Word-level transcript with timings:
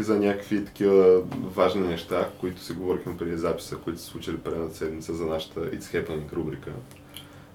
говорейки 0.00 0.02
за 0.02 0.18
някакви 0.18 0.64
такива 0.64 1.22
важни 1.56 1.88
неща, 1.88 2.28
които 2.40 2.60
си 2.60 2.72
говорихме 2.72 3.16
преди 3.16 3.36
записа, 3.36 3.76
които 3.76 4.00
се 4.00 4.06
случили 4.06 4.38
преди 4.38 4.74
седмица 4.74 5.14
за 5.14 5.26
нашата 5.26 5.60
It's 5.60 5.82
Happening 5.82 6.32
рубрика. 6.32 6.70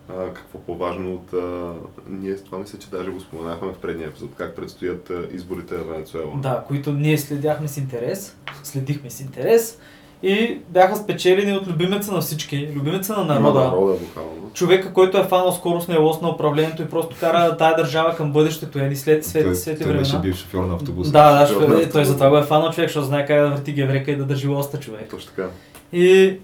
А, 0.09 0.34
какво 0.34 0.59
по-важно 0.59 1.13
от... 1.13 1.34
А, 1.34 1.73
ние 2.09 2.35
това 2.35 2.58
мисля, 2.58 2.80
че 2.80 2.90
даже 2.90 3.12
го 3.12 3.20
споменахме 3.20 3.68
в 3.68 3.77
предния 3.81 4.08
епизод, 4.08 4.35
как 4.38 4.55
предстоят 4.55 5.09
а, 5.09 5.27
изборите 5.31 5.76
в 5.76 5.84
Венецуела. 5.84 6.38
Да, 6.41 6.63
които 6.68 6.91
ние 6.94 7.18
следяхме 7.18 7.68
с 7.68 7.77
интерес, 7.77 8.38
следихме 8.63 9.09
с 9.09 9.20
интерес 9.20 9.80
и 10.24 10.58
бяха 10.70 10.96
спечелени 10.96 11.54
от 11.58 11.68
любимеца 11.68 12.12
на 12.12 12.22
всички, 12.22 12.70
любимеца 12.76 13.14
на 13.18 13.24
народа. 13.26 13.60
На 13.60 13.66
народа, 13.66 13.94
буквално. 13.94 14.32
Човека, 14.54 14.94
който 14.94 15.18
е 15.18 15.24
фанал 15.24 15.52
скоростния 15.52 16.00
лост 16.00 16.22
на 16.22 16.30
управлението 16.30 16.82
и 16.82 16.86
просто 16.86 17.16
кара 17.20 17.58
тая 17.58 17.76
държава 17.76 18.16
към 18.16 18.32
бъдещето, 18.32 18.80
е 18.80 18.96
след 18.96 19.26
свет, 19.26 19.43
той, 19.43 19.55
светли 19.55 19.84
той 19.84 19.93
беше 19.93 20.12
времена. 20.12 20.21
бив 20.21 20.38
шофьор 20.38 20.63
на 20.63 20.74
автобуса. 20.74 21.12
Да, 21.12 21.40
да, 21.40 21.48
Шофьор 21.48 21.63
е, 21.63 21.68
той 21.68 21.84
автобус. 21.84 22.08
затова 22.08 22.30
го 22.30 22.38
е 22.38 22.43
фанал 22.43 22.71
човек, 22.71 22.90
защото 22.90 23.05
знае 23.05 23.26
как 23.26 23.41
да 23.41 23.49
върти 23.49 23.71
геврека 23.71 24.12
и 24.12 24.16
да 24.16 24.26
държи 24.26 24.48
лоста 24.48 24.80
човек. 24.80 25.10
Точно 25.10 25.32
така. 25.36 25.49
И 25.93 26.38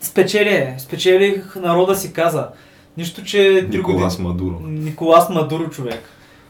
спечели, 0.00 0.74
спечелих, 0.78 1.56
народа 1.56 1.96
си 1.96 2.12
каза. 2.12 2.48
Нищо, 2.96 3.24
че 3.24 3.68
Николас 3.70 4.16
години... 4.16 4.28
Мадуро. 4.28 4.60
Николас 4.66 5.28
Мадуро 5.30 5.70
човек. 5.70 6.02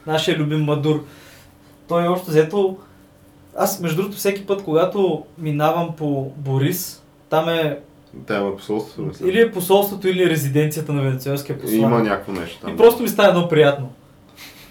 Нашия 0.07 0.37
любим 0.37 0.59
Мадур. 0.59 1.03
Той 1.87 2.07
още 2.07 2.31
взето... 2.31 2.77
Аз, 3.57 3.79
между 3.79 3.97
другото, 3.97 4.17
всеки 4.17 4.45
път, 4.45 4.63
когато 4.63 5.23
минавам 5.37 5.95
по 5.95 6.31
Борис, 6.37 7.03
там 7.29 7.49
е 7.49 7.79
Та 8.25 8.37
има 8.37 8.55
посолството, 8.57 9.01
мисля. 9.01 9.29
или 9.29 9.41
е 9.41 9.51
посолството, 9.51 10.07
или 10.07 10.29
резиденцията 10.29 10.93
на 10.93 11.01
венецуелския 11.01 11.59
посланник. 11.59 11.81
има 11.81 11.99
някакво 11.99 12.31
нещо 12.31 12.59
там. 12.61 12.73
И 12.73 12.77
просто 12.77 13.03
ми 13.03 13.09
става 13.09 13.29
едно 13.29 13.47
приятно. 13.47 13.89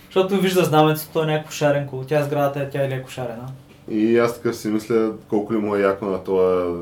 Защото 0.05 0.37
вижда 0.37 0.65
знаменето, 0.65 1.01
то 1.13 1.23
е 1.23 1.27
някакво 1.27 1.53
шаренко. 1.53 2.05
Тя 2.09 2.23
сградата 2.23 2.61
е, 2.61 2.71
тя 2.71 2.85
е 2.85 2.89
леко 2.89 3.11
шарена. 3.11 3.47
И 3.91 4.19
аз 4.19 4.35
така 4.35 4.53
си 4.53 4.69
мисля, 4.69 5.13
колко 5.29 5.53
ли 5.53 5.59
му 5.59 5.77
е 5.77 5.81
яко 5.81 6.05
на 6.05 6.25
този 6.25 6.75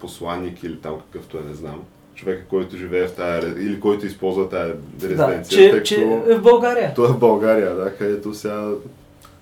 посланник 0.00 0.62
или 0.62 0.76
там 0.76 0.94
какъвто 1.12 1.38
е, 1.38 1.48
не 1.48 1.54
знам. 1.54 1.80
Човека, 2.14 2.44
който 2.44 2.76
живее 2.76 3.06
в 3.06 3.12
тая, 3.12 3.38
или 3.58 3.80
който 3.80 4.06
използва 4.06 4.48
тая 4.48 4.74
Да, 4.94 5.08
резиденция, 5.08 5.44
че, 5.58 5.70
тъй 5.70 5.82
че 5.82 5.94
като 5.96 6.32
е 6.32 6.34
в 6.34 6.42
България. 6.42 6.92
той 6.94 7.04
е 7.04 7.12
в 7.12 7.18
България, 7.18 7.74
да, 7.74 7.96
където 7.96 8.34
сега 8.34 8.68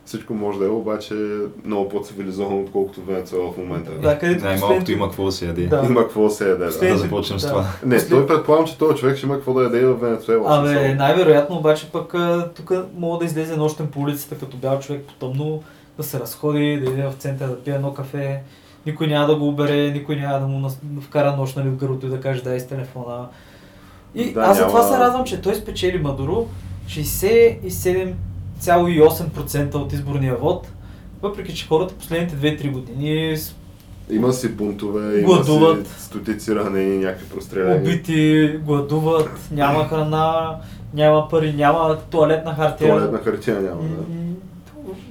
всичко 0.09 0.35
може 0.35 0.59
да 0.59 0.65
е, 0.65 0.69
обаче 0.69 1.15
много 1.65 1.89
по-цивилизовано, 1.89 2.61
отколкото 2.61 3.01
Венецуела 3.03 3.53
в 3.53 3.57
момента. 3.57 3.91
Да, 3.93 4.19
където 4.19 4.45
Най-малкото 4.45 4.61
последните- 4.69 4.93
има 4.93 5.07
какво 5.07 5.25
да 5.25 5.33
се 5.33 5.47
яде. 5.47 5.67
Да. 5.67 5.83
Има 5.87 6.01
какво 6.03 6.23
да 6.23 6.31
се 6.31 6.45
яде, 6.45 6.59
да. 6.59 6.67
Последните- 6.67 6.93
Да 6.95 6.99
започнем 6.99 7.39
с 7.39 7.43
да. 7.43 7.49
това. 7.49 7.65
Не, 7.85 7.95
Послед- 7.97 8.11
той 8.11 8.27
предполагам, 8.27 8.67
че 8.67 8.79
този 8.79 8.99
човек 8.99 9.17
ще 9.17 9.27
има 9.27 9.35
какво 9.35 9.55
да 9.55 9.63
яде 9.63 9.87
в 9.87 9.95
Венецуела. 9.95 10.59
Абе, 10.59 10.95
най-вероятно 10.95 11.57
обаче 11.57 11.91
пък 11.93 12.15
тук 12.57 12.73
мога 12.97 13.19
да 13.19 13.25
излезе 13.25 13.57
нощен 13.57 13.87
по 13.87 14.01
улицата 14.01 14.35
като 14.35 14.57
бял 14.57 14.79
човек 14.81 15.05
по 15.05 15.15
тъмно, 15.15 15.63
да 15.97 16.03
се 16.03 16.21
разходи, 16.21 16.81
да 16.81 16.91
иде 16.91 17.03
в 17.03 17.15
центъра 17.15 17.49
да 17.49 17.59
пие 17.59 17.75
едно 17.75 17.95
кафе, 17.95 18.41
никой 18.87 19.07
няма 19.07 19.27
да 19.27 19.37
го 19.37 19.49
убере, 19.49 19.91
никой 19.91 20.17
няма 20.17 20.41
да 20.41 20.47
му 20.47 20.59
нас- 20.59 20.81
вкара 21.01 21.37
нощ 21.37 21.57
нали, 21.57 21.69
в 21.69 21.77
гърлото 21.77 22.07
и 22.07 22.11
да 22.11 22.21
каже 22.21 22.43
дай 22.43 22.61
с 22.61 22.67
телефона. 22.67 23.27
И 24.15 24.33
Да, 24.33 24.41
аз 24.41 24.57
за 24.59 24.67
това 24.67 24.81
няма- 24.81 24.93
се 24.93 25.01
радвам, 25.01 25.25
че 25.25 25.41
той 25.41 25.55
спечели 25.55 25.99
Мадуро 25.99 26.47
67,8% 28.61 29.75
от 29.75 29.93
изборния 29.93 30.37
вод, 30.37 30.69
въпреки 31.23 31.55
че 31.55 31.67
хората 31.69 31.95
последните 31.95 32.37
2-3 32.37 32.71
години 32.73 33.37
Има 34.11 34.33
си 34.33 34.49
бунтове, 34.49 35.19
има 35.19 35.27
Гладуват. 35.27 35.87
си 35.87 36.03
стотици 36.03 36.55
ранени, 36.55 36.99
някакви 36.99 37.29
простреляни. 37.29 37.77
убити, 37.77 38.49
гладуват, 38.59 39.31
няма 39.51 39.85
храна, 39.85 40.57
няма 40.95 41.29
пари, 41.29 41.53
няма 41.53 41.99
туалетна 42.01 42.55
хартия. 42.55 42.91
Туалетна 42.91 43.19
хартия 43.19 43.61
няма, 43.61 43.83
да. 43.83 44.05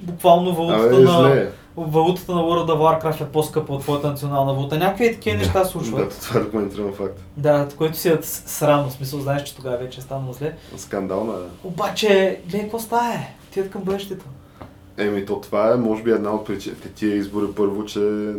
Буквално 0.04 0.56
валутата 0.56 0.86
Абе, 0.88 1.04
на, 1.04 1.48
валутата 1.78 2.32
на 2.32 2.42
World 2.42 2.68
of 2.68 3.02
Warcraft 3.04 3.22
е 3.22 3.26
по-скъпа 3.26 3.74
от 3.74 3.82
твоята 3.82 4.08
национална 4.08 4.54
валута. 4.54 4.78
Някакви 4.78 5.14
такива 5.14 5.38
неща 5.38 5.52
се 5.54 5.60
Да, 5.60 5.66
случват. 5.66 6.20
това 6.22 6.40
е 6.40 6.44
документиран 6.44 6.94
факт. 6.94 7.20
Да, 7.38 7.68
което 7.78 7.98
си 7.98 8.10
е 8.10 8.18
срамно, 8.22 8.92
смисъл, 8.92 9.20
знаеш, 9.20 9.44
че 9.44 9.56
тогава 9.56 9.78
вече 9.78 10.00
е 10.00 10.04
станало 10.04 10.34
зле. 10.34 10.54
Скандална 10.78 11.34
е. 11.34 11.68
Обаче, 11.68 12.40
гледай 12.44 12.62
какво 12.62 12.80
става 12.80 13.14
тият 13.52 13.70
към 13.70 13.82
бъдещето. 13.84 14.26
Еми, 14.98 15.26
то 15.26 15.42
това 15.42 15.72
е, 15.72 15.78
може 15.78 16.04
би, 16.04 16.12
една 16.12 16.32
от 16.32 16.46
причините. 16.46 16.90
Тия 16.90 17.16
избори 17.16 17.46
първо, 17.56 17.86
че 17.86 18.34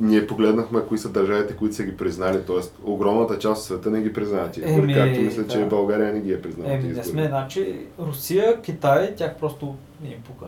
ние 0.00 0.26
погледнахме 0.26 0.80
кои 0.80 0.98
са 0.98 1.08
държавите, 1.08 1.56
които 1.56 1.74
са 1.74 1.82
ги 1.82 1.96
признали, 1.96 2.42
т.е. 2.42 2.56
огромната 2.84 3.38
част 3.38 3.60
от 3.60 3.66
света 3.66 3.90
не 3.90 4.00
ги 4.02 4.12
признават 4.12 4.56
избори, 4.56 4.72
Еми, 4.74 4.94
както 4.94 5.20
мисля, 5.20 5.46
че 5.46 5.58
да. 5.58 5.66
България 5.66 6.12
не 6.14 6.20
ги 6.20 6.32
е 6.32 6.42
признала 6.42 6.72
Еми, 6.72 6.88
не 6.88 7.04
сме, 7.04 7.26
значи, 7.26 7.78
Русия, 7.98 8.60
Китай, 8.62 9.14
тях 9.14 9.36
просто 9.36 9.74
не 10.02 10.08
им 10.08 10.22
пука. 10.22 10.46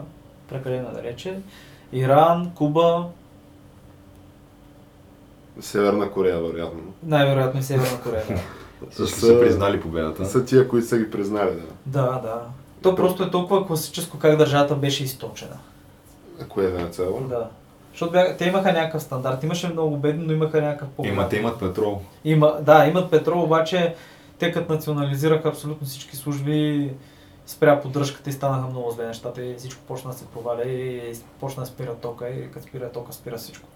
Прекалено 0.49 0.93
да 0.93 1.03
рече. 1.03 1.39
Иран, 1.93 2.51
Куба, 2.55 3.07
Северна 5.61 6.11
Корея, 6.11 6.41
вероятно. 6.41 6.81
най-вероятно 7.03 7.61
и 7.61 7.63
Северна 7.63 8.01
Корея. 8.03 8.25
да. 8.29 8.37
Всички 8.91 9.21
Са- 9.21 9.27
са 9.27 9.41
признали 9.41 9.81
победата. 9.81 10.25
Са 10.27 10.45
тия, 10.45 10.69
които 10.69 10.87
са 10.87 10.99
ги 10.99 11.11
признали, 11.11 11.51
да. 11.51 11.63
Да, 12.03 12.21
да. 12.21 12.43
То 12.83 12.95
просто 12.95 13.23
е 13.23 13.31
толкова 13.31 13.67
класическо 13.67 14.19
как 14.19 14.37
държавата 14.37 14.75
беше 14.75 15.05
източена. 15.05 15.59
А 16.41 16.45
кое 16.45 16.65
е 16.65 16.69
Венецуела? 16.69 17.21
Да. 17.21 17.49
Защото 17.91 18.13
бяха, 18.13 18.37
те 18.37 18.45
имаха 18.45 18.73
някакъв 18.73 19.03
стандарт. 19.03 19.43
Имаше 19.43 19.69
много 19.69 19.97
бедно, 19.97 20.25
но 20.27 20.33
имаха 20.33 20.63
някакъв 20.63 20.89
по 20.89 21.07
Има, 21.07 21.29
те 21.29 21.37
имат 21.37 21.59
петрол. 21.59 22.01
Има, 22.25 22.57
да, 22.61 22.87
имат 22.87 23.11
петрол, 23.11 23.43
обаче 23.43 23.95
те 24.39 24.53
като 24.53 24.73
национализираха 24.73 25.49
абсолютно 25.49 25.87
всички 25.87 26.17
служби, 26.17 26.91
спря 27.47 27.81
поддръжката 27.81 28.31
и 28.31 28.33
станаха 28.33 28.67
много 28.67 28.91
зле 28.91 29.07
нещата 29.07 29.45
и 29.45 29.55
всичко 29.55 29.83
почна 29.89 30.11
да 30.11 30.17
се 30.17 30.27
проваля 30.27 30.63
и 30.63 31.13
почна 31.41 31.63
да 31.63 31.67
спира 31.67 31.95
тока 31.95 32.29
и 32.29 32.51
като 32.51 32.67
спира 32.67 32.93
тока 32.93 33.13
спира 33.13 33.37
всичко. 33.37 33.69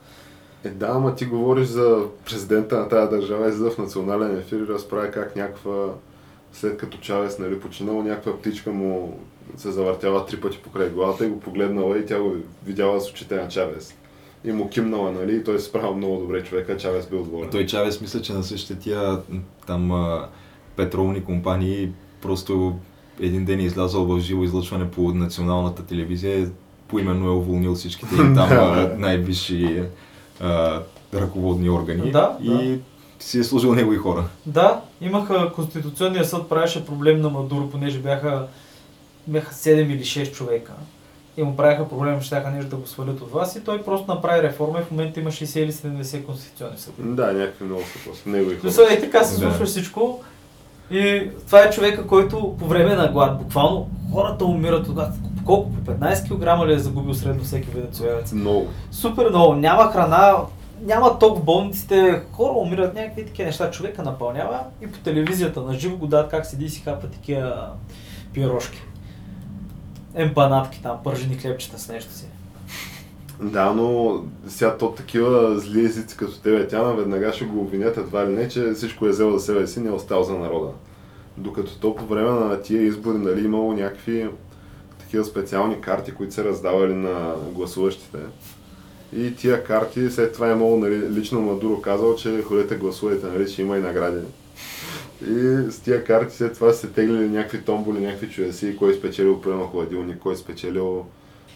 Е, 0.65 0.69
да, 0.69 0.87
ама 0.87 1.15
ти 1.15 1.25
говориш 1.25 1.67
за 1.67 2.03
президента 2.25 2.79
на 2.79 2.89
тази 2.89 3.11
държава, 3.11 3.49
излиза 3.49 3.71
в 3.71 3.79
национален 3.79 4.39
ефир 4.39 4.57
и 4.57 4.67
разправя 4.67 5.11
как 5.11 5.37
някаква, 5.37 5.89
след 6.55 6.77
като 6.77 6.99
Чавес 6.99 7.39
нали, 7.39 7.61
починал, 7.61 8.03
някаква 8.03 8.39
птичка 8.39 8.73
му 8.73 9.19
се 9.57 9.71
завъртява 9.71 10.27
три 10.27 10.41
пъти 10.41 10.59
покрай 10.59 10.89
главата 10.89 11.27
и 11.27 11.29
го 11.29 11.41
погледнала 11.41 11.99
и 11.99 12.07
тя 12.07 12.21
го 12.21 12.37
видяла 12.67 13.01
с 13.01 13.11
очите 13.11 13.37
на 13.37 13.49
Чавес. 13.49 13.95
И 14.45 14.53
му 14.53 14.69
кимнала, 14.69 15.13
нали, 15.13 15.37
и 15.37 15.45
той 15.45 15.59
се 15.59 15.65
справил 15.65 15.95
много 15.95 16.17
добре 16.17 16.45
човека, 16.45 16.77
Чавес 16.77 17.07
бил 17.07 17.25
доволен. 17.25 17.51
Той 17.51 17.67
Чавес 17.67 18.01
мисля, 18.01 18.23
че 18.23 18.33
на 18.33 18.43
същите 18.43 18.79
тия 18.79 19.21
там 19.67 19.93
а, 19.93 20.29
петролни 20.77 21.25
компании 21.25 21.93
просто 22.23 22.75
един 23.21 23.45
ден 23.45 23.61
е 23.61 23.65
излязъл 23.65 24.05
в 24.05 24.21
живо 24.21 24.45
излъчване 24.45 24.91
по 24.91 25.01
националната 25.15 25.87
телевизия, 25.87 26.51
поименно 26.89 27.27
е 27.27 27.31
уволнил 27.31 27.75
всичките 27.75 28.15
им 28.15 28.35
там 28.35 28.49
а, 28.53 28.95
най-висши 28.99 29.83
а, 30.41 30.83
ръководни 31.15 31.71
органи 31.71 32.11
Да, 32.11 32.39
и 32.43 32.79
си 33.25 33.39
е 33.39 33.45
служил 33.45 33.75
негови 33.75 33.97
хора. 33.97 34.25
Да, 34.47 34.81
имаха 35.01 35.53
Конституционния 35.53 36.25
съд 36.25 36.49
правеше 36.49 36.87
проблем 36.87 37.21
на 37.21 37.31
Мадуро, 37.31 37.71
понеже 37.71 37.99
бяха, 37.99 38.47
бяха 39.27 39.55
7 39.55 39.71
или 39.71 40.03
6 40.05 40.33
човека. 40.33 40.73
И 41.37 41.43
му 41.43 41.57
правиха 41.57 41.89
проблем, 41.89 42.21
че 42.21 42.27
щяха 42.27 42.51
нещо 42.51 42.71
да 42.71 42.77
го 42.77 42.87
свалят 42.87 43.21
от 43.21 43.31
вас 43.33 43.57
и 43.57 43.61
той 43.61 43.83
просто 43.83 44.15
направи 44.15 44.43
реформа 44.43 44.79
и 44.79 44.83
в 44.83 44.91
момента 44.91 45.21
има 45.21 45.31
60 45.31 45.59
или 45.59 45.73
70 45.73 46.25
конституционни 46.27 46.79
съди. 46.79 46.97
Да, 46.99 47.33
някакви 47.33 47.65
много 47.65 47.83
са 47.83 48.05
просто. 48.05 48.29
Негови 48.29 48.55
хора. 48.55 48.61
Смисъл, 48.73 48.85
е 48.91 49.01
така 49.01 49.25
се 49.25 49.35
Да. 49.35 49.41
случва 49.41 49.67
всичко. 49.67 50.21
И 50.91 51.31
това 51.47 51.61
е 51.61 51.71
човека, 51.71 52.07
който 52.07 52.57
по 52.59 52.67
време 52.67 52.95
на 52.95 53.09
глад, 53.09 53.39
буквално 53.39 53.89
хората 54.13 54.45
умират 54.45 54.89
от 54.89 54.95
глад. 54.95 55.13
Колко? 55.45 55.71
По 55.73 55.93
15 55.93 56.29
кг 56.61 56.69
ли 56.69 56.75
е 56.75 56.79
загубил 56.79 57.15
средно 57.15 57.45
всеки 57.45 57.69
венецуелец? 57.71 58.33
Много. 58.33 58.69
Супер 58.91 59.29
много. 59.29 59.55
Няма 59.55 59.93
храна, 59.93 60.37
няма 60.83 61.19
ток 61.19 61.39
в 61.39 61.45
болниците, 61.45 62.23
хора 62.33 62.53
умират, 62.53 62.95
някакви 62.95 63.27
такива 63.27 63.47
неща. 63.47 63.71
Човека 63.71 64.03
напълнява 64.03 64.61
и 64.83 64.87
по 64.87 64.99
телевизията 64.99 65.61
на 65.61 65.75
живо 65.75 65.97
го 65.97 66.07
дадат 66.07 66.31
как 66.31 66.47
седи 66.47 66.65
и 66.65 66.69
си 66.69 66.83
хапа 66.83 67.07
такива 67.07 67.71
пирошки. 68.33 68.83
Емпанатки 70.15 70.83
там, 70.83 70.99
пържени 71.05 71.37
хлебчета 71.37 71.79
с 71.79 71.89
нещо 71.89 72.13
си. 72.13 72.27
Да, 73.43 73.73
но 73.73 74.21
сега 74.47 74.77
то 74.77 74.93
такива 74.93 75.59
зли 75.59 75.85
езици 75.85 76.17
като 76.17 76.41
тебе, 76.41 76.69
тя 76.69 76.83
наведнага 76.83 77.33
ще 77.33 77.45
го 77.45 77.61
обвинят 77.61 77.97
едва 77.97 78.27
ли 78.27 78.33
не, 78.33 78.49
че 78.49 78.73
всичко 78.73 79.07
е 79.07 79.11
взел 79.11 79.39
за 79.39 79.45
себе 79.45 79.67
си, 79.67 79.81
не 79.81 79.89
е 79.89 79.93
остал 79.93 80.23
за 80.23 80.35
народа. 80.35 80.69
Докато 81.37 81.79
то 81.79 81.97
по 81.97 82.07
време 82.07 82.31
на 82.31 82.63
тия 82.63 82.83
избори, 82.83 83.19
нали, 83.19 83.45
имало 83.45 83.73
някакви 83.73 84.29
такива 84.99 85.25
специални 85.25 85.81
карти, 85.81 86.15
които 86.15 86.35
се 86.35 86.45
раздавали 86.45 86.95
на 86.95 87.35
гласуващите. 87.53 88.19
И 89.17 89.35
тия 89.37 89.65
карти, 89.65 90.11
след 90.11 90.33
това 90.33 90.49
е 90.49 90.53
имало, 90.53 90.77
нали, 90.77 91.11
лично 91.11 91.41
Мадуро 91.41 91.81
казал, 91.81 92.17
че 92.17 92.43
ходете 92.43 92.77
гласувайте, 92.77 93.27
нали, 93.27 93.53
че 93.53 93.63
има 93.63 93.79
и 93.79 93.81
награди. 93.81 94.21
И 95.23 95.71
с 95.71 95.81
тия 95.81 96.05
карти 96.05 96.37
след 96.37 96.55
това 96.55 96.73
се 96.73 96.87
теглили 96.87 97.29
някакви 97.29 97.63
томболи, 97.63 98.01
някакви 98.01 98.29
чудеси, 98.31 98.77
кой 98.77 98.91
е 98.91 98.95
спечелил 98.95 99.41
примерно 99.41 99.67
хладилник, 99.67 100.19
кой 100.19 100.33
е 100.33 100.37
спечелил 100.37 101.07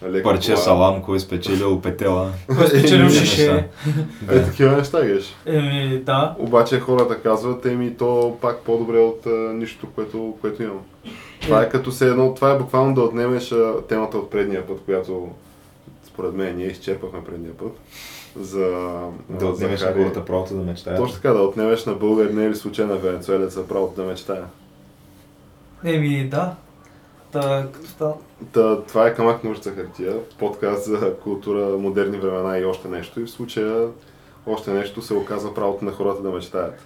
лека 0.03 0.23
Парче 0.23 0.53
кола. 0.53 0.65
салам, 0.65 1.03
кой 1.03 1.17
е 1.17 1.21
спечелил 1.21 1.81
петела. 1.81 2.33
Кой 2.57 2.65
е 2.65 2.69
спечелил 2.69 3.07
Е, 3.07 3.11
шише. 3.11 3.69
Е, 4.31 4.45
такива 4.45 4.77
неща 4.77 5.07
геш. 5.07 5.37
Еми, 5.47 6.03
да. 6.07 6.35
Обаче 6.39 6.81
хората 6.81 7.23
казват, 7.23 7.67
еми 7.67 7.97
то 7.99 8.37
пак 8.41 8.59
по-добре 8.59 8.99
от 8.99 9.27
а, 9.27 9.31
нищо, 9.31 9.87
което, 9.95 10.35
което 10.41 10.63
имам. 10.63 10.81
Това 11.41 11.63
е 11.63 11.69
като 11.69 11.93
се 11.93 12.09
едно, 12.09 12.35
това 12.35 12.51
е 12.51 12.59
буквално 12.59 12.95
да 12.95 13.01
отнемеш 13.01 13.53
а, 13.53 13.75
темата 13.89 14.19
от 14.19 14.31
предния 14.31 14.67
път, 14.67 14.81
която 14.85 15.29
според 16.19 16.35
мен 16.35 16.57
ние 16.57 16.67
изчерпахме 16.67 17.25
предния 17.25 17.57
път. 17.57 17.81
За, 18.41 18.69
Да 19.29 19.47
отнемеш 19.47 19.81
за 19.81 19.87
на 19.87 19.93
хората 19.93 20.25
правото 20.25 20.55
да 20.55 20.63
мечтаят. 20.63 20.99
Точно 20.99 21.17
така, 21.17 21.33
да 21.33 21.43
отнемеш 21.43 21.85
на 21.85 21.95
българина 21.95 22.45
или 22.45 22.55
случайна 22.55 22.97
венецуелеца 22.97 23.69
правото 23.69 24.03
да 24.03 24.09
мечтая. 24.09 24.45
Еми, 25.85 26.29
да. 26.29 26.55
Та, 27.33 27.69
като 27.73 27.87
стана... 27.87 28.15
Та, 28.53 28.83
това 28.83 29.07
е 29.07 29.15
камък 29.15 29.45
ножица 29.45 29.71
хартия, 29.71 30.17
подкаст 30.39 30.85
за 30.85 31.15
култура, 31.15 31.79
модерни 31.79 32.19
времена 32.19 32.59
и 32.59 32.65
още 32.65 32.89
нещо. 32.89 33.21
И 33.21 33.25
в 33.25 33.31
случая 33.31 33.89
още 34.47 34.73
нещо 34.73 35.03
се 35.03 35.15
оказва 35.15 35.55
правото 35.55 35.85
на 35.85 35.93
хората 35.93 36.23
да 36.23 36.31
мечтаят. 36.31 36.79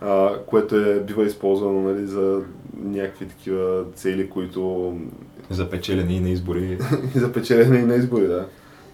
А, 0.00 0.38
което 0.46 0.76
е, 0.76 1.00
бива 1.00 1.26
използвано 1.26 1.82
нали, 1.82 2.06
за 2.06 2.42
някакви 2.74 3.28
такива 3.28 3.84
цели, 3.94 4.30
които 4.30 4.94
За 5.50 5.70
печелене 5.70 6.12
и 6.12 6.20
на 6.20 6.30
избори. 6.30 6.78
за 7.14 7.32
печелене 7.32 7.78
и 7.78 7.82
на 7.82 7.94
избори, 7.94 8.26
да. 8.26 8.46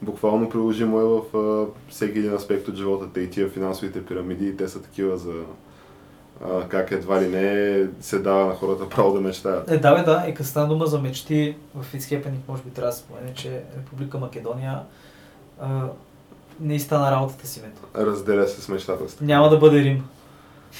Буквално 0.03 0.51
приложимо 0.51 1.01
е 1.01 1.05
в 1.05 1.37
а, 1.37 1.67
всеки 1.93 2.19
един 2.19 2.35
аспект 2.35 2.69
от 2.69 2.77
живота. 2.77 3.07
Те 3.15 3.21
и 3.21 3.31
тия 3.31 3.49
финансовите 3.49 4.07
пирамиди, 4.07 4.57
те 4.57 4.69
са 4.69 4.83
такива 4.83 5.17
за 5.17 5.33
а, 6.45 6.69
как 6.69 6.91
едва 6.91 7.23
ли 7.23 7.29
не 7.29 7.87
се 8.01 8.19
дава 8.19 8.47
на 8.47 8.55
хората 8.55 8.89
право 8.89 9.13
да 9.13 9.21
мечтаят. 9.21 9.71
Е, 9.71 9.79
да, 9.79 9.95
бе, 9.95 10.03
да. 10.03 10.25
И 10.29 10.35
като 10.35 10.49
стана 10.49 10.69
дума 10.69 10.87
за 10.87 10.99
мечти, 10.99 11.57
в 11.75 11.95
Ицхепеник 11.95 12.49
може 12.49 12.63
би 12.63 12.71
трябва 12.71 12.91
да 12.91 12.97
спомене, 12.97 13.35
че 13.35 13.63
Република 13.77 14.19
Македония 14.19 14.81
а, 15.61 15.89
не 16.61 16.75
изстана 16.75 17.11
работата 17.11 17.47
си 17.47 17.61
мето. 17.65 18.07
Разделя 18.07 18.49
се 18.49 18.63
с 18.63 18.69
мечтата 18.69 19.09
си. 19.09 19.17
Няма 19.21 19.49
да 19.49 19.59
бъде 19.59 19.85
Рим. 19.85 20.05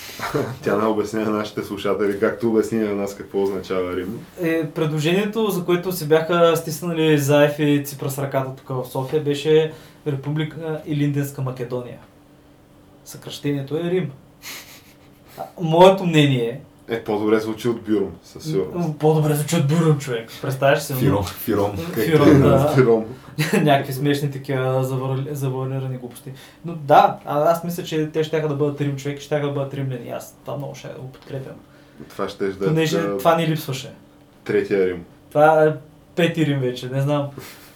Тя 0.63 0.77
не 0.77 0.87
обясня 0.87 1.21
на 1.21 1.31
нашите 1.31 1.63
слушатели, 1.63 2.21
както 2.21 2.49
обясни 2.51 2.79
на 2.79 2.95
нас 2.95 3.17
какво 3.17 3.43
означава 3.43 3.97
Рим. 3.97 4.21
Е, 4.43 4.67
предложението, 4.71 5.51
за 5.51 5.65
което 5.65 5.93
се 5.93 6.07
бяха 6.07 6.57
стиснали 6.57 7.19
Заев 7.19 7.59
и 7.59 7.85
Ципрас 7.85 8.19
ръката 8.19 8.51
тук 8.57 8.69
в 8.69 8.91
София, 8.91 9.23
беше 9.23 9.73
Република 10.07 10.81
Илинденска 10.87 11.43
Македония. 11.43 11.99
Съкръщението 13.05 13.77
е 13.77 13.83
Рим. 13.83 14.11
Моето 15.61 16.05
мнение 16.05 16.61
Е, 16.89 17.05
по-добре 17.05 17.41
звучи 17.41 17.69
от 17.69 17.83
Бюрум, 17.83 18.11
със 18.25 18.47
е, 18.47 18.49
сигурност. 18.49 18.99
по-добре 18.99 19.35
звучи 19.35 19.57
от 19.57 19.67
Бюрум, 19.69 19.99
човек. 19.99 20.31
Представяш 20.43 20.83
си? 20.83 20.95
Фиром, 20.95 21.25
фиром. 21.25 21.77
Фиром, 21.95 22.43
да. 22.43 22.75
Бюрум. 22.77 23.05
някакви 23.63 23.93
смешни 23.93 24.31
такива 24.31 24.85
завуалирани 25.31 25.97
глупости. 25.97 26.33
Но 26.65 26.75
да, 26.75 27.19
а, 27.25 27.51
аз 27.51 27.65
мисля, 27.65 27.83
че 27.83 28.11
те 28.13 28.25
ще 28.25 28.41
да 28.41 28.55
бъдат 28.55 28.81
Рим 28.81 28.97
човек, 28.97 29.21
ще 29.21 29.41
да 29.41 29.49
бъдат 29.49 29.75
римляни. 29.75 30.11
Аз 30.11 30.37
това 30.45 30.57
много 30.57 30.75
ще 30.75 30.89
го 30.89 31.13
подкрепям. 31.13 31.57
Това 32.11 32.29
ще 32.29 32.49
да 32.49 32.67
Понеже 32.67 32.99
е 32.99 33.17
това 33.17 33.37
ни 33.37 33.47
липсваше. 33.47 33.93
третия 34.45 34.87
Рим. 34.87 35.05
Това 35.31 35.65
е 35.65 35.75
пети 36.17 36.47
Рим 36.47 36.61
вече, 36.61 36.89
не 36.89 37.01
знам. 37.01 37.31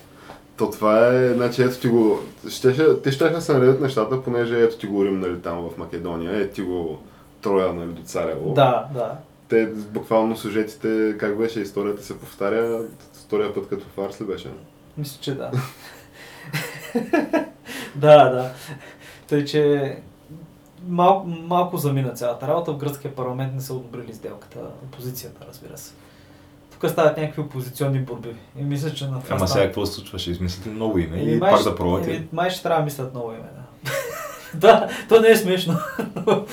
То 0.56 0.70
това 0.70 1.06
е, 1.06 1.34
значи 1.34 1.62
ето 1.62 1.80
ти 1.80 1.88
го... 1.88 2.20
Щеше, 2.48 3.02
те 3.02 3.12
ще 3.12 3.40
се 3.40 3.52
наредят 3.52 3.80
нещата, 3.80 4.22
понеже 4.22 4.60
ето 4.62 4.78
ти 4.78 4.86
го 4.86 5.04
Рим, 5.04 5.20
нали, 5.20 5.40
там 5.40 5.68
в 5.68 5.78
Македония, 5.78 6.36
ето 6.36 6.54
ти 6.54 6.62
го 6.62 6.98
Троя, 7.40 7.72
нали, 7.72 7.92
до 7.92 8.02
Царево. 8.02 8.54
Да, 8.54 8.86
да. 8.94 9.16
Те 9.48 9.66
буквално 9.66 10.36
сюжетите, 10.36 11.16
как 11.18 11.38
беше, 11.38 11.60
историята 11.60 12.02
се 12.02 12.18
повтаря, 12.18 12.82
втория 13.12 13.54
път 13.54 13.68
като 13.68 13.86
фарс 13.96 14.20
ли 14.20 14.24
беше? 14.24 14.48
Мисля, 14.98 15.18
че 15.20 15.34
да. 15.34 15.50
да, 17.94 18.30
да. 18.30 18.52
Тъй, 19.26 19.44
че 19.44 19.96
мал, 20.88 21.24
малко 21.26 21.76
замина 21.76 22.12
цялата 22.12 22.48
работа. 22.48 22.72
В 22.72 22.76
гръцкия 22.76 23.14
парламент 23.14 23.54
не 23.54 23.60
са 23.60 23.74
одобрили 23.74 24.14
сделката. 24.14 24.58
Опозицията, 24.84 25.46
разбира 25.48 25.78
се. 25.78 25.92
Тук 26.72 26.90
стават 26.90 27.16
някакви 27.16 27.40
опозиционни 27.42 27.98
борби. 27.98 28.34
И 28.58 28.62
мисля, 28.62 28.94
че 28.94 29.06
на 29.06 29.22
това 29.22 29.36
Ама 29.36 29.48
сега 29.48 29.64
какво 29.64 29.86
се 29.86 29.92
случва? 29.94 30.18
Ще 30.18 30.30
измислите 30.30 30.68
ново 30.68 30.98
име 30.98 31.16
и 31.16 31.36
май 31.38 31.50
пак 31.50 31.60
ще- 31.60 31.70
да 31.70 31.76
пробвате. 31.76 32.26
Май 32.32 32.50
ще 32.50 32.62
трябва 32.62 32.78
да 32.80 32.84
мислят 32.84 33.14
ново 33.14 33.32
име, 33.32 33.48
да. 33.54 33.90
да, 34.58 34.88
то 35.08 35.20
не 35.20 35.28
е 35.28 35.36
смешно. 35.36 35.78
но 36.26 36.44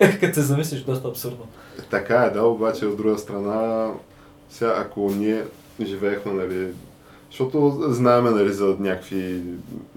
Като 0.20 0.34
се 0.34 0.40
замислиш, 0.42 0.80
доста 0.80 1.08
абсурдно. 1.08 1.46
Така 1.90 2.22
е, 2.24 2.30
да, 2.30 2.42
обаче 2.46 2.86
от 2.86 2.96
друга 2.96 3.18
страна, 3.18 3.90
сега 4.50 4.74
ако 4.78 5.00
ние 5.10 5.44
живеехме, 5.82 6.32
нали, 6.32 6.72
защото 7.34 7.78
знаеме, 7.88 8.30
нали, 8.30 8.52
за 8.52 8.76
някакви 8.80 9.42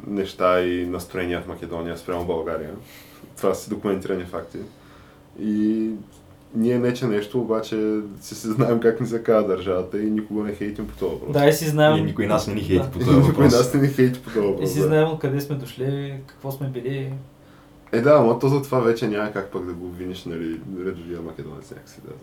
неща 0.07 0.61
и 0.61 0.85
настроения 0.85 1.41
в 1.41 1.47
Македония 1.47 1.97
спрямо 1.97 2.25
България. 2.25 2.71
Това 3.37 3.53
са 3.53 3.69
документирани 3.69 4.23
факти. 4.23 4.57
И 5.41 5.89
ние 6.55 6.79
не 6.79 6.93
че 6.93 7.05
нещо, 7.05 7.39
обаче 7.41 7.99
си 8.21 8.35
се 8.35 8.51
знаем 8.51 8.79
как 8.79 9.01
ни 9.01 9.07
се 9.07 9.23
казва 9.23 9.47
държавата 9.47 9.99
и 9.99 10.11
никога 10.11 10.43
не 10.43 10.55
хейтим 10.55 10.87
по 10.87 10.95
този 10.95 11.11
въпрос. 11.11 11.31
Да, 11.33 11.47
и 11.47 11.53
си 11.53 11.67
знаем... 11.67 11.97
И 11.97 12.01
никой 12.01 12.27
нас 12.27 12.47
не 12.47 12.53
ни 12.53 12.61
хейти 12.61 12.85
Да. 12.85 12.91
по 12.91 12.99
този 12.99 13.09
Никой 13.11 13.27
въпрос. 13.27 13.53
нас 13.53 13.73
не 13.73 13.81
ни 13.81 13.87
хейти 13.87 14.19
по 14.21 14.29
този 14.29 14.39
И 14.39 14.49
въпрос. 14.49 14.71
си 14.71 14.79
да. 14.79 14.85
знаем 14.85 15.07
откъде 15.07 15.41
сме 15.41 15.55
дошли, 15.55 16.13
какво 16.27 16.51
сме 16.51 16.67
били. 16.67 17.13
Е, 17.91 18.01
да, 18.01 18.11
ама 18.11 18.39
то 18.39 18.47
за 18.47 18.61
това 18.61 18.79
вече 18.79 19.07
няма 19.07 19.31
как 19.31 19.51
пък 19.51 19.65
да 19.65 19.73
го 19.73 19.89
виниш, 19.89 20.25
нали, 20.25 20.59
редовия 20.85 21.21
македонец 21.21 21.71
някакси 21.71 22.01
да. 22.07 22.13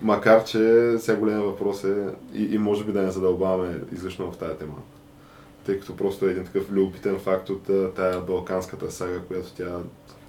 Макар, 0.00 0.44
че 0.44 0.92
сега 0.98 1.18
голям 1.18 1.42
въпрос 1.42 1.84
е 1.84 2.06
и, 2.34 2.54
и 2.54 2.58
може 2.58 2.84
би 2.84 2.92
да 2.92 3.02
не 3.02 3.10
задълбаваме 3.10 3.80
излишно 3.92 4.32
в 4.32 4.36
тази 4.36 4.58
тема. 4.58 4.74
Тъй 5.66 5.80
като 5.80 5.96
просто 5.96 6.26
е 6.26 6.30
един 6.30 6.44
такъв 6.44 6.70
любопитен 6.70 7.18
факт 7.18 7.50
от 7.50 7.94
тая 7.94 8.20
балканската 8.20 8.90
сага, 8.90 9.20
която 9.20 9.52
тя 9.52 9.78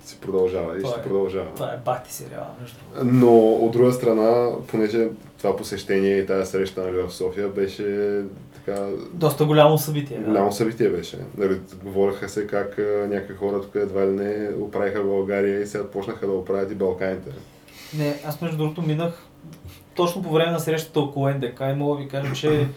си 0.06 0.18
продължава 0.22 0.78
и 0.78 0.82
Това 0.82 0.92
ще 0.92 1.00
е- 1.00 1.04
продължава. 1.04 1.54
Това 1.56 1.74
е 1.74 1.78
бахти 1.86 2.24
между 2.62 2.76
другото. 2.94 3.16
Но 3.16 3.38
от 3.38 3.72
друга 3.72 3.94
страна, 3.94 4.52
понеже 4.68 5.10
това 5.38 5.56
посещение 5.56 6.18
и 6.18 6.26
тази 6.26 6.52
среща 6.52 6.84
нали, 6.84 7.02
в 7.02 7.12
София 7.12 7.50
беше 7.50 8.22
така 8.56 8.88
Доста 9.14 9.46
голямо 9.46 9.78
събитие. 9.78 10.18
Да. 10.18 10.26
Голямо 10.26 10.52
събитие 10.52 10.90
беше. 10.90 11.20
Нали, 11.38 11.60
говореха 11.84 12.30
се 12.30 12.48
как 12.48 12.78
някакви 13.10 13.36
хора 13.36 13.62
тук 13.62 13.76
едва 13.76 14.08
ли 14.08 14.12
не 14.12 14.50
оправиха 14.60 15.04
България 15.04 15.62
и 15.62 15.68
сега 15.68 15.88
почнаха 15.88 16.28
да 16.28 16.34
оправят 16.34 16.72
и 16.72 16.76
Балканите. 16.76 17.30
Не, 17.98 18.20
аз 18.28 18.42
между 18.42 18.58
другото 18.58 18.82
минах 18.82 19.14
точно 19.96 20.24
по 20.24 20.30
време 20.30 20.52
на 20.52 20.60
срещата 20.60 21.00
около 21.00 21.30
НДК 21.30 21.60
и 21.62 21.76
мога 21.76 21.98
да 21.98 22.04
ви 22.04 22.10
кажа, 22.10 22.34
че 22.34 22.68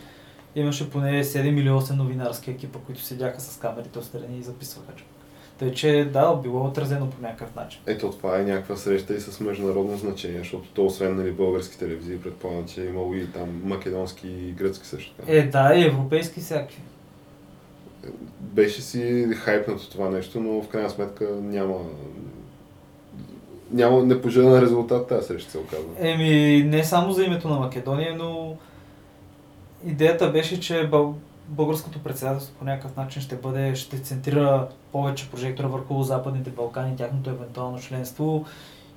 имаше 0.54 0.90
поне 0.90 1.24
7 1.24 1.60
или 1.60 1.68
8 1.68 1.96
новинарски 1.96 2.50
екипа, 2.50 2.78
които 2.86 3.02
седяха 3.02 3.40
с 3.40 3.58
камерите 3.58 3.98
отстрани 3.98 4.38
и 4.38 4.42
записваха. 4.42 4.92
човек. 4.92 5.12
Тъй, 5.58 5.72
че 5.72 6.10
да, 6.12 6.34
било 6.34 6.64
отразено 6.66 7.10
по 7.10 7.22
някакъв 7.22 7.54
начин. 7.54 7.80
Ето 7.86 8.10
това 8.10 8.40
е 8.40 8.44
някаква 8.44 8.76
среща 8.76 9.14
и 9.14 9.20
с 9.20 9.40
международно 9.40 9.96
значение, 9.96 10.38
защото 10.38 10.68
то 10.74 10.86
освен 10.86 11.16
нали, 11.16 11.32
български 11.32 11.78
телевизии, 11.78 12.20
предполагам, 12.20 12.68
че 12.68 12.82
е 12.82 12.86
имало 12.86 13.14
и 13.14 13.26
там 13.26 13.60
македонски 13.64 14.28
и 14.28 14.52
гръцки 14.52 14.86
също 14.86 15.14
така. 15.14 15.32
Е, 15.32 15.42
да, 15.42 15.74
и 15.74 15.84
европейски 15.84 16.40
всякакви. 16.40 16.82
Беше 18.40 18.82
си 18.82 19.28
хайпнато 19.36 19.90
това 19.90 20.10
нещо, 20.10 20.40
но 20.40 20.62
в 20.62 20.68
крайна 20.68 20.90
сметка 20.90 21.28
няма 21.42 21.76
няма 23.72 24.02
непожелан 24.02 24.62
резултат 24.62 25.08
тази 25.08 25.26
среща 25.26 25.50
се 25.50 25.58
оказва. 25.58 25.88
Еми, 25.98 26.62
не 26.62 26.84
само 26.84 27.12
за 27.12 27.24
името 27.24 27.48
на 27.48 27.56
Македония, 27.56 28.16
но 28.18 28.56
идеята 29.86 30.30
беше, 30.30 30.60
че 30.60 30.86
бъл... 30.86 31.14
българското 31.48 31.98
председателство 31.98 32.54
по 32.58 32.64
някакъв 32.64 32.96
начин 32.96 33.22
ще 33.22 33.36
бъде, 33.36 33.74
ще 33.74 34.02
центрира 34.02 34.66
повече 34.92 35.30
прожектора 35.30 35.68
върху 35.68 36.02
Западните 36.02 36.50
Балкани, 36.50 36.96
тяхното 36.96 37.30
евентуално 37.30 37.78
членство. 37.78 38.44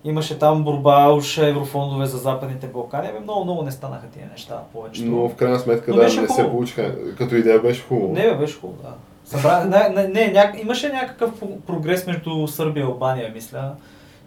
Имаше 0.04 0.40
там 0.40 0.64
борба, 0.64 1.14
уж 1.14 1.38
еврофондове 1.38 2.06
за 2.06 2.18
Западните 2.18 2.68
Балкани, 2.68 3.08
ами 3.10 3.20
много, 3.20 3.44
много 3.44 3.64
не 3.64 3.72
станаха 3.72 4.08
тия 4.08 4.28
неща 4.32 4.62
повечето. 4.74 5.08
Но 5.12 5.30
в 5.30 5.36
крайна 5.36 5.60
сметка 5.60 5.92
Но 5.92 5.98
да, 5.98 6.04
не 6.04 6.10
се 6.10 6.26
хубаво. 6.28 6.52
получиха. 6.52 6.96
Като 7.18 7.36
идея 7.36 7.62
беше 7.62 7.84
хубаво. 7.84 8.14
Не, 8.14 8.30
бе, 8.30 8.36
беше 8.36 8.60
хубаво, 8.60 8.82
да. 8.84 8.94
Събра... 9.26 9.66
не, 9.66 9.90
не, 9.90 10.08
не, 10.08 10.32
ня... 10.32 10.52
Имаше 10.62 10.90
някакъв 10.90 11.32
прогрес 11.68 12.08
между 12.08 12.48
Сърбия 12.48 12.82
и 12.82 12.86
Албания, 12.86 13.32
мисля. 13.34 13.72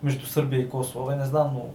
Между 0.04 0.26
Сърбия 0.26 0.61
и 0.61 0.68
Косово, 0.68 1.06
бе, 1.06 1.16
не 1.16 1.25
знам, 1.25 1.50
но 1.54 1.66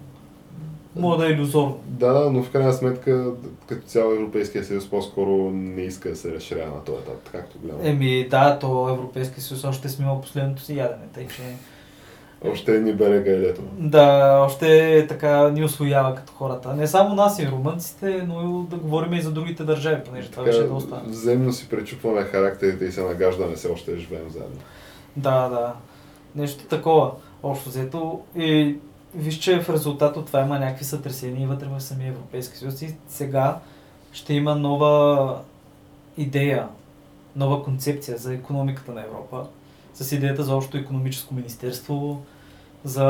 Мога 0.96 1.18
да 1.18 1.28
е 1.28 1.32
иллюзорно. 1.32 1.80
Да, 1.86 2.14
да, 2.14 2.32
но 2.32 2.44
в 2.44 2.52
крайна 2.52 2.74
сметка, 2.74 3.32
като 3.68 3.88
цяло 3.88 4.14
Европейския 4.14 4.64
съюз 4.64 4.90
по-скоро 4.90 5.52
не 5.52 5.82
иска 5.82 6.10
да 6.10 6.16
се 6.16 6.34
разширява 6.34 6.76
на 6.76 6.84
този 6.84 6.98
етап, 6.98 7.30
както 7.32 7.60
гледам. 7.60 7.80
Еми 7.84 8.28
да, 8.30 8.60
то 8.60 8.90
Европейски 8.90 9.42
съюз 9.42 9.64
още 9.64 9.88
е 9.88 9.92
смила 9.92 10.22
последното 10.22 10.62
си 10.62 10.78
ядене, 10.78 11.08
тъй 11.14 11.28
че... 11.28 11.42
Още 12.52 12.80
ни 12.80 12.94
бере 12.94 13.20
гайлето. 13.20 13.62
Да, 13.78 14.40
още 14.46 15.06
така 15.10 15.50
ни 15.50 15.64
освоява 15.64 16.16
като 16.16 16.34
хората. 16.34 16.74
Не 16.74 16.88
само 16.88 17.16
нас 17.16 17.40
и 17.40 17.48
румънците, 17.48 18.24
но 18.28 18.42
и 18.42 18.70
да 18.70 18.76
говорим 18.76 19.14
и 19.14 19.22
за 19.22 19.32
другите 19.32 19.64
държави, 19.64 20.02
понеже 20.06 20.32
това 20.32 20.44
беше 20.44 20.64
доста. 20.64 21.02
Взаимно 21.06 21.54
си 21.54 21.70
пречупваме 21.70 22.22
характерите 22.22 22.86
и 22.86 22.92
се 22.92 23.04
нагаждаме 23.04 23.56
все 23.56 23.68
още 23.68 23.98
живеем 23.98 24.30
заедно. 24.30 24.60
Да, 25.16 25.50
да. 25.50 25.74
Нещо 26.36 26.64
такова. 26.64 27.12
Общо 27.44 27.70
взето. 27.70 28.20
И 28.36 28.76
виж, 29.16 29.40
че 29.40 29.62
в 29.62 29.70
резултат 29.70 30.18
от 30.18 30.26
това 30.26 30.42
има 30.42 30.60
някакви 30.60 30.86
сътресения 30.86 31.48
вътре 31.48 31.68
в 31.68 31.82
самия 31.82 32.10
Европейски 32.10 32.58
съюз 32.58 32.82
и 32.82 32.96
сега 33.08 33.60
ще 34.12 34.34
има 34.34 34.56
нова 34.56 35.36
идея, 36.18 36.68
нова 37.36 37.64
концепция 37.64 38.18
за 38.18 38.34
економиката 38.34 38.92
на 38.92 39.02
Европа, 39.02 39.46
с 39.94 40.12
идеята 40.12 40.44
за 40.44 40.56
общо 40.56 40.78
економическо 40.78 41.34
министерство, 41.34 42.22
за 42.84 43.06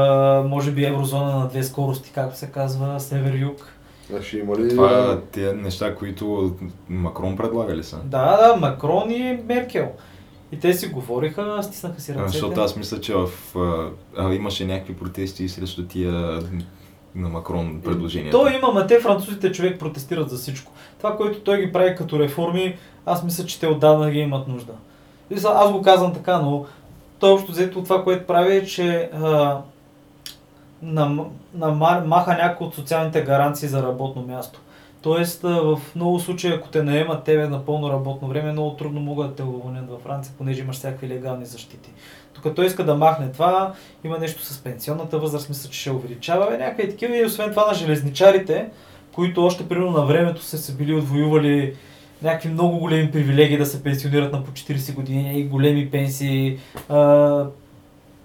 може 0.47 0.71
би 0.71 0.85
еврозона 0.85 1.39
на 1.39 1.47
две 1.47 1.63
скорости, 1.63 2.11
както 2.13 2.37
се 2.37 2.51
казва, 2.51 2.99
север-юг. 2.99 3.65
Значи 4.09 4.39
има 4.39 4.55
ли... 4.55 4.69
Това 4.69 5.21
тези 5.31 5.55
неща, 5.55 5.95
които 5.95 6.55
Макрон 6.89 7.37
предлага 7.37 7.75
ли 7.75 7.83
са? 7.83 7.97
Да, 8.03 8.37
да, 8.37 8.55
Макрон 8.55 9.11
и 9.11 9.39
Меркел. 9.45 9.91
И 10.51 10.59
те 10.59 10.73
си 10.73 10.87
говориха, 10.87 11.63
стиснаха 11.63 12.01
си 12.01 12.11
А, 12.11 12.15
ръцете. 12.15 12.31
Защото 12.31 12.61
аз 12.61 12.75
мисля, 12.75 13.01
че 13.01 13.13
в, 13.15 13.27
а, 13.55 13.89
а, 14.19 14.33
имаше 14.33 14.65
някакви 14.65 14.95
протести 14.95 15.49
срещу 15.49 15.83
тия 15.83 16.11
на 17.15 17.29
Макрон 17.29 17.81
предложения. 17.81 18.31
То 18.31 18.47
има, 18.49 18.71
ма 18.71 18.87
те 18.87 18.99
французите 18.99 19.51
човек 19.51 19.79
протестират 19.79 20.29
за 20.29 20.37
всичко. 20.37 20.71
Това, 20.97 21.17
което 21.17 21.39
той 21.39 21.57
ги 21.57 21.71
прави 21.71 21.95
като 21.95 22.19
реформи, 22.19 22.75
аз 23.05 23.23
мисля, 23.23 23.45
че 23.45 23.59
те 23.59 23.67
отдавна 23.67 24.11
ги 24.11 24.19
имат 24.19 24.47
нужда. 24.47 24.73
И 25.29 25.37
са- 25.37 25.53
Аз 25.55 25.71
го 25.71 25.81
казвам 25.81 26.13
така, 26.13 26.37
но 26.37 26.65
той 27.19 27.31
общо 27.31 27.51
взето 27.51 27.83
това, 27.83 28.03
което 28.03 28.27
прави 28.27 28.55
е, 28.55 28.65
че 28.65 29.09
а, 29.13 29.57
нам, 30.81 31.25
нама- 31.53 32.03
маха 32.05 32.33
някои 32.33 32.67
от 32.67 32.75
социалните 32.75 33.21
гаранции 33.21 33.67
за 33.67 33.83
работно 33.83 34.21
място. 34.23 34.59
Тоест, 35.01 35.41
в 35.41 35.81
много 35.95 36.19
случаи, 36.19 36.51
ако 36.51 36.67
те 36.67 36.83
наемат 36.83 37.23
тебе 37.23 37.47
на 37.47 37.65
пълно 37.65 37.89
работно 37.89 38.27
време, 38.27 38.51
много 38.51 38.75
трудно 38.75 39.01
могат 39.01 39.29
да 39.29 39.35
те 39.35 39.43
уволнят 39.43 39.89
във 39.89 40.01
Франция, 40.01 40.33
понеже 40.37 40.61
имаш 40.61 40.75
всякакви 40.75 41.07
легални 41.07 41.45
защити. 41.45 41.89
Тук 42.33 42.55
той 42.55 42.65
иска 42.65 42.85
да 42.85 42.95
махне 42.95 43.31
това, 43.31 43.73
има 44.03 44.17
нещо 44.17 44.45
с 44.45 44.63
пенсионната 44.63 45.19
възраст, 45.19 45.49
мисля, 45.49 45.69
че 45.69 45.79
ще 45.79 45.91
увеличава, 45.91 46.55
е, 46.55 46.57
някакви 46.57 46.89
такива 46.89 47.17
и 47.17 47.25
освен 47.25 47.49
това 47.49 47.67
на 47.67 47.73
железничарите, 47.73 48.69
които 49.11 49.45
още 49.45 49.67
примерно 49.67 49.91
на 49.91 50.05
времето 50.05 50.43
са 50.43 50.57
се 50.57 50.75
били 50.75 50.95
отвоювали 50.95 51.75
някакви 52.21 52.49
много 52.49 52.77
големи 52.79 53.11
привилегии 53.11 53.57
да 53.57 53.65
се 53.65 53.83
пенсионират 53.83 54.33
на 54.33 54.43
по 54.43 54.51
40 54.51 54.93
години 54.93 55.39
и 55.39 55.43
големи 55.43 55.91
пенсии, 55.91 56.57
а, 56.89 57.45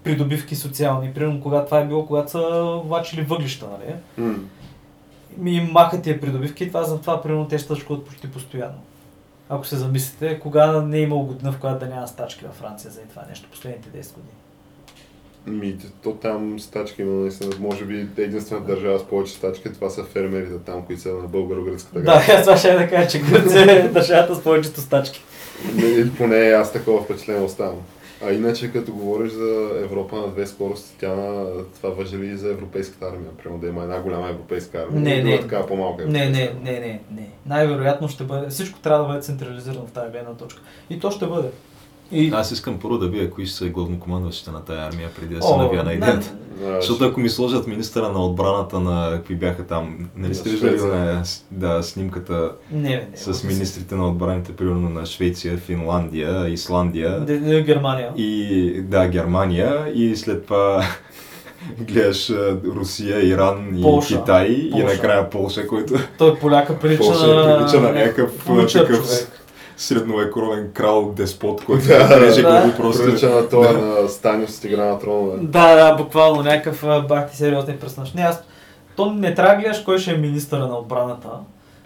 придобивки 0.03 0.55
социални. 0.55 1.13
Примерно 1.13 1.41
когато 1.41 1.65
това 1.65 1.79
е 1.79 1.85
било, 1.85 2.05
когато 2.05 2.31
са 2.31 2.79
влачили 2.85 3.21
въглища, 3.21 3.65
нали? 3.71 3.95
М. 4.17 4.35
Ми 5.37 5.51
им 5.51 5.69
махат 5.71 6.03
тия 6.03 6.21
придобивки 6.21 6.63
и 6.63 6.67
това 6.67 6.83
затова 6.83 7.21
примерно 7.21 7.47
те 7.47 7.59
стъчкуват 7.59 8.05
почти 8.05 8.31
постоянно. 8.31 8.81
Ако 9.49 9.65
се 9.65 9.75
замислите, 9.75 10.39
кога 10.39 10.81
не 10.81 10.97
е 10.97 11.01
имало 11.01 11.25
година, 11.25 11.51
в 11.51 11.59
която 11.59 11.79
да 11.79 11.91
няма 11.91 12.07
стачки 12.07 12.45
във 12.45 12.55
Франция 12.55 12.91
за 12.91 13.01
това 13.01 13.21
нещо, 13.29 13.47
последните 13.51 13.89
10 13.89 14.13
години. 14.13 14.35
Ми, 15.47 15.77
то 16.03 16.11
там 16.11 16.59
стачки 16.59 17.01
има 17.01 17.11
наистина, 17.11 17.51
може 17.59 17.85
би 17.85 18.07
единствената 18.17 18.67
държава 18.67 18.99
с 18.99 19.03
повече 19.03 19.33
стачки, 19.33 19.73
това 19.73 19.89
са 19.89 20.03
фермерите 20.03 20.57
там, 20.65 20.85
които 20.85 21.01
са 21.01 21.09
на 21.09 21.27
българо-гръцката 21.27 22.01
Да, 22.01 22.11
аз 22.11 22.43
това 22.43 22.57
ще 22.57 22.73
да 22.73 22.89
кажа, 22.89 23.07
че 23.07 23.19
Гърция 23.19 23.71
е 23.71 23.87
държавата 23.87 24.35
с 24.35 24.43
повечето 24.43 24.81
стачки. 24.81 25.23
Или 25.77 26.11
поне 26.11 26.37
аз 26.37 26.73
такова 26.73 27.01
впечатление 27.01 27.43
оставам. 27.43 27.81
А 28.23 28.31
иначе, 28.31 28.71
като 28.71 28.93
говориш 28.93 29.31
за 29.31 29.79
Европа 29.83 30.15
на 30.15 30.27
две 30.27 30.45
скорости, 30.45 30.95
тя 30.99 31.15
на 31.15 31.45
това 31.75 31.89
въжи 31.89 32.17
ли 32.17 32.37
за 32.37 32.49
европейската 32.49 33.05
армия? 33.05 33.31
Примерно 33.43 33.61
да 33.61 33.67
има 33.67 33.83
една 33.83 33.99
голяма 33.99 34.29
европейска 34.29 34.77
армия. 34.77 35.01
Не, 35.01 35.23
не. 35.23 35.39
такава 35.39 35.67
по-малка 35.67 36.05
Не, 36.05 36.29
не, 36.29 36.55
не, 36.63 36.71
не, 36.71 37.01
не. 37.11 37.29
Най-вероятно 37.45 38.07
ще 38.07 38.23
бъде, 38.23 38.49
всичко 38.49 38.79
трябва 38.79 39.03
да 39.03 39.07
бъде 39.07 39.21
централизирано 39.21 39.85
в 39.85 39.91
тази 39.91 40.11
гледна 40.11 40.33
точка. 40.33 40.61
И 40.89 40.99
то 40.99 41.11
ще 41.11 41.25
бъде. 41.25 41.47
И... 42.11 42.31
Аз 42.33 42.51
искам 42.51 42.79
първо 42.79 42.97
да 42.97 43.07
видя 43.07 43.29
кои 43.29 43.45
ще 43.45 43.55
са 43.55 43.65
главнокомандващите 43.65 44.51
на 44.51 44.61
тая 44.61 44.87
армия, 44.87 45.09
преди 45.11 45.35
да 45.35 45.41
се 45.41 45.55
навия 45.55 45.83
на 45.83 45.93
идеята. 45.93 46.33
А, 46.65 46.75
Защото 46.75 47.05
ако 47.05 47.19
ми 47.19 47.29
сложат 47.29 47.67
министъра 47.67 48.09
на 48.09 48.25
отбраната 48.25 48.79
на 48.79 49.11
какви 49.11 49.35
бяха 49.35 49.63
там, 49.63 50.09
нали 50.15 50.35
сте 50.35 50.49
На 50.49 50.53
виждали 50.53 50.81
на, 50.81 51.23
да, 51.51 51.83
снимката 51.83 52.51
Не, 52.71 52.79
не, 52.79 52.89
не. 52.89 53.07
с 53.15 53.43
министрите 53.43 53.95
на 53.95 54.07
отбраните, 54.07 54.51
примерно 54.51 54.89
на 54.89 55.05
Швеция, 55.05 55.57
Финландия, 55.57 56.49
Исландия 56.49 57.19
Де- 57.19 57.37
де- 57.37 57.61
Германия. 57.61 58.09
и 58.15 58.81
да, 58.81 59.07
Германия 59.07 59.91
и 59.93 60.15
след 60.15 60.43
това 60.45 60.83
гледаш 61.79 62.29
Русия, 62.65 63.27
Иран 63.27 63.75
и 63.77 63.81
Полша. 63.81 64.19
Китай 64.19 64.45
и 64.45 64.71
Полша. 64.71 64.85
накрая 64.85 65.29
Полша, 65.29 65.67
който 65.67 65.93
Той 66.17 66.35
поляка 66.35 66.79
прилича 66.79 67.03
Полша 67.03 67.27
на... 67.27 67.57
прилича 67.57 67.81
на 67.81 67.91
някакъв 67.91 68.31
такъв 68.45 68.71
човек. 68.71 69.34
Средновековен 69.77 70.71
крал 70.73 71.13
деспот, 71.15 71.65
който 71.65 71.87
Да, 71.87 72.21
реже 72.21 72.41
да. 72.41 72.49
глави 72.49 72.77
просто. 72.77 73.03
Прилича 73.03 73.29
на 73.29 73.49
това 73.49 73.67
Да. 73.73 73.77
на 73.79 74.09
Станиус 74.09 74.51
с 74.51 74.63
игра 74.63 74.85
на 74.85 74.99
тронове. 74.99 75.37
Да, 75.41 75.75
да, 75.75 75.95
буквално 75.95 76.43
някакъв 76.43 77.07
бах 77.07 77.31
ти 77.31 77.37
сериозен 77.37 77.77
персонаж. 77.77 78.13
Не, 78.13 78.21
аз... 78.21 78.43
То 78.95 79.13
не 79.13 79.35
трябва 79.35 79.55
да 79.55 79.61
гледаш 79.61 79.79
кой 79.79 79.99
ще 79.99 80.11
е 80.11 80.17
министъра 80.17 80.67
на 80.67 80.77
отбраната. 80.77 81.29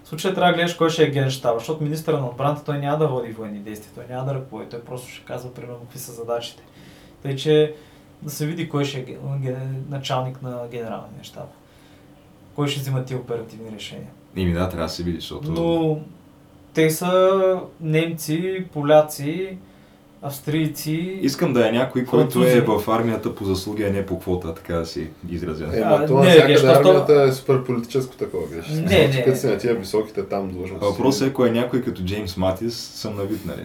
В 0.04 0.08
случая 0.10 0.34
трябва 0.34 0.52
да 0.52 0.58
гледаш 0.58 0.74
кой 0.74 0.90
ще 0.90 1.04
е 1.04 1.10
генштаба, 1.10 1.60
защото 1.60 1.84
министъра 1.84 2.18
на 2.18 2.28
отбраната 2.28 2.64
той 2.64 2.78
няма 2.78 2.98
да 2.98 3.08
води 3.08 3.32
военни 3.32 3.60
действия, 3.60 3.92
той 3.96 4.16
няма 4.16 4.26
да 4.26 4.34
ръководи, 4.34 4.70
той 4.70 4.80
просто 4.80 5.10
ще 5.10 5.26
казва 5.26 5.54
примерно 5.54 5.80
какви 5.80 6.00
са 6.00 6.12
задачите. 6.12 6.64
Тъй, 7.24 7.36
че 7.36 7.74
да 8.22 8.30
се 8.30 8.46
види 8.46 8.70
кой 8.70 8.86
ще 8.86 9.00
е 9.00 9.56
началник 9.90 10.42
на 10.42 10.62
генералния 10.72 11.24
щаб. 11.24 11.48
Кой 12.56 12.68
ще 12.68 12.80
взима 12.80 13.06
тия 13.06 13.18
оперативни 13.18 13.72
решения. 13.76 14.08
Ими 14.36 14.54
да, 14.54 14.70
трябва 14.70 14.86
да 14.86 14.90
се 14.94 15.04
види, 15.04 15.20
защото... 15.20 15.52
Но 15.52 16.00
те 16.74 16.90
са 16.90 17.32
немци, 17.82 18.64
поляци, 18.74 19.58
австрийци. 20.22 20.92
Искам 21.22 21.54
да 21.54 21.70
е 21.70 21.72
някой, 21.72 22.06
който 22.06 22.44
е 22.44 22.62
в 22.62 22.84
армията 22.88 23.36
по 23.36 23.46
заслуги, 23.46 23.84
а 23.84 23.92
не 23.92 24.06
по 24.06 24.20
квота, 24.20 24.54
така 24.54 24.74
да 24.74 24.86
си 24.86 25.08
изразя. 25.30 25.66
Е, 25.74 25.80
А, 25.80 25.90
ма 25.90 26.06
то 26.08 26.14
не, 26.14 26.26
навсякъде 26.26 26.54
геш, 26.54 26.64
армията 26.64 27.22
е 27.24 27.32
супер 27.32 27.64
политическо 27.64 28.16
такова, 28.16 28.48
геш. 28.48 28.68
Не, 28.68 28.82
не, 28.82 29.12
Като 29.12 29.30
не. 29.30 29.36
си 29.36 29.48
на 29.48 29.58
тия 29.58 29.76
високите 29.76 30.24
там 30.24 30.50
длъжности. 30.50 30.86
Въпросът 30.86 31.22
е, 31.22 31.30
ако 31.30 31.46
е 31.46 31.52
някой 31.52 31.82
като 31.82 32.04
Джеймс 32.04 32.38
Матис, 32.38 32.76
съм 32.76 33.16
на 33.16 33.24
вид, 33.24 33.46
нали? 33.46 33.64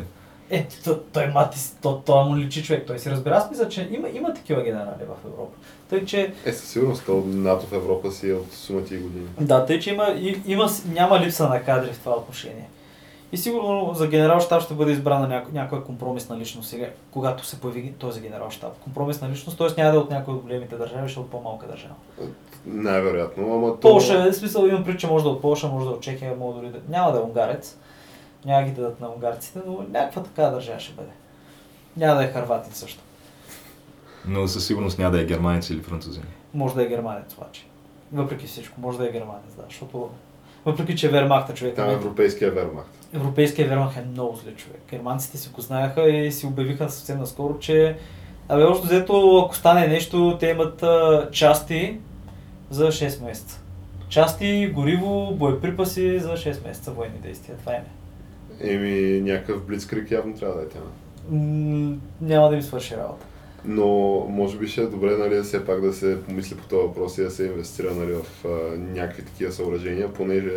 Е, 0.51 0.67
то- 0.85 1.01
той 1.13 1.27
Матис, 1.27 1.77
то, 1.83 2.01
това 2.01 2.23
му 2.23 2.37
личи 2.37 2.63
човек, 2.63 2.85
той 2.87 2.99
си 2.99 3.11
разбира. 3.11 3.35
Аз 3.35 3.51
мисля, 3.51 3.69
че 3.69 3.89
има, 3.93 4.09
има 4.09 4.35
такива 4.35 4.63
генерали 4.63 4.87
в 5.01 5.27
Европа. 5.27 5.53
Тъй, 5.91 6.05
че, 6.05 6.33
Е, 6.45 6.53
със 6.53 6.69
сигурност, 6.69 7.03
то 7.07 7.25
НАТО 7.27 7.67
в 7.67 7.73
Европа 7.73 8.11
си 8.13 8.31
е 8.31 8.35
от 8.35 8.53
сумати 8.53 8.97
години. 8.97 9.27
да, 9.41 9.67
тъй, 9.67 9.81
че 9.81 9.91
има, 9.91 10.07
и, 10.11 10.41
има, 10.47 10.69
няма 10.87 11.21
липса 11.21 11.49
на 11.49 11.63
кадри 11.63 11.93
в 11.93 11.99
това 11.99 12.17
отношение. 12.17 12.69
И 13.35 13.37
сигурно 13.37 13.95
за 13.95 14.09
генерал 14.09 14.41
щаб 14.41 14.63
ще 14.63 14.75
бъде 14.75 14.93
избрана 14.93 15.29
няко, 15.29 15.51
някоя 15.53 15.85
компромисна 15.85 16.39
личност 16.39 16.71
сега, 16.71 16.87
когато 17.11 17.47
се 17.47 17.61
появи 17.61 17.93
този 17.93 18.21
генерал 18.21 18.51
щаб. 18.51 18.79
Компромисна 18.79 19.29
личност, 19.29 19.59
т.е. 19.59 19.69
няма 19.83 19.91
да 19.91 19.97
е 19.97 20.01
от 20.01 20.11
някоя 20.11 20.37
от 20.37 20.43
големите 20.43 20.77
държави, 20.77 21.09
ще 21.09 21.21
е 21.21 21.23
от 21.23 21.31
по-малка 21.31 21.67
държава. 21.67 21.95
Най-вероятно, 22.67 23.55
ама 23.55 23.81
то... 23.81 23.81
Полша, 23.81 24.33
в 24.33 24.35
смисъл 24.35 24.67
имам 24.67 24.85
пред, 24.85 25.01
че 25.01 25.07
може 25.07 25.25
да 25.25 25.31
е 25.31 25.33
от 25.33 25.41
Полша, 25.43 25.69
може 25.69 25.85
да 25.85 25.91
е 25.91 25.95
от 25.95 26.01
Чехия, 26.01 26.37
може 26.37 26.59
дори 26.59 26.69
да... 26.69 26.79
Няма 26.89 27.13
да 27.13 27.19
е 27.19 27.23
унгарец. 27.23 27.79
Няма 28.45 28.67
ги 28.67 28.71
дадат 28.71 29.01
на 29.01 29.09
унгарците, 29.09 29.61
но 29.67 29.85
някаква 29.91 30.23
така 30.23 30.43
държава 30.43 30.81
ще 30.81 30.93
бъде. 30.93 31.11
Няма 31.97 32.15
да 32.15 32.25
е 32.25 32.29
харватин 32.29 32.73
също. 32.73 33.03
Но 34.27 34.49
със 34.49 34.67
сигурност 34.67 34.99
няма 34.99 35.11
да 35.11 35.21
е 35.21 35.25
германец 35.25 35.71
или 35.71 35.81
французин. 35.81 36.25
Може 36.55 36.75
да 36.75 36.83
е 36.83 36.87
германец 36.87 37.35
обаче. 37.39 37.67
Въпреки 38.13 38.47
всичко, 38.47 38.81
може 38.81 38.99
да 38.99 39.09
е 39.09 39.13
германец, 39.13 39.55
да, 39.57 39.63
защото 39.69 40.11
въпреки, 40.65 40.97
че 40.97 41.09
вермахта 41.09 41.55
човек. 41.55 41.77
Там 41.77 41.91
е 41.91 41.93
европейския 41.93 42.51
вермахт. 42.51 43.04
Европейския 43.15 43.69
вермах 43.69 43.97
е 43.97 44.05
много 44.11 44.37
зле 44.37 44.55
човек. 44.55 44.81
Германците 44.91 45.39
си 45.39 45.51
го 45.55 45.61
знаеха 45.61 46.09
и 46.09 46.33
си 46.33 46.47
обявиха 46.47 46.91
съвсем 46.91 47.19
наскоро, 47.19 47.59
че 47.59 47.97
Абе, 48.49 48.65
общо 48.65 48.87
взето, 48.87 49.43
ако 49.45 49.57
стане 49.57 49.87
нещо, 49.87 50.37
те 50.41 50.47
имат 50.47 50.83
а, 50.83 51.29
части 51.33 51.99
за 52.71 52.87
6 52.87 53.25
месеца. 53.25 53.61
Части, 54.09 54.71
гориво, 54.75 55.35
боеприпаси 55.35 56.19
за 56.19 56.33
6 56.33 56.67
месеца 56.67 56.91
военни 56.91 57.19
действия. 57.19 57.57
Това 57.59 57.73
е. 57.73 57.85
Еми, 58.61 59.21
някакъв 59.21 59.67
блицкрик 59.67 60.11
явно 60.11 60.35
трябва 60.35 60.57
да 60.57 60.63
е 60.63 60.69
тя. 60.69 60.79
М, 61.31 61.97
няма 62.21 62.49
да 62.49 62.55
им 62.55 62.63
свърши 62.63 62.97
работа. 62.97 63.27
Но 63.65 63.87
може 64.29 64.59
би 64.59 64.69
ще 64.69 64.81
е 64.81 64.87
добре 64.87 65.17
нали, 65.17 65.43
все 65.43 65.67
пак 65.67 65.81
да 65.81 65.93
се 65.93 66.25
помисли 66.25 66.57
по 66.57 66.69
този 66.69 66.87
въпрос 66.87 67.19
и 67.19 67.23
да 67.23 67.31
се 67.31 67.45
инвестира 67.45 67.95
нали, 67.95 68.13
в 68.13 68.45
а, 68.45 68.77
някакви 68.77 69.25
такива 69.25 69.53
съоръжения, 69.53 70.13
понеже 70.13 70.53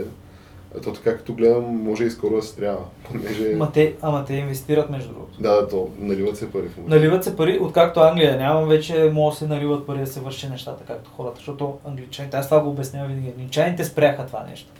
Ето 0.77 0.93
така 0.93 1.17
като 1.17 1.33
гледам, 1.33 1.83
може 1.83 2.03
и 2.03 2.09
скоро 2.09 2.35
да 2.35 2.41
се 2.41 2.55
трябва. 2.55 2.85
Понеже... 3.03 3.51
Ама 3.53 3.71
те, 3.71 3.95
ама 4.01 4.25
те 4.25 4.33
инвестират 4.33 4.89
между 4.89 5.13
другото. 5.13 5.41
Да, 5.41 5.51
да, 5.61 5.67
то 5.67 5.89
наливат 5.99 6.37
се 6.37 6.51
пари 6.51 6.67
в 6.67 6.77
момента. 6.77 6.95
Наливат 6.95 7.23
се 7.23 7.35
пари, 7.35 7.59
откакто 7.61 7.99
Англия 7.99 8.37
нямам, 8.37 8.67
вече 8.67 9.11
може 9.13 9.33
да 9.33 9.39
се 9.39 9.47
наливат 9.47 9.87
пари 9.87 9.99
да 9.99 10.07
се 10.07 10.19
върши 10.19 10.49
нещата, 10.49 10.83
както 10.87 11.09
хората, 11.09 11.35
защото 11.35 11.77
англичаните, 11.85 12.37
аз 12.37 12.49
това 12.49 12.59
го 12.59 12.69
обяснявам 12.69 13.07
винаги, 13.07 13.33
англичаните 13.37 13.85
спряха 13.85 14.25
това 14.25 14.45
нещо. 14.49 14.71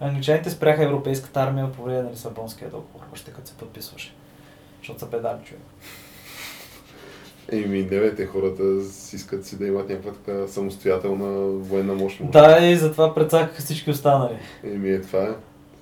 Англичаните 0.00 0.50
спряха 0.50 0.84
европейската 0.84 1.40
армия 1.40 1.72
по 1.72 1.82
време 1.82 2.02
на 2.02 2.10
Лисабонския 2.10 2.70
договор, 2.70 3.00
още 3.12 3.30
като 3.30 3.48
се 3.48 3.54
подписваше. 3.54 4.14
Защото 4.80 5.00
са 5.00 5.10
педали 5.10 5.38
човек. 5.44 5.62
Еми, 7.52 7.78
не 7.78 8.00
бе, 8.00 8.14
те 8.14 8.26
хората 8.26 8.82
си 8.84 9.16
искат 9.16 9.46
си 9.46 9.58
да 9.58 9.66
имат 9.66 9.88
някаква 9.88 10.12
така 10.12 10.48
самостоятелна 10.48 11.48
военна 11.48 11.94
мощност. 11.94 12.32
Да, 12.32 12.66
и 12.66 12.76
затова 12.76 13.14
прецакаха 13.14 13.62
всички 13.62 13.90
останали. 13.90 14.36
Еми, 14.64 14.90
е, 14.90 15.00
това 15.00 15.22
е. 15.22 15.30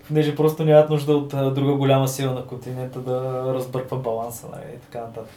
Понеже 0.08 0.36
просто 0.36 0.64
нямат 0.64 0.90
нужда 0.90 1.12
от 1.12 1.34
а, 1.34 1.50
друга 1.50 1.72
голяма 1.72 2.08
сила 2.08 2.34
на 2.34 2.46
континента 2.46 3.00
да 3.00 3.44
разбърква 3.54 3.96
баланса 3.96 4.46
нали, 4.52 4.64
и 4.74 4.78
така 4.78 4.98
нататък. 4.98 5.34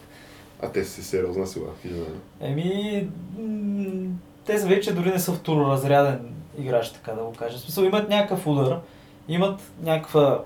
А 0.62 0.70
те 0.72 0.84
си 0.84 1.04
сериозна 1.04 1.48
сила. 1.48 1.68
физна. 1.82 2.06
Еми, 2.42 3.08
м- 3.40 4.10
те 4.46 4.58
вече 4.58 4.94
дори 4.94 5.10
не 5.10 5.20
са 5.20 5.32
второразряден 5.34 6.20
играч, 6.60 6.90
така 6.90 7.12
да 7.12 7.24
го 7.24 7.34
кажа. 7.34 7.58
В 7.58 7.62
смисъл 7.62 7.84
имат 7.84 8.10
някакъв 8.10 8.48
удар, 8.48 8.80
имат 9.28 9.60
някаква... 9.84 10.44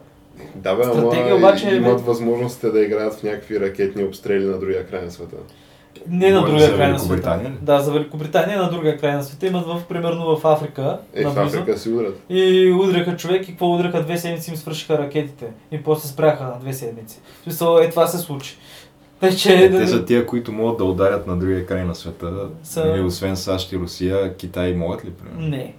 Да, 0.56 0.76
бе, 0.76 0.84
Стратегия 0.84 1.28
ама 1.28 1.36
обаче 1.36 1.76
имат 1.76 2.02
възможностите 2.02 2.70
да 2.72 2.82
играят 2.82 3.14
в 3.14 3.24
някакви 3.24 3.60
ракетни 3.60 4.04
обстрели 4.04 4.46
на 4.46 4.60
другия 4.60 4.88
край 4.88 5.06
на 5.06 5.12
света. 5.12 5.36
Не 6.08 6.32
на 6.32 6.42
другия 6.42 6.76
край 6.76 6.92
на 6.92 7.00
света. 7.00 7.40
Да, 7.62 7.80
за 7.80 7.92
Великобритания 7.92 8.62
на 8.62 8.70
другия 8.70 8.98
край 8.98 9.14
на 9.14 9.24
света. 9.24 9.48
Имат 9.48 9.66
в, 9.66 9.82
примерно 9.90 10.36
в 10.36 10.46
Африка, 10.46 11.00
Е, 11.14 11.26
в. 11.26 11.38
Африка 11.38 11.78
си 11.78 11.90
удрят. 11.90 12.20
И 12.30 12.72
удряха 12.74 13.18
човек 13.18 13.44
и 13.44 13.52
какво 13.52 13.76
удряха 13.76 14.04
две 14.04 14.18
седмици 14.18 14.50
им 14.50 14.58
свършиха 14.58 14.98
ракетите. 14.98 15.46
И 15.72 15.84
после 15.84 16.08
спряха 16.08 16.44
на 16.44 16.60
две 16.60 16.74
седмици. 16.74 17.20
В 17.40 17.44
смисъл, 17.44 17.78
е 17.78 17.90
това 17.90 18.08
се 18.08 18.18
случи. 18.18 18.58
Тъй, 19.20 19.36
че... 19.36 19.54
Е, 19.56 19.72
те 19.72 19.88
са 19.88 20.06
тия, 20.06 20.26
които 20.26 20.52
могат 20.52 20.78
да 20.78 20.84
ударят 20.84 21.28
на 21.28 21.38
другия 21.38 21.66
край 21.66 21.84
на 21.84 21.96
света. 21.96 22.32
Са- 22.64 22.86
Нали, 22.86 23.02
освен 23.02 23.36
САЩ 23.38 23.72
и 23.72 23.78
Русия, 23.78 24.36
Китай 24.36 24.74
могат 24.74 25.06
ли? 25.06 25.10
Примерно? 25.10 25.48
Не. 25.48 25.74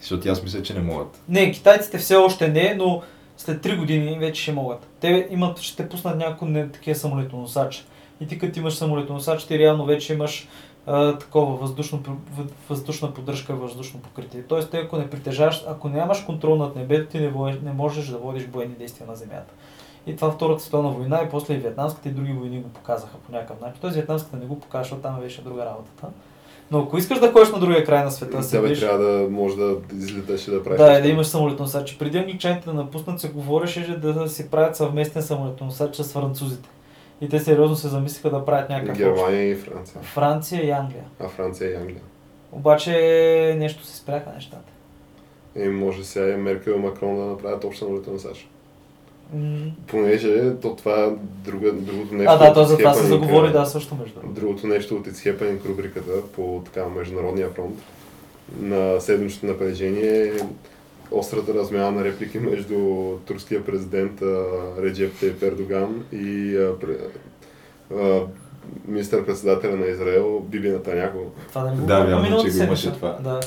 Защото 0.00 0.28
аз 0.28 0.42
мисля, 0.42 0.62
че 0.62 0.74
не 0.74 0.80
могат. 0.80 1.20
Не, 1.28 1.52
китайците 1.52 1.98
все 1.98 2.16
още 2.16 2.48
не, 2.48 2.74
но 2.78 3.02
след 3.36 3.62
3 3.62 3.76
години 3.76 4.16
вече 4.20 4.42
ще 4.42 4.52
могат. 4.52 4.86
Те 5.00 5.28
имат, 5.30 5.60
ще 5.60 5.88
пуснат 5.88 6.16
някои 6.18 6.68
такива 6.72 6.94
самолетоносачи. 6.94 7.84
И 8.20 8.26
ти 8.26 8.38
като 8.38 8.58
имаш 8.58 8.74
самолетоносач, 8.74 9.44
ти 9.46 9.58
реално 9.58 9.84
вече 9.84 10.14
имаш 10.14 10.48
а, 10.86 11.18
такова 11.18 11.56
въздушно, 11.56 12.02
въ- 12.38 12.46
въздушна 12.70 13.14
поддръжка, 13.14 13.54
въздушно 13.54 14.00
покритие. 14.00 14.42
Тоест, 14.42 14.70
ти 14.70 14.76
ако 14.76 14.96
не 14.96 15.10
притежаваш, 15.10 15.64
ако 15.68 15.88
нямаш 15.88 16.20
контрол 16.20 16.56
над 16.56 16.76
небето, 16.76 17.10
ти 17.10 17.20
не, 17.20 17.28
водиш, 17.28 17.56
не 17.64 17.72
можеш 17.72 18.06
да 18.06 18.18
водиш 18.18 18.46
военни 18.52 18.74
действия 18.74 19.06
на 19.06 19.16
земята. 19.16 19.52
И 20.06 20.16
това 20.16 20.30
Втората 20.30 20.62
световна 20.62 20.90
война 20.90 21.22
и 21.26 21.30
после 21.30 21.54
и 21.54 21.58
Вьетнамската 21.58 22.08
и 22.08 22.12
други 22.12 22.32
войни 22.32 22.60
го 22.60 22.68
показаха 22.68 23.16
по 23.26 23.32
някакъв 23.32 23.60
начин. 23.60 23.78
Тоест 23.80 23.96
Вьетнамската 23.96 24.36
не 24.36 24.46
го 24.46 24.60
защото 24.74 25.02
там 25.02 25.20
беше 25.20 25.42
друга 25.42 25.64
работата. 25.64 26.06
Но 26.70 26.78
ако 26.78 26.98
искаш 26.98 27.20
да 27.20 27.32
ходиш 27.32 27.50
на 27.50 27.58
другия 27.58 27.84
край 27.84 28.04
на 28.04 28.10
света, 28.10 28.40
Да, 28.52 28.62
бе, 28.62 28.74
трябва 28.74 29.04
да 29.04 29.28
може 29.30 29.56
да 29.56 29.76
излиташ 29.96 30.48
и 30.48 30.50
да 30.50 30.64
правиш. 30.64 30.78
да, 30.78 30.98
и 30.98 31.02
да 31.02 31.08
имаш 31.08 31.26
самолетоносач. 31.26 31.98
Преди 31.98 32.18
англичаните 32.18 32.64
да 32.64 32.74
напуснат, 32.74 33.20
се 33.20 33.28
говореше 33.28 33.96
да 33.96 34.28
си 34.28 34.50
правят 34.50 34.76
съвместен 34.76 35.22
самолетоносач 35.22 35.96
с 35.96 36.12
французите. 36.12 36.68
И 37.20 37.28
те 37.28 37.38
сериозно 37.38 37.76
се 37.76 37.88
замислиха 37.88 38.30
да 38.30 38.44
правят 38.44 38.70
някакъв. 38.70 38.98
Германия 38.98 39.50
и 39.50 39.54
Франция. 39.54 40.00
Франция 40.02 40.66
и 40.66 40.70
Англия. 40.70 41.04
А 41.20 41.28
Франция 41.28 41.70
и 41.70 41.74
Англия. 41.74 42.00
Обаче 42.52 42.92
нещо 43.58 43.84
се 43.84 43.96
спряха 43.96 44.30
нещата. 44.34 44.72
И 45.56 45.68
може 45.68 46.04
сега 46.04 46.28
и 46.28 46.36
Меркел 46.36 46.72
и 46.72 46.78
Макрон 46.78 47.16
да 47.16 47.24
направят 47.24 47.64
обща 47.64 47.78
самолета 47.84 48.10
на 48.10 48.18
САЩ. 48.18 48.48
М. 49.34 49.70
Понеже 49.86 50.56
то 50.62 50.76
това 50.76 51.04
е 51.04 51.10
друга, 51.20 51.72
другото 51.72 52.14
нещо. 52.14 52.32
А, 52.32 52.38
да, 52.38 52.54
то 52.54 52.64
за 52.64 52.78
това 52.78 52.94
се 52.94 53.06
заговори, 53.06 53.48
е, 53.48 53.52
да, 53.52 53.66
също 53.66 53.94
между 53.94 54.20
другото. 54.20 54.40
Другото 54.40 54.66
нещо 54.66 54.94
от 54.94 55.06
It's 55.06 55.36
Happening 55.36 55.68
рубриката 55.68 56.12
по 56.32 56.62
така 56.64 56.88
международния 56.88 57.50
фронт 57.50 57.78
на 58.60 59.00
седмичното 59.00 59.46
напрежение 59.46 60.22
е 60.22 60.32
острата 61.10 61.54
размяна 61.54 61.90
на 61.90 62.04
реплики 62.04 62.38
между 62.38 62.76
турския 63.26 63.64
президент 63.64 64.22
Реджеп 64.78 65.12
Тейп 65.14 65.42
Ердоган 65.42 66.04
и 66.12 66.56
министър-председателя 68.86 69.76
на 69.76 69.86
Израел 69.86 70.40
Биби 70.40 70.70
Натаняко. 70.70 71.18
Това 71.48 71.62
да 71.62 71.70
не 71.70 71.76
го 71.76 71.86
Да, 71.86 72.00
вярно, 72.00 72.44
че 72.44 72.50
го 72.50 72.62
имаше 72.64 72.92
това. 72.92 73.18
Да. 73.20 73.40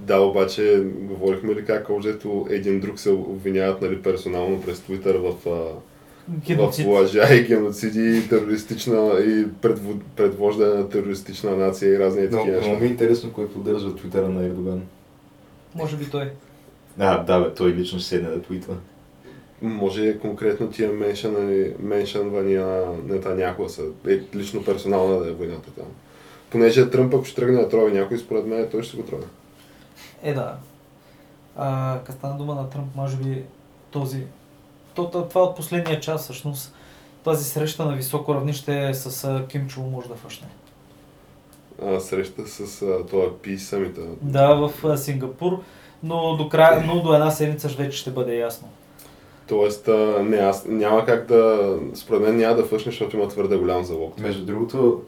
Да, 0.00 0.20
обаче 0.20 0.82
говорихме 0.86 1.54
ли 1.54 1.64
как 1.64 1.90
обжето 1.90 2.46
един 2.50 2.80
друг 2.80 2.98
се 2.98 3.10
обвиняват 3.10 3.82
нали, 3.82 4.02
персонално 4.02 4.62
през 4.62 4.80
Твитър 4.80 5.14
в, 5.14 5.32
а, 5.46 5.50
в 5.50 5.80
Геноцид. 6.46 6.86
лъжа 6.86 7.34
и 7.34 7.42
геноциди 7.42 8.18
и 8.18 8.28
терористична 8.28 8.96
и 9.18 9.46
предво- 9.46 10.00
предвождане 10.16 10.74
на 10.74 10.88
терористична 10.88 11.56
нация 11.56 11.94
и 11.94 11.98
разни 11.98 12.22
Но, 12.22 12.28
такива 12.28 12.44
много 12.52 12.70
ми 12.70 12.76
е 12.76 12.80
неща. 12.80 12.84
интересно 12.86 13.32
кой 13.32 13.48
поддържа 13.48 13.96
твитъра 13.96 14.28
на 14.28 14.44
Ердоган. 14.44 14.82
Може 15.74 15.96
би 15.96 16.04
той. 16.04 16.30
А, 16.98 17.22
да, 17.24 17.40
бе, 17.40 17.54
той 17.54 17.72
лично 17.72 17.98
ще 17.98 18.08
седне 18.08 18.28
да 18.28 18.42
твитва. 18.42 18.76
Може 19.62 20.18
конкретно 20.18 20.70
тия 20.70 20.92
меншън, 20.92 21.64
меншънвания 21.78 22.66
на 22.66 22.86
Нетаняху 23.04 23.68
са 23.68 23.82
е, 24.08 24.20
лично 24.34 24.64
персонална 24.64 25.18
да 25.18 25.28
е 25.28 25.32
войната 25.32 25.70
там. 25.70 25.86
Понеже 26.50 26.90
Тръмп 26.90 27.14
ако 27.14 27.24
ще 27.24 27.36
тръгне 27.36 27.60
да 27.60 27.68
трови 27.68 27.92
някой, 27.92 28.18
според 28.18 28.46
мен 28.46 28.68
той 28.70 28.82
ще 28.82 28.90
се 28.90 28.96
го 28.96 29.02
трови. 29.02 29.24
Е, 30.22 30.34
да. 30.34 30.56
А, 31.56 31.98
като 32.04 32.18
стана 32.18 32.38
дума 32.38 32.54
на 32.54 32.70
Тръмп, 32.70 32.96
може 32.96 33.16
би 33.16 33.42
този... 33.90 34.22
То, 34.94 35.10
то, 35.10 35.28
това 35.28 35.42
от 35.42 35.56
последния 35.56 36.00
час, 36.00 36.22
всъщност, 36.22 36.74
тази 37.24 37.44
среща 37.44 37.84
на 37.84 37.96
високо 37.96 38.34
равнище 38.34 38.94
с 38.94 39.24
а, 39.24 39.46
Ким 39.48 39.68
Чул 39.68 39.84
може 39.84 40.08
да 40.08 40.14
фъшне. 40.14 40.48
А, 41.82 42.00
среща 42.00 42.46
с 42.46 42.82
а, 42.82 43.06
това 43.06 43.24
Peace 43.24 43.56
Summit. 43.56 44.16
Да, 44.22 44.54
в 44.54 44.84
а, 44.84 44.96
Сингапур, 44.96 45.62
но 46.04 46.36
до, 46.36 46.48
края, 46.48 46.84
но 46.86 47.02
до 47.02 47.14
една 47.14 47.30
седмица 47.30 47.68
вече 47.68 47.98
ще 47.98 48.10
бъде 48.10 48.36
ясно. 48.36 48.68
Тоест, 49.48 49.88
а, 49.88 50.22
не, 50.22 50.36
аз 50.36 50.66
няма 50.66 51.04
как 51.04 51.26
да... 51.26 51.74
Според 51.94 52.22
мен 52.22 52.36
няма 52.36 52.56
да 52.56 52.64
фъшне, 52.64 52.92
защото 52.92 53.16
има 53.16 53.28
твърде 53.28 53.56
голям 53.56 53.84
залог. 53.84 54.18
Между 54.18 54.44
другото, 54.44 55.02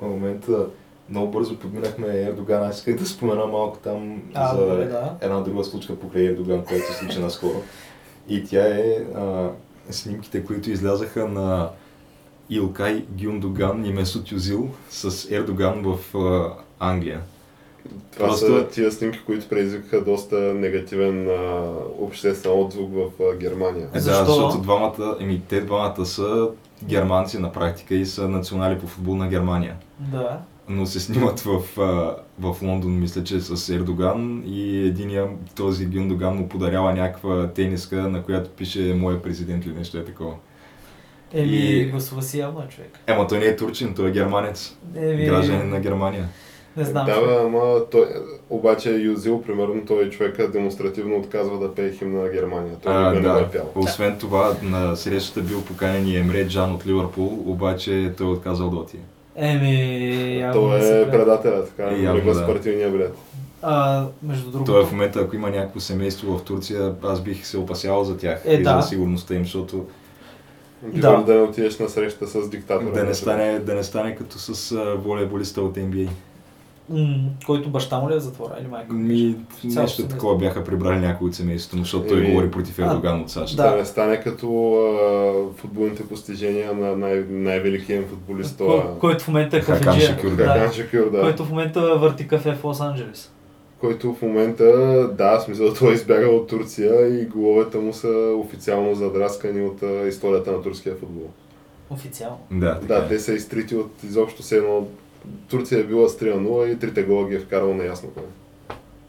в 0.00 0.08
момента 0.08 0.66
много 1.10 1.30
бързо 1.30 1.58
подминахме 1.58 2.06
Ердоган. 2.20 2.62
Аз 2.62 2.78
исках 2.78 2.96
да 2.96 3.06
спомена 3.06 3.46
малко 3.46 3.78
там 3.78 4.22
А, 4.34 4.54
за 4.54 4.66
добре, 4.66 4.84
да. 4.84 5.14
една 5.20 5.40
друга 5.40 5.64
случка 5.64 5.96
покрай 5.96 6.24
Ердоган, 6.24 6.64
която 6.64 6.86
се 6.86 6.98
случи 6.98 7.18
наскоро. 7.18 7.62
И 8.28 8.44
тя 8.44 8.66
е 8.66 9.04
а, 9.16 9.48
снимките, 9.90 10.44
които 10.44 10.70
излязаха 10.70 11.28
на 11.28 11.70
Илкай 12.50 13.04
Гюндоган 13.22 13.84
и 13.84 13.92
Месут 13.92 14.32
Юзил 14.32 14.68
с 14.90 15.30
Ердоган 15.30 15.82
в 15.82 16.18
а, 16.18 16.54
Англия. 16.80 17.20
Това 18.12 18.26
Просто- 18.26 18.46
са 18.46 18.68
тия 18.68 18.92
снимки, 18.92 19.20
които 19.26 19.48
предизвикаха 19.48 20.04
доста 20.04 20.36
негативен 20.36 21.28
а, 21.28 21.62
обществен 21.98 22.52
отзвук 22.54 22.90
в 22.92 23.22
а, 23.22 23.36
Германия. 23.36 23.88
Е, 23.94 24.00
Защо? 24.00 24.20
Да, 24.20 24.26
защото 24.26 24.58
двамата, 24.58 25.16
еми, 25.20 25.42
те 25.48 25.60
двамата 25.60 26.06
са 26.06 26.48
германци 26.84 27.38
на 27.38 27.52
практика 27.52 27.94
и 27.94 28.06
са 28.06 28.28
национали 28.28 28.78
по 28.78 28.86
футбол 28.86 29.14
на 29.14 29.28
Германия. 29.28 29.76
Да. 29.98 30.38
но 30.68 30.86
се 30.86 31.00
снимат 31.00 31.40
в, 31.40 31.80
а, 31.80 32.16
в 32.40 32.62
Лондон, 32.62 33.00
мисля, 33.00 33.24
че 33.24 33.40
с 33.40 33.68
Ердоган 33.68 34.42
и 34.46 34.78
единия, 34.78 35.26
този 35.56 35.86
Гюндоган 35.86 36.36
му 36.36 36.48
подарява 36.48 36.92
някаква 36.92 37.48
тениска, 37.48 37.96
на 37.96 38.22
която 38.22 38.50
пише 38.50 38.94
моя 38.98 39.22
президент 39.22 39.66
или 39.66 39.74
нещо 39.74 39.98
е 39.98 40.04
такова. 40.04 40.34
Еми, 41.32 41.48
И- 41.48 41.84
гласува 41.84 42.22
си 42.22 42.38
явно 42.38 42.60
е 42.60 42.68
човек. 42.68 42.98
Ема 43.06 43.26
той 43.26 43.38
не 43.38 43.44
е 43.44 43.56
турчин, 43.56 43.94
той 43.94 44.08
е 44.08 44.12
германец, 44.12 44.76
Еми, 44.96 45.24
гражданин 45.24 45.70
на 45.70 45.80
Германия. 45.80 46.28
Не 46.76 46.84
знам. 46.84 47.06
Да, 47.06 47.20
бе, 47.20 47.36
ама 47.36 47.80
той, 47.90 48.06
обаче 48.50 48.90
Юзил, 48.90 49.42
примерно, 49.42 49.82
той 49.86 50.10
човека 50.10 50.50
демонстративно 50.50 51.16
отказва 51.16 51.58
да 51.58 51.74
пее 51.74 51.90
химна 51.92 52.22
на 52.22 52.28
Германия. 52.28 52.74
Той 52.82 52.92
А, 52.94 53.12
не 53.12 53.20
го 53.20 53.26
е 53.26 53.30
да. 53.30 53.48
пял. 53.50 53.70
Освен 53.74 54.16
това, 54.18 54.52
на 54.62 54.96
срещата 54.96 55.40
бил 55.40 55.62
поканен 55.62 56.06
и 56.06 56.16
Емре 56.16 56.48
Джан 56.48 56.74
от 56.74 56.86
Ливърпул, 56.86 57.42
обаче 57.46 58.12
той 58.18 58.26
е 58.26 58.30
отказал 58.30 58.70
да 58.70 58.76
отиде. 58.76 59.02
Еми, 59.36 60.50
Той 60.52 60.78
не 60.80 61.00
е 61.00 61.10
предателя, 61.10 61.64
така, 61.66 61.90
Е, 61.90 62.02
явно, 62.02 62.24
да. 62.24 62.34
с 62.34 62.46
партийния 62.46 62.90
билет. 62.90 63.14
А, 63.62 64.04
между 64.22 64.50
другото. 64.50 64.72
Той 64.72 64.82
е 64.82 64.86
в 64.86 64.92
момента, 64.92 65.20
ако 65.20 65.36
има 65.36 65.50
някакво 65.50 65.80
семейство 65.80 66.38
в 66.38 66.42
Турция, 66.42 66.94
аз 67.02 67.20
бих 67.20 67.46
се 67.46 67.58
опасявал 67.58 68.04
за 68.04 68.16
тях 68.16 68.42
Е, 68.46 68.54
и 68.54 68.62
да. 68.62 68.80
за 68.80 68.88
сигурността 68.88 69.34
им, 69.34 69.42
защото 69.42 69.86
Бивам 70.84 71.24
да. 71.24 71.34
не 71.34 71.40
отидеш 71.40 71.78
на 71.78 71.88
среща 71.88 72.26
с 72.26 72.50
диктатора. 72.50 72.90
да 72.90 73.04
не 73.04 73.14
стане, 73.14 73.58
да 73.58 73.74
не 73.74 73.82
стане 73.82 74.16
като 74.16 74.38
с 74.38 74.76
волейболиста 74.96 75.62
от 75.62 75.76
NBA. 75.76 76.08
М, 76.90 77.14
който 77.46 77.68
баща 77.70 77.98
му 77.98 78.10
ли 78.10 78.14
е 78.14 78.16
в 78.16 78.20
затвора 78.20 78.56
или 78.60 78.68
майка? 78.68 78.92
Ми, 78.92 79.36
нещо 79.64 80.08
такова 80.08 80.36
бяха 80.38 80.64
прибрали 80.64 80.98
някои 80.98 81.28
от 81.28 81.34
семейството 81.34 81.76
му, 81.76 81.82
защото 81.82 82.08
той 82.08 82.18
Еми, 82.18 82.30
говори 82.30 82.50
против 82.50 82.78
а, 82.78 82.82
Ердоган 82.82 83.20
от 83.20 83.30
САЩ. 83.30 83.56
да. 83.56 83.70
Да 83.70 83.76
не 83.76 83.84
стане 83.84 84.20
като 84.20 84.46
а, 84.74 85.56
футболните 85.56 86.08
постижения 86.08 86.72
на 86.74 86.96
най- 86.96 87.24
най-великия 87.30 88.02
футболист, 88.02 88.58
Кой, 88.58 88.82
който 89.00 89.24
в 89.24 89.28
момента 89.28 89.56
е 89.56 89.60
Хакан 89.60 89.82
кафеджия. 89.82 90.08
Шакюр, 90.08 90.30
да. 90.30 90.44
Хакан. 90.46 90.72
Шакюр, 90.72 91.10
да. 91.10 91.20
Който 91.20 91.44
в 91.44 91.50
момента 91.50 91.80
върти 91.80 92.28
кафе 92.28 92.52
в 92.52 92.64
Лос 92.64 92.80
Анджелес. 92.80 93.32
който 93.80 94.14
в 94.14 94.22
момента, 94.22 94.64
да, 95.18 95.38
в 95.38 95.42
смисъл 95.42 95.74
той 95.74 95.90
е 95.90 95.94
избягал 95.94 96.36
от 96.36 96.48
Турция 96.48 97.20
и 97.22 97.26
головете 97.26 97.78
му 97.78 97.92
са 97.92 98.08
официално 98.38 98.94
задраскани 98.94 99.62
от 99.64 99.82
а, 99.82 100.06
историята 100.08 100.52
на 100.52 100.62
турския 100.62 100.94
футбол. 100.96 101.26
Официално. 101.90 102.38
Да, 102.50 102.80
така 102.80 102.94
Да, 102.94 103.04
е. 103.04 103.08
те 103.08 103.18
са 103.18 103.32
изтрити 103.32 103.76
от 103.76 103.90
изобщо 104.04 104.42
се 104.42 104.56
едно. 104.56 104.86
Турция 105.50 105.80
е 105.80 105.84
била 105.84 106.08
с 106.08 106.18
3-0 106.18 106.72
и 106.72 106.78
трите 106.78 107.02
гола 107.02 107.28
ги 107.28 107.34
е 107.34 107.40
вкарал 107.40 107.74
неясно 107.74 108.08
кой. 108.08 108.22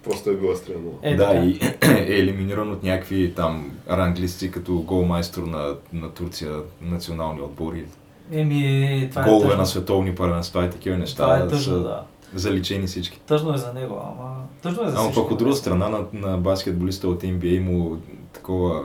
Просто 0.04 0.30
е 0.30 0.36
била 0.36 0.56
с 0.56 0.62
3-0. 0.62 0.76
Е, 1.04 1.16
да, 1.16 1.28
така. 1.28 1.44
и 1.46 1.60
е 2.14 2.20
елиминиран 2.20 2.72
от 2.72 2.84
някакви 2.84 3.34
там 3.36 3.72
ранглисти 3.90 4.52
като 4.52 4.74
голмайстор 4.74 5.44
на, 5.44 5.76
на 5.94 6.10
Турция, 6.10 6.52
национални 6.82 7.42
отбори, 7.42 7.86
Еми, 8.32 9.08
това 9.10 9.22
е 9.22 9.26
голове 9.26 9.46
тъжно. 9.46 9.60
на 9.60 9.66
световни 9.66 10.16
първенства 10.16 10.66
и 10.66 10.70
такива 10.70 10.98
неща. 10.98 11.24
Това 11.24 11.38
е 11.38 11.48
тъжно, 11.48 11.74
са 11.74 11.80
да. 11.80 12.04
заличени 12.34 12.88
всички. 12.88 13.20
Тъжно 13.20 13.54
е 13.54 13.58
за 13.58 13.74
него, 13.74 14.02
ама... 14.04 14.36
Тъжно 14.62 14.84
е 14.84 14.90
за 14.90 14.98
Ама 14.98 15.04
всички. 15.04 15.22
пък 15.22 15.32
от 15.32 15.38
друга 15.38 15.56
страна 15.56 15.90
на, 15.90 16.06
на 16.14 16.38
баскетболиста 16.38 17.08
от 17.08 17.24
NBA 17.24 17.60
му 17.60 17.98
такова 18.34 18.84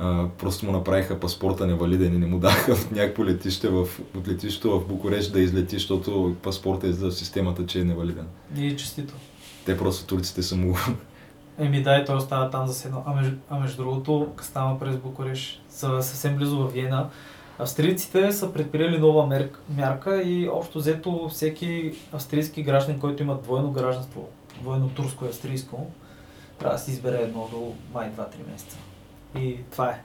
а, 0.00 0.28
просто 0.38 0.66
му 0.66 0.72
направиха 0.72 1.20
паспорта 1.20 1.66
невалиден 1.66 2.14
и 2.14 2.18
не 2.18 2.26
му 2.26 2.38
даха 2.38 2.72
от 2.72 2.92
някакво 2.92 3.24
летище 3.24 3.68
в, 3.68 3.88
от 4.16 4.28
летището 4.28 4.80
в 4.80 4.86
Букурещ 4.88 5.32
да 5.32 5.40
излети, 5.40 5.76
защото 5.76 6.36
паспорта 6.42 6.86
е 6.86 6.92
за 6.92 7.12
системата, 7.12 7.66
че 7.66 7.80
е 7.80 7.84
невалиден. 7.84 8.26
И 8.56 8.76
честито. 8.76 9.14
Те 9.66 9.78
просто 9.78 10.06
турците 10.06 10.42
са 10.42 10.56
му... 10.56 10.76
Еми 11.58 11.82
да, 11.82 11.96
и 11.96 12.04
той 12.04 12.16
остава 12.16 12.50
там 12.50 12.66
за 12.66 12.74
седно. 12.74 13.02
А 13.06 13.14
между, 13.14 13.36
а 13.50 13.58
между 13.58 13.82
другото, 13.82 14.28
става 14.40 14.78
през 14.78 14.96
Букуреш, 14.96 15.62
са 15.68 16.02
съвсем 16.02 16.36
близо 16.36 16.58
в 16.58 16.72
Виена. 16.72 17.08
Австрийците 17.58 18.32
са 18.32 18.52
предприели 18.52 18.98
нова 18.98 19.26
мер... 19.26 19.50
мярка 19.76 20.22
и 20.22 20.48
общо 20.48 20.78
взето 20.78 21.28
всеки 21.28 21.92
австрийски 22.12 22.62
граждан, 22.62 22.98
който 22.98 23.22
има 23.22 23.38
двойно 23.42 23.70
гражданство, 23.70 24.28
двойно 24.60 24.88
турско 24.88 25.24
и 25.24 25.28
австрийско, 25.28 25.86
трябва 26.58 26.76
да 26.76 26.82
си 26.82 26.90
избере 26.90 27.16
едно 27.22 27.48
до 27.52 27.72
май 27.94 28.10
2-3 28.18 28.24
месеца. 28.52 28.78
И 29.36 29.56
това 29.70 29.90
е. 29.90 30.00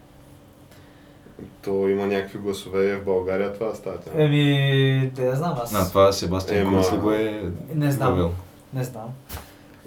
То 1.61 1.89
има 1.89 2.07
някакви 2.07 2.38
гласове 2.38 2.95
в 2.95 3.05
България 3.05 3.53
това 3.53 3.73
става. 3.75 3.97
Еми, 4.15 5.11
да 5.15 5.23
я 5.23 5.35
знам, 5.35 5.57
аз 5.57 5.75
А, 5.75 5.89
това 5.89 6.11
Себастиан 6.11 6.61
Ема- 6.61 6.77
Курц 6.77 6.93
ли 6.93 6.97
го 6.97 7.11
е 7.11 7.51
не 7.73 7.91
знам. 7.91 8.09
въвел? 8.09 8.31
Не 8.73 8.83
знам. 8.83 9.09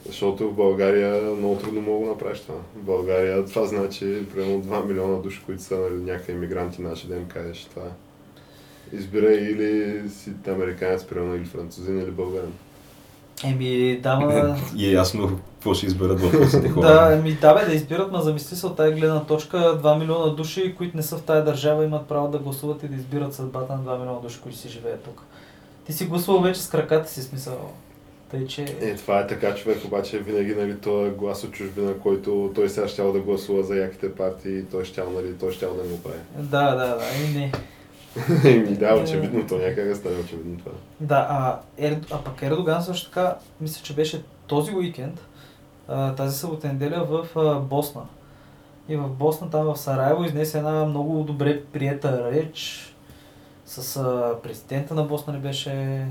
Защото 0.06 0.48
в 0.48 0.54
България 0.54 1.22
много 1.22 1.56
трудно 1.56 1.80
мога 1.80 2.04
да 2.06 2.12
направиш 2.12 2.40
това. 2.40 2.54
В 2.76 2.82
България 2.82 3.44
това 3.44 3.66
значи 3.66 4.26
примерно 4.34 4.62
2 4.62 4.86
милиона 4.86 5.16
души, 5.16 5.42
които 5.46 5.62
са 5.62 5.76
нали, 5.78 5.94
някакви 6.02 6.32
иммигранти 6.32 6.82
наши, 6.82 7.06
им 7.16 7.28
кажеш 7.28 7.64
това. 7.64 7.86
Избирай 8.92 9.34
или 9.34 10.02
си 10.10 10.30
американец, 10.48 11.04
примерно, 11.04 11.34
или 11.34 11.44
французин, 11.44 11.98
или 11.98 12.10
българин. 12.10 12.52
Еми, 13.44 14.00
да, 14.02 14.16
ма... 14.16 14.56
И 14.76 14.88
е 14.88 14.92
ясно 14.92 15.38
какво 15.54 15.74
ще 15.74 15.86
изберат 15.86 16.20
въпросите 16.20 16.68
хора. 16.68 16.86
Да, 16.86 17.08
ами 17.12 17.32
да 17.32 17.54
бе, 17.54 17.66
да 17.66 17.74
избират, 17.74 18.12
ма 18.12 18.22
замисли 18.22 18.56
се 18.56 18.66
от 18.66 18.76
тази 18.76 18.94
гледна 18.94 19.24
точка, 19.24 19.56
2 19.56 19.98
милиона 19.98 20.34
души, 20.34 20.74
които 20.78 20.96
не 20.96 21.02
са 21.02 21.16
в 21.16 21.22
тази 21.22 21.44
държава, 21.44 21.84
имат 21.84 22.06
право 22.06 22.28
да 22.28 22.38
гласуват 22.38 22.82
и 22.82 22.88
да 22.88 22.96
избират 22.96 23.34
съдбата 23.34 23.72
на 23.72 23.78
2 23.78 23.98
милиона 23.98 24.20
души, 24.20 24.40
които 24.42 24.58
си 24.58 24.68
живеят 24.68 25.02
тук. 25.02 25.22
Ти 25.86 25.92
си 25.92 26.06
гласувал 26.06 26.42
вече 26.42 26.60
с 26.60 26.68
краката 26.68 27.10
си, 27.10 27.22
смисъл. 27.22 27.70
Тъй, 28.30 28.46
че... 28.46 28.76
Е, 28.80 28.96
това 28.96 29.20
е 29.20 29.26
така 29.26 29.54
човек, 29.54 29.84
обаче 29.84 30.18
винаги 30.18 30.54
нали, 30.54 30.76
той 30.78 31.08
е 31.08 31.10
глас 31.10 31.44
от 31.44 31.52
чужбина, 31.52 31.98
който 31.98 32.52
той 32.54 32.68
сега 32.68 32.88
щял 32.88 33.12
да 33.12 33.20
гласува 33.20 33.62
за 33.62 33.76
яките 33.76 34.14
партии, 34.14 34.62
той 34.70 34.84
щял, 34.84 35.10
нали, 35.10 35.34
той 35.40 35.52
щял 35.52 35.74
да 35.74 35.82
го 35.82 36.02
прави. 36.02 36.18
Да, 36.36 36.74
да, 36.74 36.86
да, 36.86 37.04
и 37.24 37.38
не. 37.38 37.52
Еми 38.44 38.76
да, 38.76 38.94
очевидно, 38.94 39.46
то 39.46 39.58
някак 39.58 39.88
да 39.88 39.96
стане 39.96 40.16
очевидно 40.24 40.58
това. 40.58 40.72
Да, 41.00 41.26
а, 41.30 41.58
Ер... 41.78 41.98
а 42.10 42.18
пък 42.18 42.42
Ердоган 42.42 42.82
също 42.82 43.10
така, 43.10 43.36
мисля, 43.60 43.82
че 43.82 43.94
беше 43.94 44.22
този 44.46 44.74
уикенд, 44.74 45.20
тази 46.16 46.38
събота 46.38 46.68
неделя 46.68 47.04
в 47.04 47.60
Босна. 47.60 48.02
И 48.88 48.96
в 48.96 49.08
Босна, 49.08 49.50
там 49.50 49.64
в 49.64 49.76
Сараево, 49.76 50.24
изнесе 50.24 50.58
една 50.58 50.84
много 50.84 51.24
добре 51.24 51.64
приета 51.64 52.30
реч 52.32 52.88
с 53.66 54.02
президента 54.42 54.94
на 54.94 55.02
Босна 55.02 55.32
не 55.32 55.38
беше 55.38 56.04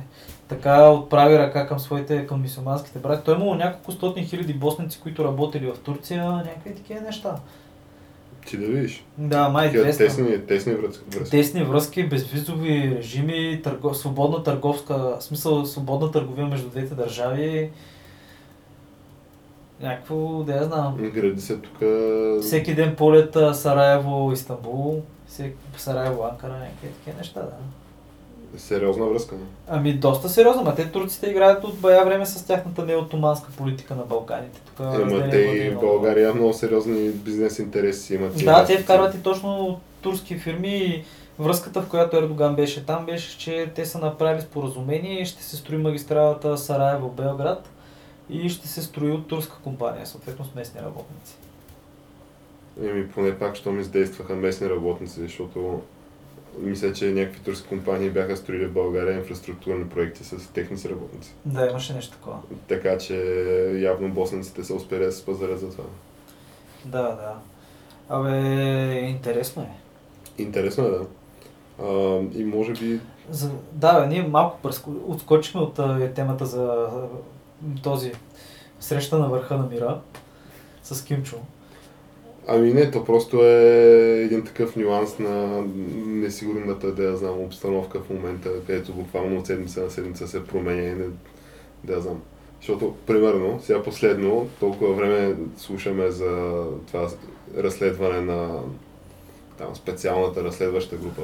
така 0.47 0.89
отправи 0.89 1.39
ръка 1.39 1.67
към 1.67 1.79
своите, 1.79 2.27
към 2.27 2.41
мисюманските 2.41 2.99
брати. 2.99 3.23
Той 3.25 3.33
е 3.33 3.37
имало 3.37 3.55
няколко 3.55 3.91
стотни 3.91 4.25
хиляди 4.25 4.53
босненци, 4.53 5.01
които 5.01 5.23
работили 5.23 5.71
в 5.71 5.79
Турция, 5.79 6.31
някакви 6.31 6.75
такива 6.75 7.01
неща. 7.01 7.35
Ти 8.47 8.57
да 8.57 8.65
видиш. 8.65 9.05
Да, 9.17 9.49
май 9.49 9.67
Такива 9.67 9.85
200. 9.85 9.97
тесни, 9.97 10.45
тесни 10.45 10.73
връзки. 10.73 11.29
Тесни 11.31 11.63
връзки, 11.63 12.07
безвизови 12.07 12.95
режими, 12.97 13.61
търго... 13.63 13.93
свободна 13.93 14.43
търговска, 14.43 15.17
смисъл 15.19 15.65
свободна 15.65 16.11
търговия 16.11 16.47
между 16.47 16.69
двете 16.69 16.95
държави. 16.95 17.69
Някакво, 19.81 20.43
да 20.43 20.53
я 20.53 20.63
знам. 20.63 20.97
Гради 21.13 21.41
се 21.41 21.57
тук... 21.57 21.77
Всеки 22.41 22.75
ден 22.75 22.95
полета 22.95 23.53
Сараево, 23.53 24.31
Истанбул, 24.31 25.01
всеки... 25.27 25.55
Сараево, 25.77 26.23
Анкара, 26.23 26.53
някакви 26.53 26.87
такива 26.87 27.17
неща, 27.17 27.41
да. 27.41 27.55
Сериозна 28.57 29.05
връзка. 29.05 29.35
не? 29.35 29.41
Ами 29.67 29.93
доста 29.93 30.29
сериозно, 30.29 30.63
ма 30.63 30.75
те 30.75 30.91
турците 30.91 31.29
играят 31.29 31.63
от 31.63 31.77
бая 31.77 32.05
време 32.05 32.25
с 32.25 32.45
тяхната 32.45 32.85
неотоманска 32.85 33.51
политика 33.57 33.95
на 33.95 34.03
Балканите. 34.03 34.61
Тук 34.65 34.79
Ема 34.79 35.29
те 35.29 35.37
и 35.37 35.69
в. 35.69 35.79
България 35.79 36.33
много 36.33 36.53
сериозни 36.53 37.09
бизнес 37.09 37.59
интереси 37.59 38.15
имат. 38.15 38.41
и 38.41 38.45
Да, 38.45 38.65
те 38.65 38.77
вкарват 38.77 39.15
и 39.15 39.23
точно 39.23 39.79
турски 40.01 40.37
фирми 40.37 40.77
и 40.77 41.03
връзката, 41.39 41.81
в 41.81 41.87
която 41.87 42.17
Ердоган 42.17 42.55
беше 42.55 42.85
там, 42.85 43.05
беше, 43.05 43.37
че 43.37 43.71
те 43.75 43.85
са 43.85 43.99
направили 43.99 44.41
споразумение 44.41 45.21
и 45.21 45.25
ще 45.25 45.43
се 45.43 45.55
строи 45.55 45.77
магистралата 45.77 46.57
Сараево-Белград 46.57 47.59
и 48.29 48.49
ще 48.49 48.67
се 48.67 48.81
строи 48.81 49.11
от 49.11 49.27
турска 49.27 49.57
компания, 49.63 50.05
съответно 50.05 50.45
с 50.45 50.55
местни 50.55 50.81
работници. 50.81 51.35
Еми, 52.83 53.09
поне 53.09 53.39
пак, 53.39 53.55
що 53.55 53.71
ми 53.71 53.81
издействаха 53.81 54.35
местни 54.35 54.69
работници, 54.69 55.19
защото 55.19 55.81
мисля, 56.59 56.93
че 56.93 57.11
някакви 57.11 57.39
турски 57.39 57.67
компании 57.67 58.09
бяха 58.09 58.37
строили 58.37 58.65
в 58.65 58.73
България 58.73 59.17
инфраструктурни 59.17 59.89
проекти 59.89 60.23
с 60.23 60.53
техни 60.53 60.77
си 60.77 60.89
работници. 60.89 61.33
Да, 61.45 61.67
имаше 61.69 61.93
нещо 61.93 62.17
такова. 62.17 62.37
Така 62.67 62.97
че 62.97 63.15
явно 63.79 64.09
босненците 64.09 64.63
са 64.63 64.75
успели 64.75 65.05
да 65.05 65.11
се 65.11 65.25
пазарят 65.25 65.59
за 65.59 65.71
това. 65.71 65.83
Да, 66.85 67.01
да. 67.01 67.35
Абе, 68.09 68.39
интересно 68.99 69.61
е. 69.61 69.69
Интересно 70.41 70.85
е, 70.85 70.89
да. 70.89 71.05
А, 71.83 72.19
и 72.35 72.43
може 72.43 72.73
би 72.73 72.99
За, 73.29 73.51
да, 73.71 73.99
бе, 73.99 74.07
ние 74.07 74.23
малко 74.23 74.59
пръско, 74.61 74.91
отскочихме 75.07 75.61
от 75.61 75.79
а, 75.79 76.11
темата 76.15 76.45
за 76.45 76.63
а, 76.63 77.81
този 77.83 78.11
среща 78.79 79.17
на 79.17 79.27
върха 79.27 79.57
на 79.57 79.65
мира 79.65 80.01
с 80.83 81.03
Кимчо. 81.03 81.37
Ами 82.49 82.73
не, 82.73 82.91
то 82.91 83.05
просто 83.05 83.43
е 83.43 84.21
един 84.23 84.43
такъв 84.43 84.75
нюанс 84.75 85.19
на 85.19 85.63
несигурната, 86.05 86.91
да 86.91 87.03
я 87.03 87.17
знам, 87.17 87.41
обстановка 87.41 87.99
в 87.99 88.09
момента, 88.09 88.49
където 88.67 88.93
буквално 88.93 89.39
от 89.39 89.47
седмица 89.47 89.83
на 89.83 89.89
седмица 89.89 90.27
се 90.27 90.45
променя 90.45 90.81
и 90.83 90.95
не, 90.95 91.05
да 91.83 91.93
я 91.93 91.99
знам. 91.99 92.21
Защото, 92.59 92.95
примерно, 93.05 93.59
сега 93.63 93.83
последно, 93.83 94.47
толкова 94.59 94.93
време 94.93 95.35
слушаме 95.57 96.11
за 96.11 96.63
това 96.87 97.07
разследване 97.57 98.21
на 98.21 98.59
там, 99.57 99.75
специалната 99.75 100.43
разследваща 100.43 100.95
група, 100.95 101.21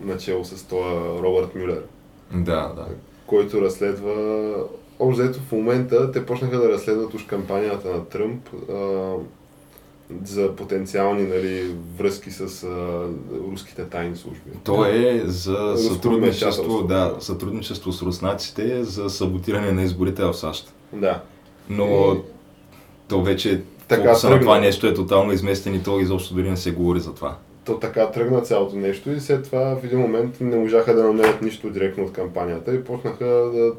начало 0.00 0.44
с 0.44 0.66
това 0.68 1.18
Робърт 1.22 1.54
Мюлер, 1.54 1.82
Да, 2.34 2.72
да. 2.76 2.86
който 3.26 3.60
разследва... 3.60 4.14
Общо 4.98 5.32
в 5.32 5.52
момента 5.52 6.12
те 6.12 6.26
почнаха 6.26 6.58
да 6.58 6.68
разследват 6.68 7.14
уж 7.14 7.24
кампанията 7.24 7.88
на 7.88 8.04
Тръмп 8.04 8.48
за 10.24 10.56
потенциални 10.56 11.22
нали, 11.22 11.70
връзки 11.98 12.30
с 12.30 12.64
а, 12.64 13.04
руските 13.52 13.84
тайни 13.84 14.16
служби. 14.16 14.50
То 14.64 14.84
е 14.84 15.22
за 15.24 15.74
сътрудничество, 15.76 16.82
да, 16.82 17.16
сътрудничество 17.20 17.92
с 17.92 18.02
руснаците 18.02 18.84
за 18.84 19.10
саботиране 19.10 19.72
на 19.72 19.82
изборите 19.82 20.24
в 20.24 20.34
САЩ. 20.34 20.72
Да. 20.92 21.22
Но 21.70 21.84
И- 22.14 22.18
то 23.08 23.22
вече 23.22 23.62
Така 23.88 24.14
тръгна. 24.20 24.40
това 24.40 24.58
нещо 24.58 24.86
е 24.86 24.94
тотално 24.94 25.32
изместен 25.32 25.74
и 25.74 25.82
то 25.82 26.00
изобщо 26.00 26.34
дори 26.34 26.50
не 26.50 26.56
се 26.56 26.70
говори 26.70 27.00
за 27.00 27.14
това. 27.14 27.36
То 27.64 27.78
така 27.78 28.10
тръгна 28.10 28.40
цялото 28.40 28.76
нещо 28.76 29.10
и 29.10 29.20
след 29.20 29.44
това 29.44 29.76
в 29.76 29.84
един 29.84 29.98
момент 29.98 30.40
не 30.40 30.56
можаха 30.56 30.94
да 30.94 31.04
намерят 31.04 31.42
нищо 31.42 31.70
директно 31.70 32.04
от 32.04 32.12
кампанията 32.12 32.74
и 32.74 32.84
почнаха 32.84 33.24
да 33.24 33.72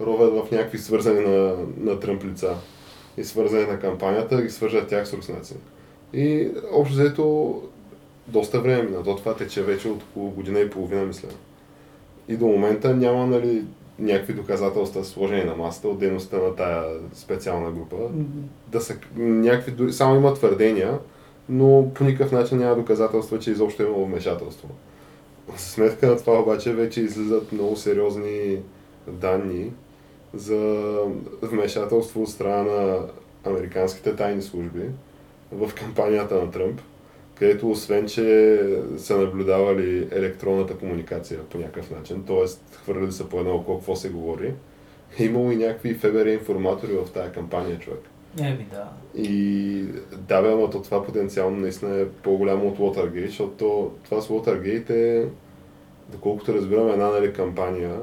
ровят 0.00 0.34
в 0.34 0.50
някакви 0.50 0.78
свързани 0.78 1.20
на, 1.20 1.54
на 1.80 2.00
Тръмп 2.00 2.24
лица 2.24 2.54
и 3.18 3.24
свързани 3.24 3.66
на 3.66 3.78
кампанията, 3.78 4.36
да 4.36 4.42
ги 4.42 4.50
свържат 4.50 4.88
тях 4.88 5.08
с 5.08 5.12
руснаци. 5.12 5.54
И 6.12 6.50
общо 6.72 6.94
взето 6.94 7.54
доста 8.26 8.60
време 8.60 8.82
мина. 8.82 9.02
То 9.02 9.16
това 9.16 9.34
тече 9.34 9.62
вече 9.62 9.88
от 9.88 10.02
около 10.02 10.30
година 10.30 10.60
и 10.60 10.70
половина, 10.70 11.04
мисля. 11.04 11.28
И 12.28 12.36
до 12.36 12.46
момента 12.46 12.96
няма 12.96 13.26
нали, 13.26 13.64
някакви 13.98 14.32
доказателства 14.32 15.04
сложени 15.04 15.44
на 15.44 15.54
масата 15.54 15.88
от 15.88 15.98
дейността 15.98 16.36
на 16.36 16.56
тая 16.56 16.84
специална 17.14 17.70
група. 17.70 17.96
Да 18.68 18.80
са 18.80 18.96
някакви, 19.16 19.92
само 19.92 20.16
има 20.16 20.34
твърдения, 20.34 20.98
но 21.48 21.90
по 21.94 22.04
никакъв 22.04 22.32
начин 22.32 22.58
няма 22.58 22.76
доказателства, 22.76 23.38
че 23.38 23.50
изобщо 23.50 23.82
е 23.82 23.86
имало 23.86 24.06
вмешателство. 24.06 24.68
За 25.56 25.64
сметка 25.64 26.06
на 26.06 26.16
това 26.16 26.40
обаче 26.40 26.72
вече 26.72 27.00
излизат 27.00 27.52
много 27.52 27.76
сериозни 27.76 28.58
данни 29.06 29.70
за 30.34 31.02
вмешателство 31.42 32.22
от 32.22 32.28
страна 32.28 32.62
на 32.62 32.98
американските 33.46 34.16
тайни 34.16 34.42
служби 34.42 34.82
в 35.52 35.70
кампанията 35.74 36.34
на 36.34 36.50
Тръмп, 36.50 36.80
където 37.34 37.70
освен, 37.70 38.06
че 38.06 38.58
са 38.96 39.18
наблюдавали 39.18 40.08
електронната 40.12 40.76
комуникация 40.78 41.40
по 41.40 41.58
някакъв 41.58 41.90
начин, 41.90 42.24
т.е. 42.26 42.76
хвърляли 42.76 43.12
са 43.12 43.24
по 43.24 43.40
едно 43.40 43.54
око 43.54 43.76
какво 43.76 43.96
се 43.96 44.10
говори, 44.10 44.54
е 45.18 45.24
имало 45.24 45.50
и 45.50 45.56
някакви 45.56 45.94
ФБР 45.94 46.26
информатори 46.26 46.92
в 46.92 47.10
тази 47.10 47.32
кампания, 47.32 47.78
човек. 47.78 48.00
Еми 48.40 48.66
да. 48.70 48.88
И 49.22 49.84
да, 50.16 50.42
бе, 50.42 50.52
ама 50.52 50.70
то 50.70 50.82
това 50.82 51.04
потенциално 51.04 51.56
наистина 51.56 52.00
е 52.00 52.08
по-голямо 52.08 52.68
от 52.68 52.78
Watergate, 52.78 53.26
защото 53.26 53.50
то- 53.50 53.90
това 54.04 54.20
с 54.20 54.28
Watergate 54.28 54.90
е, 54.90 55.28
доколкото 56.08 56.54
разбирам, 56.54 56.88
една 56.88 57.10
нали, 57.10 57.32
кампания, 57.32 57.96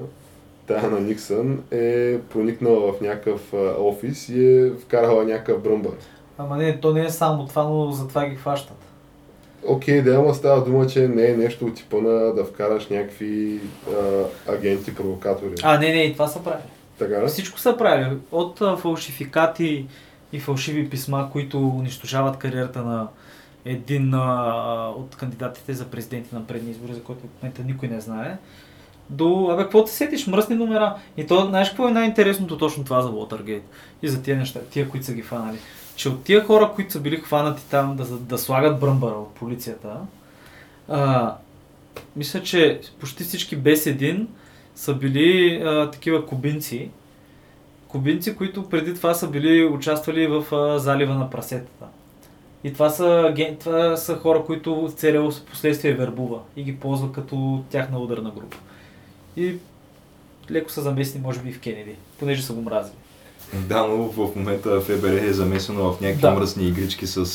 тая 0.67 0.89
на 0.89 0.99
Никсън 0.99 1.63
е 1.71 2.17
проникнала 2.19 2.93
в 2.93 3.01
някакъв 3.01 3.53
офис 3.79 4.29
и 4.29 4.45
е 4.45 4.71
вкарала 4.71 5.23
някакъв 5.23 5.63
бръмбър. 5.63 5.93
Ама 6.37 6.57
не, 6.57 6.79
то 6.79 6.93
не 6.93 7.05
е 7.05 7.09
само 7.09 7.45
това, 7.45 7.63
но 7.63 7.91
затова 7.91 8.25
ги 8.25 8.35
хващат. 8.35 8.77
Окей, 9.67 10.01
да, 10.01 10.15
ама 10.15 10.33
става 10.33 10.63
дума, 10.63 10.87
че 10.87 11.07
не 11.07 11.25
е 11.27 11.37
нещо 11.37 11.65
от 11.65 11.75
типа 11.75 11.97
на 11.97 12.33
да 12.33 12.45
вкараш 12.45 12.87
някакви 12.87 13.59
а, 13.89 14.51
агенти, 14.51 14.95
провокатори. 14.95 15.53
А, 15.63 15.79
не, 15.79 15.93
не, 15.93 16.01
и 16.03 16.13
това 16.13 16.27
са 16.27 16.43
правили. 16.43 16.67
Така 16.99 17.23
ли? 17.23 17.27
Всичко 17.27 17.59
са 17.59 17.77
правили. 17.77 18.17
От 18.31 18.61
а, 18.61 18.77
фалшификати 18.77 19.85
и 20.33 20.39
фалшиви 20.39 20.89
писма, 20.89 21.29
които 21.31 21.67
унищожават 21.67 22.37
кариерата 22.37 22.83
на 22.83 23.07
един 23.65 24.13
а, 24.13 24.93
от 24.97 25.15
кандидатите 25.15 25.73
за 25.73 25.85
президенти 25.85 26.35
на 26.35 26.47
предни 26.47 26.71
избори, 26.71 26.93
за 26.93 27.03
който 27.03 27.21
в 27.21 27.41
момента 27.41 27.61
никой 27.63 27.87
не 27.87 28.01
знае, 28.01 28.37
до, 29.09 29.49
абе, 29.51 29.63
какво 29.63 29.85
те 29.85 29.91
сетиш, 29.91 30.27
мръсни 30.27 30.55
номера. 30.55 30.95
И 31.17 31.27
то, 31.27 31.45
знаеш 31.45 31.69
какво 31.69 31.87
е 31.87 31.91
най-интересното 31.91 32.57
точно 32.57 32.83
това 32.83 33.01
за 33.01 33.09
Watergate 33.09 33.61
и 34.01 34.07
за 34.07 34.21
тия 34.21 34.37
неща, 34.37 34.59
тия, 34.69 34.89
които 34.89 35.05
са 35.05 35.13
ги 35.13 35.21
фанали. 35.21 35.57
Че 35.95 36.09
от 36.09 36.23
тия 36.23 36.43
хора, 36.43 36.71
които 36.75 36.91
са 36.93 36.99
били 36.99 37.17
хванати 37.17 37.63
там 37.69 37.95
да, 37.95 38.05
да 38.05 38.37
слагат 38.37 38.79
бръмбара 38.79 39.15
от 39.15 39.35
полицията, 39.35 39.97
а, 40.87 41.35
мисля, 42.15 42.43
че 42.43 42.81
почти 42.99 43.23
всички 43.23 43.55
без 43.55 43.85
един 43.85 44.27
са 44.75 44.93
били 44.93 45.61
а, 45.65 45.91
такива 45.91 46.25
кубинци, 46.25 46.89
кубинци, 47.87 48.35
които 48.35 48.69
преди 48.69 48.95
това 48.95 49.13
са 49.13 49.29
били 49.29 49.65
участвали 49.65 50.27
в 50.27 50.55
а, 50.55 50.79
залива 50.79 51.13
на 51.13 51.29
прасетата. 51.29 51.85
И 52.63 52.73
това 52.73 52.89
са, 52.89 53.33
това 53.59 53.97
са 53.97 54.15
хора, 54.15 54.43
които 54.45 54.93
ЦРУ 54.95 55.31
в 55.31 55.45
последствие 55.45 55.93
вербува 55.93 56.39
и 56.55 56.63
ги 56.63 56.75
ползва 56.75 57.11
като 57.11 57.63
тяхна 57.69 57.99
ударна 57.99 58.31
група. 58.31 58.57
И 59.37 59.55
леко 60.51 60.71
са 60.71 60.81
заместни, 60.81 61.21
може 61.21 61.39
би, 61.39 61.49
и 61.49 61.53
в 61.53 61.59
Кенеди, 61.59 61.95
понеже 62.19 62.43
са 62.43 62.53
го 62.53 62.61
мразили. 62.61 62.95
Да, 63.55 63.87
но 63.87 63.95
в 63.97 64.35
момента 64.35 64.81
ФБР 64.81 65.17
е 65.19 65.33
замесено 65.33 65.91
в 65.91 66.01
някакви 66.01 66.21
Да. 66.21 66.31
мръсни 66.31 66.67
игрички 66.67 67.07
с, 67.07 67.25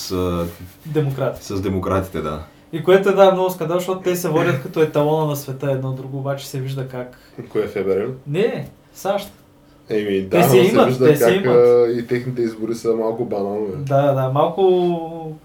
Демократи. 0.86 1.44
с 1.44 1.60
демократите, 1.60 2.20
да. 2.20 2.42
И 2.72 2.84
което 2.84 3.08
е 3.08 3.12
да, 3.12 3.32
много 3.32 3.50
скандал, 3.50 3.78
защото 3.78 4.00
те 4.00 4.16
се 4.16 4.28
водят 4.28 4.62
като 4.62 4.82
еталона 4.82 5.26
на 5.26 5.36
света 5.36 5.70
едно 5.70 5.92
друго, 5.92 6.18
обаче 6.18 6.46
се 6.48 6.60
вижда 6.60 6.88
как. 6.88 7.18
Кое 7.48 7.62
е 7.62 7.68
ФБР? 7.68 8.06
Не, 8.26 8.68
САЩ. 8.94 9.28
Еми, 9.88 10.20
да, 10.20 10.28
Те 10.30 10.42
си 10.42 10.50
се 10.50 10.58
имат, 10.58 10.86
вижда 10.86 11.06
те 11.06 11.18
как 11.18 11.34
имат. 11.34 11.88
и 11.94 12.06
техните 12.06 12.42
избори 12.42 12.74
са 12.74 12.92
малко 12.92 13.24
банални. 13.24 13.66
Да, 13.76 14.12
да, 14.12 14.28
малко 14.28 15.36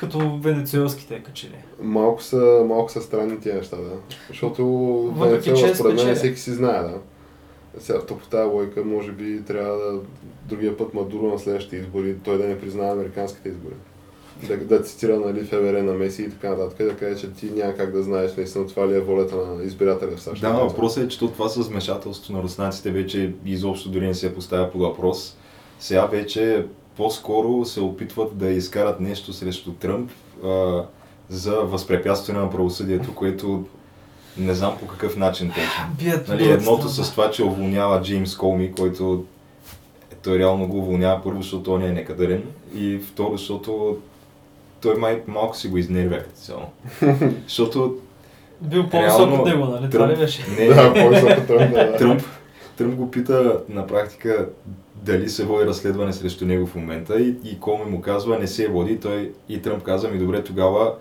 като 0.00 0.38
венецуелските 0.42 1.22
качели. 1.22 1.56
Малко 1.82 2.22
са, 2.22 2.64
малко 2.68 2.92
са 2.92 3.00
странни 3.00 3.40
тия 3.40 3.54
неща, 3.54 3.76
да. 3.76 3.96
Защото 4.28 4.66
Въпреки, 4.66 5.50
Венецуела, 5.50 5.74
според 5.74 6.04
мен, 6.04 6.14
всеки 6.14 6.40
си 6.40 6.50
знае, 6.50 6.82
да. 6.82 6.94
Сега, 7.78 8.06
то 8.06 8.18
по 8.18 8.26
тази 8.26 8.50
лойка, 8.50 8.84
може 8.84 9.12
би 9.12 9.42
трябва 9.44 9.76
да 9.76 10.00
другия 10.48 10.76
път 10.76 10.94
Мадуро 10.94 11.26
на 11.26 11.38
следващите 11.38 11.76
избори, 11.76 12.16
той 12.24 12.38
да 12.38 12.44
не 12.44 12.60
признава 12.60 12.92
американските 12.92 13.48
избори. 13.48 13.74
Да, 14.48 14.56
да 14.56 14.82
цитира 14.82 15.20
нали, 15.20 15.44
ФБР 15.44 15.82
на 15.82 15.92
Меси 15.92 16.22
и 16.22 16.30
така 16.30 16.50
нататък, 16.50 16.86
да 16.86 16.96
каже, 16.96 17.20
че 17.20 17.32
ти 17.32 17.50
няма 17.50 17.74
как 17.74 17.92
да 17.92 18.02
знаеш 18.02 18.36
наистина 18.36 18.66
това 18.66 18.88
ли 18.88 18.96
е 18.96 19.00
волята 19.00 19.36
на 19.36 19.64
избирателя 19.64 20.16
в 20.16 20.22
САЩ. 20.22 20.40
Да, 20.40 20.52
но 20.52 20.68
въпросът 20.68 21.04
е, 21.04 21.08
че 21.08 21.18
то 21.18 21.28
това 21.28 21.48
с 21.48 21.68
вмешателството 21.68 22.32
на 22.32 22.42
руснаците 22.42 22.90
вече 22.90 23.34
изобщо 23.44 23.88
дори 23.88 24.06
не 24.06 24.14
се 24.14 24.34
поставя 24.34 24.70
под 24.70 24.80
въпрос. 24.80 25.36
Сега 25.78 26.06
вече 26.06 26.66
по-скоро 27.00 27.64
се 27.64 27.80
опитват 27.80 28.38
да 28.38 28.50
изкарат 28.50 29.00
нещо 29.00 29.32
срещу 29.32 29.72
Тръмп 29.72 30.10
а, 30.44 30.82
за 31.28 31.54
възпрепятстване 31.54 32.38
на 32.38 32.50
правосъдието, 32.50 33.14
което 33.14 33.64
не 34.38 34.54
знам 34.54 34.76
по 34.80 34.86
какъв 34.86 35.16
начин 35.16 35.48
точно. 35.48 35.84
Бият 35.98 36.28
Нали, 36.28 36.50
едното 36.50 36.88
с 36.88 37.10
това, 37.10 37.30
че 37.30 37.44
уволнява 37.44 38.02
Джеймс 38.02 38.36
Колми, 38.36 38.72
който 38.72 39.24
той 40.22 40.38
реално 40.38 40.68
го 40.68 40.78
уволнява 40.78 41.22
първо, 41.22 41.42
защото 41.42 41.72
он 41.72 41.82
е 41.82 41.92
некадърен 41.92 42.42
и 42.74 42.98
второ, 42.98 43.36
защото 43.36 43.96
той 44.82 44.94
май 44.94 45.22
малко 45.26 45.56
си 45.56 45.68
го 45.68 45.78
изнервя 45.78 46.18
като 46.18 46.40
цяло. 46.40 46.66
защото 47.48 47.96
Бил 48.60 48.88
по-висок 48.88 49.18
Реално, 49.18 49.42
от 49.42 49.48
него, 49.48 49.64
нали? 49.64 49.90
Това 49.90 50.08
ли 50.08 50.12
Тръмп- 50.12 50.18
беше? 50.18 50.42
не, 50.58 50.66
Да, 50.66 50.94
по-високо 50.94 51.46
Тръмп, 51.46 51.74
да. 51.74 51.96
Тръмп, 51.96 52.22
Тръмп 52.76 52.94
го 52.94 53.10
пита 53.10 53.60
на 53.68 53.86
практика 53.86 54.48
дали 55.04 55.28
се 55.28 55.44
води 55.44 55.66
разследване 55.66 56.12
срещу 56.12 56.46
него 56.46 56.66
в 56.66 56.74
момента 56.74 57.20
и, 57.20 57.34
и 57.44 57.60
Коми 57.60 57.90
му 57.90 58.00
казва 58.00 58.38
не 58.38 58.46
се 58.46 58.68
води. 58.68 59.00
Той 59.00 59.32
и 59.48 59.62
Тръмп 59.62 59.82
каза 59.82 60.08
ми 60.08 60.18
добре 60.18 60.44
тогава 60.44 60.94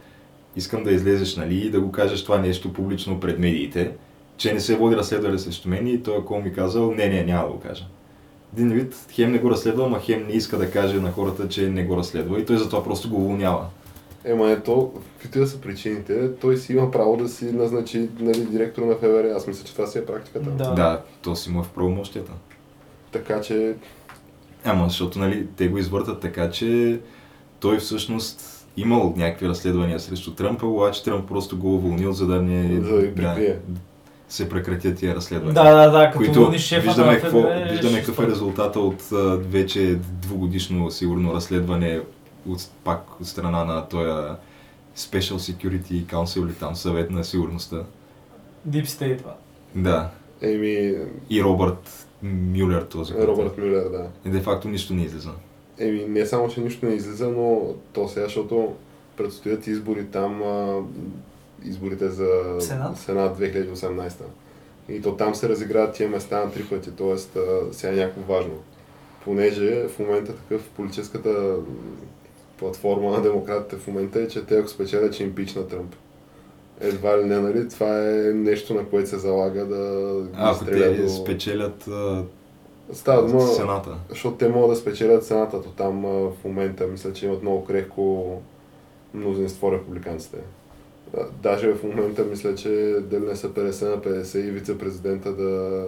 искам 0.55 0.83
да 0.83 0.91
излезеш 0.91 1.35
нали, 1.35 1.55
и 1.55 1.71
да 1.71 1.81
го 1.81 1.91
кажеш 1.91 2.23
това 2.23 2.37
нещо 2.37 2.73
публично 2.73 3.19
пред 3.19 3.39
медиите, 3.39 3.91
че 4.37 4.53
не 4.53 4.59
се 4.59 4.75
води 4.75 4.95
разследване 4.95 5.39
срещу 5.39 5.69
мен 5.69 5.87
и 5.87 6.03
той 6.03 6.25
Коми 6.25 6.53
казал 6.53 6.91
не, 6.91 7.07
не, 7.07 7.23
няма 7.23 7.47
да 7.47 7.53
го 7.53 7.59
кажа. 7.59 7.85
Един 8.53 8.69
вид, 8.69 8.95
хем 9.11 9.31
не 9.31 9.39
го 9.39 9.51
разследва, 9.51 9.85
ама 9.85 9.99
хем 9.99 10.27
не 10.27 10.33
иска 10.33 10.57
да 10.57 10.71
каже 10.71 10.99
на 10.99 11.11
хората, 11.11 11.47
че 11.47 11.69
не 11.69 11.83
го 11.83 11.97
разследва 11.97 12.39
и 12.39 12.45
той 12.45 12.57
затова 12.57 12.83
просто 12.83 13.09
го 13.09 13.15
уволнява. 13.15 13.65
Ема 14.25 14.51
ето, 14.51 14.91
каквито 15.13 15.39
да 15.39 15.47
са 15.47 15.61
причините, 15.61 16.35
той 16.35 16.57
си 16.57 16.73
има 16.73 16.91
право 16.91 17.17
да 17.17 17.29
си 17.29 17.51
назначи 17.51 18.09
нали, 18.19 18.45
директор 18.45 18.81
на 18.81 18.95
ФБР. 18.95 19.35
Аз 19.35 19.47
мисля, 19.47 19.65
че 19.65 19.73
това 19.73 19.87
си 19.87 19.97
е 19.97 20.05
практиката. 20.05 20.49
Да. 20.49 20.73
Да, 20.73 21.01
то 21.21 21.35
си 21.35 21.49
му 21.49 21.59
е 21.59 21.63
в 21.63 21.69
правомощията. 21.69 22.31
Така 23.11 23.41
че, 23.41 23.75
Ама, 24.65 24.87
защото 24.87 25.19
нали, 25.19 25.47
те 25.55 25.67
го 25.67 25.77
извъртат 25.77 26.19
така, 26.19 26.51
че 26.51 26.99
той 27.59 27.77
всъщност 27.77 28.67
имал 28.77 29.13
някакви 29.17 29.47
разследвания 29.47 29.99
срещу 29.99 30.33
Тръмп, 30.33 30.63
обаче 30.63 31.03
Тръмп 31.03 31.27
просто 31.27 31.57
го 31.57 31.75
уволнил, 31.75 32.11
за 32.11 32.27
да 32.27 32.41
не 32.41 32.81
За 32.81 33.11
да 33.11 33.55
се 34.29 34.49
прекратят 34.49 34.97
тия 34.97 35.15
разследвания. 35.15 35.53
Да, 35.53 35.75
да, 35.75 35.91
да, 35.91 36.11
като 36.11 36.17
които 36.17 36.57
шефа 36.57 36.87
виждаме, 36.87 37.11
на 37.11 37.21
какво, 37.21 37.41
ФБР, 37.41 37.69
виждаме 37.71 37.99
какъв 37.99 38.19
е 38.19 38.27
резултата 38.27 38.79
от 38.79 39.11
а, 39.11 39.37
вече 39.37 39.95
двугодишно 39.95 40.91
сигурно 40.91 41.33
разследване 41.33 42.01
от, 42.47 42.69
пак 42.83 43.19
от 43.21 43.27
страна 43.27 43.63
на 43.65 43.87
този 43.87 44.09
Special 44.97 45.35
Security 45.35 46.05
Council 46.05 46.45
или 46.45 46.53
там 46.53 46.75
съвет 46.75 47.11
на 47.11 47.23
сигурността. 47.23 47.83
Deep 48.69 48.85
State 48.85 49.17
това. 49.17 49.35
Да. 49.75 50.09
Еми, 50.41 50.95
И 51.29 51.43
Робърт 51.43 52.07
Мюлер 52.23 52.81
този. 52.81 53.13
който- 53.13 53.27
Робърт 53.27 53.57
Мюлер, 53.57 53.89
да. 53.89 54.07
И 54.25 54.29
де 54.29 54.39
факто 54.39 54.67
нищо 54.67 54.93
не 54.93 55.03
излиза. 55.03 55.29
Еми, 55.79 56.05
не 56.07 56.25
само, 56.25 56.49
че 56.49 56.61
нищо 56.61 56.85
не 56.85 56.93
излиза, 56.95 57.29
но 57.29 57.61
то 57.93 58.07
сега, 58.07 58.25
защото 58.25 58.73
предстоят 59.17 59.67
избори 59.67 60.05
там, 60.05 60.43
а, 60.43 60.81
изборите 61.65 62.09
за 62.09 62.55
Сенат? 62.59 62.97
Сенат 62.97 63.37
2018. 63.37 64.23
И 64.89 65.01
то 65.01 65.15
там 65.15 65.35
се 65.35 65.49
разиграват 65.49 65.95
тия 65.95 66.09
места 66.09 66.45
на 66.45 66.51
три 66.51 66.63
пъти, 66.63 66.91
т.е. 66.91 67.17
сега 67.71 67.93
е 67.93 67.95
някакво 67.95 68.33
важно. 68.33 68.53
Понеже 69.23 69.87
в 69.87 69.99
момента 69.99 70.35
такъв 70.35 70.69
политическата 70.69 71.55
платформа 72.57 73.11
на 73.11 73.21
демократите 73.21 73.75
в 73.75 73.87
момента 73.87 74.21
е, 74.21 74.27
че 74.27 74.45
те 74.45 74.57
ако 74.57 74.67
спечелят, 74.67 75.13
че 75.13 75.23
им 75.23 75.35
на 75.55 75.67
Тръмп. 75.67 75.95
Едва 76.81 77.19
ли 77.19 77.25
не, 77.25 77.39
нали? 77.39 77.69
Това 77.69 78.09
е 78.09 78.13
нещо, 78.33 78.73
на 78.73 78.85
което 78.85 79.09
се 79.09 79.17
залага 79.17 79.65
да 79.65 80.13
ги 80.23 80.29
А, 80.33 80.51
ако 80.51 80.65
те 80.65 81.01
до... 81.01 81.09
спечелят 81.09 81.89
Става 82.93 83.27
дума, 83.27 83.41
Сената. 83.41 83.95
защото 84.09 84.37
те 84.37 84.49
могат 84.49 84.69
да 84.69 84.75
спечелят 84.75 85.25
цената, 85.25 85.61
то 85.61 85.69
там 85.69 86.01
в 86.01 86.31
момента 86.45 86.87
мисля, 86.87 87.13
че 87.13 87.25
имат 87.25 87.41
много 87.41 87.65
крехко 87.65 88.41
мнозинство 89.13 89.71
републиканците. 89.71 90.37
Даже 91.43 91.73
в 91.73 91.83
момента 91.83 92.25
мисля, 92.25 92.55
че 92.55 92.95
дали 93.01 93.25
не 93.25 93.35
са 93.35 93.49
50 93.49 93.89
на 93.89 94.01
50 94.01 94.37
и 94.37 94.51
вице-президента 94.51 95.33
да 95.33 95.83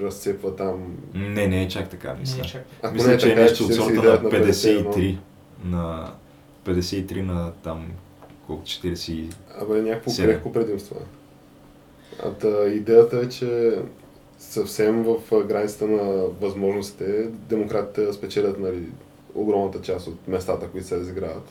разцепва 0.00 0.56
там. 0.56 0.96
Не, 1.14 1.46
не 1.46 1.62
е 1.62 1.68
чак 1.68 1.90
така, 1.90 2.16
мисля. 2.20 2.38
Не, 2.42 2.48
чак. 2.48 2.64
Ако 2.82 2.94
мисля, 2.94 3.08
не 3.08 3.14
е 3.14 3.18
че 3.18 3.32
е 3.32 3.34
нещо 3.34 3.64
от 3.64 3.70
49 3.70 3.74
сорта 3.74 4.02
на 4.02 4.10
на 4.12 4.30
51. 4.30 4.84
53 4.84 5.18
на 5.64 6.12
53 6.66 7.20
на 7.20 7.52
там 7.62 7.86
колко 8.50 8.64
40 8.64 9.12
и- 9.12 9.28
Абе, 9.60 9.82
някакво 9.82 10.10
крехко 10.16 10.52
предимство. 10.52 10.96
е. 11.00 11.04
А 12.24 12.30
та, 12.30 12.68
идеята 12.68 13.16
е, 13.18 13.28
че 13.28 13.78
съвсем 14.38 15.02
в 15.02 15.44
границата 15.44 15.86
на 15.86 16.24
възможностите 16.40 17.28
демократите 17.48 18.12
спечелят 18.12 18.60
нали, 18.60 18.82
огромната 19.34 19.80
част 19.82 20.06
от 20.06 20.28
местата, 20.28 20.68
които 20.68 20.86
се 20.86 20.96
разиграват. 20.96 21.48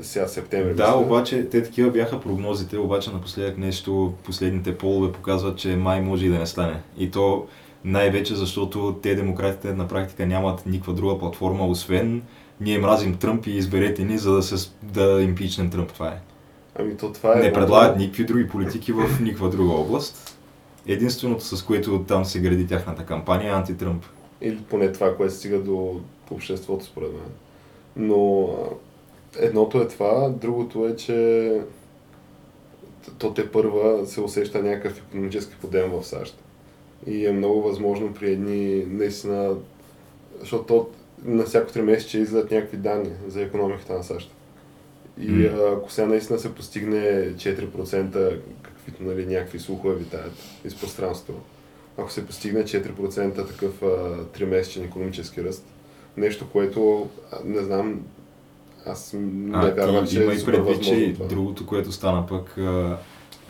Сега 0.00 0.28
септември. 0.28 0.74
Да, 0.74 0.86
мисля. 0.86 1.00
обаче 1.00 1.48
те 1.48 1.62
такива 1.62 1.90
бяха 1.90 2.20
прогнозите, 2.20 2.78
обаче 2.78 3.10
напоследък 3.10 3.58
нещо, 3.58 4.12
последните 4.24 4.78
полове 4.78 5.12
показват, 5.12 5.58
че 5.58 5.76
май 5.76 6.00
може 6.00 6.26
и 6.26 6.28
да 6.28 6.38
не 6.38 6.46
стане. 6.46 6.82
И 6.98 7.10
то 7.10 7.46
Най-вече 7.84 8.34
защото 8.34 8.98
те 9.02 9.14
демократите 9.14 9.74
на 9.74 9.88
практика 9.88 10.26
нямат 10.26 10.66
никаква 10.66 10.94
друга 10.94 11.18
платформа, 11.18 11.66
освен 11.66 12.22
ние 12.60 12.78
мразим 12.78 13.16
Тръмп 13.16 13.46
и 13.46 13.50
изберете 13.50 14.04
ни, 14.04 14.18
за 14.18 14.32
да, 14.32 14.42
се, 14.42 14.70
да 14.82 15.22
импичнем 15.22 15.70
Тръмп. 15.70 15.92
Това 15.92 16.08
е. 16.08 16.20
Ами 16.74 16.96
то 16.96 17.12
това 17.12 17.38
е... 17.38 17.42
Не 17.42 17.52
предлагат 17.52 17.96
никакви 17.96 18.24
други 18.24 18.48
политики 18.48 18.92
в 18.92 19.20
никаква 19.20 19.50
друга 19.50 19.72
област. 19.72 20.38
Единственото, 20.86 21.44
с 21.44 21.62
което 21.62 22.04
там 22.08 22.24
се 22.24 22.40
гради 22.40 22.66
тяхната 22.66 23.06
кампания 23.06 23.50
е 23.50 23.56
антитръмп. 23.56 24.04
Или 24.40 24.58
поне 24.70 24.92
това, 24.92 25.16
което 25.16 25.34
стига 25.34 25.58
до 25.58 26.00
обществото, 26.30 26.84
според 26.84 27.12
мен. 27.12 27.30
Но 27.96 28.48
едното 29.38 29.80
е 29.80 29.88
това, 29.88 30.28
другото 30.28 30.86
е, 30.86 30.96
че 30.96 31.52
то 33.18 33.34
те 33.34 33.50
първа 33.50 34.06
се 34.06 34.20
усеща 34.20 34.62
някакъв 34.62 34.98
економически 34.98 35.54
подем 35.60 35.90
в 35.90 36.04
САЩ. 36.04 36.38
И 37.06 37.26
е 37.26 37.32
много 37.32 37.62
възможно 37.62 38.14
при 38.14 38.32
едни 38.32 38.84
наистина, 38.88 39.56
защото 40.40 40.64
то 40.64 40.88
на 41.24 41.44
всяко 41.44 41.72
три 41.72 41.82
месеца 41.82 42.18
излизат 42.18 42.50
някакви 42.50 42.76
данни 42.76 43.10
за 43.28 43.42
економиката 43.42 43.92
на 43.92 44.02
САЩ. 44.04 44.30
И 45.20 45.30
М. 45.30 45.48
ако 45.76 45.92
сега 45.92 46.06
наистина 46.06 46.38
се 46.38 46.54
постигне 46.54 46.98
4%, 47.34 48.40
каквито 48.62 49.02
нали, 49.02 49.26
някакви 49.26 49.58
слухове 49.58 49.94
витаят 49.94 50.32
из 50.64 50.80
пространството, 50.80 51.40
ако 51.98 52.12
се 52.12 52.26
постигне 52.26 52.64
4% 52.64 53.46
такъв 53.48 53.82
а, 53.82 54.24
тримесечен 54.24 54.84
економически 54.84 55.44
ръст, 55.44 55.66
нещо, 56.16 56.46
което 56.52 57.08
не 57.44 57.62
знам, 57.62 58.00
аз 58.86 59.12
не 59.14 59.56
А, 59.56 59.70
вярвам, 59.70 60.06
че 60.06 60.22
има 60.22 60.32
е 60.32 60.36
и 60.36 60.44
предвид, 60.44 60.82
че 60.82 61.12
това. 61.14 61.26
другото, 61.26 61.66
което 61.66 61.92
стана 61.92 62.26
пък, 62.26 62.58
а, 62.58 62.98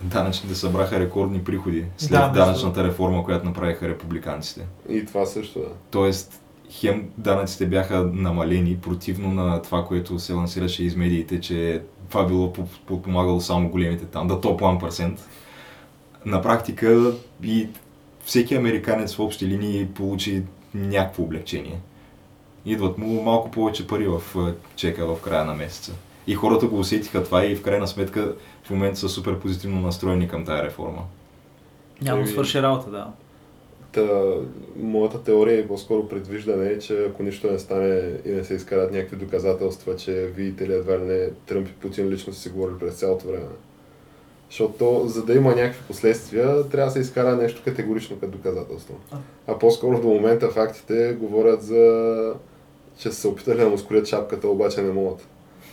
данъчните 0.03 0.55
събраха 0.55 1.01
рекордни 1.01 1.45
приходи 1.45 1.85
след 1.99 2.11
Да, 2.11 2.29
данъчната 2.29 2.85
реформа, 2.85 3.25
която 3.25 3.45
направиха 3.47 3.89
републиканците. 3.89 4.67
И 4.89 5.07
това 5.07 5.27
също, 5.27 5.59
да. 5.59 5.69
Тоест, 5.91 6.41
хем 6.71 7.09
данъците 7.19 7.67
бяха 7.67 8.11
намалени, 8.13 8.77
противно 8.77 9.33
на 9.33 9.63
това, 9.63 9.85
което 9.85 10.19
се 10.19 10.33
лансираше 10.33 10.85
из 10.85 10.97
медиите, 10.97 11.41
че 11.41 11.83
това 12.09 12.25
било 12.25 12.53
по- 12.53 12.69
подпомагало 12.87 13.41
само 13.41 13.69
големите 13.71 14.05
там, 14.05 14.29
да 14.29 14.41
топ 14.41 14.61
1%. 14.61 15.19
На 16.27 16.43
практика 16.43 17.13
и 17.43 17.69
всеки 18.25 18.55
американец 18.55 19.15
в 19.15 19.21
общи 19.21 19.47
линии 19.47 19.87
получи 19.87 20.43
някакво 20.75 21.23
облегчение. 21.23 21.81
Идват 22.67 22.99
му 22.99 23.23
малко 23.23 23.51
повече 23.51 23.87
пари 23.87 24.09
в 24.09 24.23
а, 24.37 24.55
чека 24.77 25.07
в 25.07 25.21
края 25.21 25.45
на 25.45 25.55
месеца. 25.55 25.93
И 26.27 26.35
хората 26.35 26.67
го 26.67 26.79
усетиха 26.79 27.25
това 27.25 27.47
и 27.47 27.57
в 27.57 27.63
крайна 27.63 27.89
сметка 27.89 28.35
в 28.65 28.71
момента 28.71 28.99
са 28.99 29.09
супер 29.09 29.39
позитивно 29.39 29.81
настроени 29.81 30.29
към 30.29 30.45
тая 30.45 30.65
реформа. 30.65 31.03
Няма 32.03 32.27
свърши 32.27 32.63
работа, 32.63 32.91
да. 32.91 33.07
Та, 33.93 34.35
моята 34.77 35.23
теория 35.23 35.61
и 35.61 35.69
по-скоро 35.69 36.09
предвиждане 36.09 36.69
е, 36.69 36.79
че 36.79 37.05
ако 37.05 37.23
нищо 37.23 37.51
не 37.53 37.59
стане 37.59 38.13
и 38.25 38.31
не 38.31 38.45
се 38.45 38.55
изкарат 38.55 38.93
някакви 38.93 39.17
доказателства, 39.17 39.97
че 39.97 40.13
видите 40.13 40.69
ли 40.69 40.73
едва 40.73 40.99
ли 40.99 41.03
не 41.03 41.31
Тръмп 41.47 41.69
и 41.69 41.73
Путин 41.73 42.09
лично 42.09 42.33
са 42.33 42.41
си 42.41 42.49
говорили 42.49 42.79
през 42.79 42.95
цялото 42.95 43.27
време. 43.27 43.47
Защото 44.51 44.75
то, 44.79 45.07
за 45.07 45.25
да 45.25 45.35
има 45.35 45.55
някакви 45.55 45.83
последствия, 45.87 46.69
трябва 46.69 46.87
да 46.87 46.93
се 46.93 47.01
изкара 47.01 47.37
нещо 47.37 47.63
категорично 47.65 48.21
като 48.21 48.33
доказателство. 48.33 48.95
А 49.47 49.59
по-скоро 49.59 50.01
до 50.01 50.09
момента 50.09 50.49
фактите 50.49 51.17
говорят 51.21 51.63
за 51.63 52.35
че 52.99 53.11
са 53.11 53.21
се 53.21 53.29
опитали 53.29 53.59
да 53.59 53.69
му 53.69 53.79
скорят 53.79 54.07
шапката, 54.07 54.49
обаче 54.49 54.83
не 54.83 54.93
могат. 54.93 55.29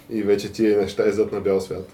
И 0.10 0.24
вече 0.24 0.52
тия 0.52 0.82
неща 0.82 1.04
излизат 1.04 1.32
на 1.32 1.40
бял 1.40 1.62
свят. 1.62 1.88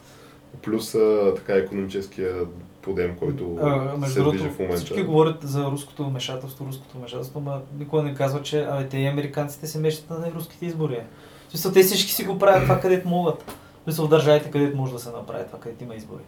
Плюс 0.61 0.95
а, 0.95 1.33
така 1.35 1.53
економическия 1.53 2.35
подем, 2.81 3.15
който 3.19 3.57
А, 3.61 3.97
между 3.97 4.13
се 4.13 4.29
движи 4.29 4.49
в 4.49 4.59
момента. 4.59 4.77
всички 4.77 5.03
говорят 5.03 5.37
за 5.41 5.65
руското 5.65 6.05
вмешателство, 6.05 6.65
руското 6.65 6.97
вмешателство, 6.97 7.39
но 7.39 7.61
никой 7.79 8.03
не 8.03 8.13
казва, 8.13 8.41
че 8.41 8.63
абе, 8.63 8.87
те 8.87 8.97
и 8.97 9.07
американците 9.07 9.67
се 9.67 9.79
мешат 9.79 10.09
на 10.09 10.31
руските 10.35 10.65
избори. 10.65 10.99
В 11.47 11.51
смисъл, 11.51 11.71
те 11.71 11.83
всички 11.83 12.11
си 12.11 12.23
го 12.23 12.39
правят 12.39 12.63
това, 12.63 12.79
където 12.79 13.07
могат. 13.09 13.43
В 13.43 13.83
смисъл, 13.83 14.05
в 14.05 14.09
държавите, 14.09 14.51
където 14.51 14.77
може 14.77 14.93
да 14.93 14.99
се 14.99 15.09
направи 15.09 15.43
това, 15.47 15.59
където 15.59 15.83
има 15.83 15.95
избори. 15.95 16.21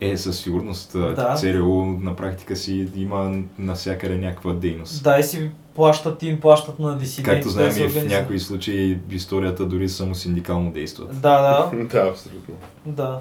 Е, 0.00 0.16
със 0.16 0.38
сигурност 0.38 0.92
Да. 0.92 1.34
ЦРУ 1.34 1.84
на 1.84 2.16
практика 2.16 2.56
си 2.56 2.88
има 2.96 3.38
навсякъде 3.58 4.16
някаква 4.16 4.52
дейност. 4.52 5.02
Да, 5.02 5.18
и 5.18 5.22
си 5.22 5.50
плащат, 5.74 6.22
им 6.22 6.40
плащат 6.40 6.78
на 6.78 6.98
дисиденти. 6.98 7.30
Както 7.30 7.48
знаем 7.48 7.74
да 7.74 7.88
в 7.88 8.04
някои 8.04 8.40
случаи 8.40 8.98
историята 9.10 9.66
дори 9.66 9.88
само 9.88 10.14
синдикално 10.14 10.72
действа. 10.72 11.06
Да, 11.06 11.70
да, 11.72 11.84
Да, 11.84 12.08
абсолютно. 12.08 12.54
да. 12.86 13.20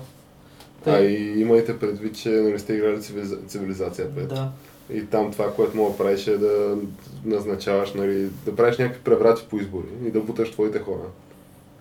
А 0.81 0.83
Тъй- 0.83 1.07
и 1.07 1.41
имайте 1.41 1.79
предвид, 1.79 2.15
че 2.15 2.29
нали 2.29 2.59
сте 2.59 2.73
играли 2.73 3.01
цивилиза... 3.01 3.37
цивилизация 3.47 4.07
5. 4.07 4.25
Да. 4.25 4.51
И 4.93 5.05
там 5.05 5.31
това, 5.31 5.53
което 5.53 5.77
мога 5.77 5.91
да 5.91 5.97
правиш 5.97 6.27
е 6.27 6.37
да 6.37 6.77
назначаваш, 7.25 7.93
нали, 7.93 8.29
да 8.45 8.55
правиш 8.55 8.77
някакви 8.77 9.03
преврати 9.03 9.45
по 9.49 9.57
избори 9.57 9.87
и 10.05 10.11
да 10.11 10.19
буташ 10.19 10.51
твоите 10.51 10.79
хора. 10.79 11.03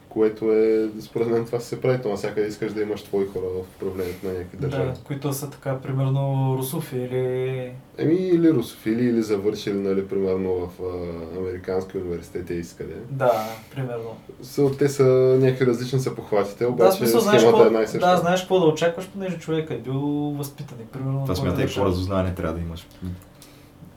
Което 0.09 0.53
е, 0.53 0.89
според 1.01 1.29
мен 1.29 1.45
това 1.45 1.61
се 1.61 1.81
прави, 1.81 2.03
то 2.03 2.09
навсякъде 2.09 2.47
искаш 2.47 2.73
да 2.73 2.83
имаш 2.83 3.03
твои 3.03 3.27
хора 3.27 3.45
в 3.45 3.77
управлението 3.77 4.27
на 4.27 4.33
някакви 4.33 4.57
държави. 4.57 4.89
Да, 4.89 4.95
които 5.05 5.33
са 5.33 5.51
така, 5.51 5.79
примерно, 5.79 6.55
русофи 6.59 6.97
или... 6.97 7.73
Еми 7.99 8.15
или 8.15 8.53
русофили, 8.53 9.05
или 9.05 9.23
завършили, 9.23 9.79
нали, 9.79 10.09
примерно 10.09 10.55
в 10.55 10.69
а, 10.83 11.39
американски 11.39 11.99
университети 11.99 12.55
и 12.55 12.63
къде. 12.79 12.95
Да, 13.11 13.49
примерно. 13.75 14.17
Са, 14.43 14.71
те 14.79 14.89
са 14.89 15.05
някакви 15.41 15.67
различни 15.67 16.01
са 16.01 16.15
похватите, 16.15 16.65
Да, 16.65 16.71
обаче 16.71 16.97
смисъл, 16.97 17.21
знаеш 17.21 17.43
схемата 17.43 17.65
е 17.65 17.67
една 17.67 17.83
и 17.83 17.87
съща. 17.87 18.11
да, 18.11 18.17
знаеш 18.17 18.41
какво 18.41 18.61
да 18.61 18.67
очакваш, 18.67 19.09
понеже 19.09 19.39
човек 19.39 19.71
е 19.71 19.79
бил 19.79 20.01
възпитан 20.39 20.79
и 20.83 20.87
примерно... 20.87 21.23
Това 21.23 21.35
смятай 21.35 21.67
какво 21.67 21.85
разузнаване 21.85 22.35
трябва 22.35 22.55
да 22.55 22.61
имаш. 22.61 22.87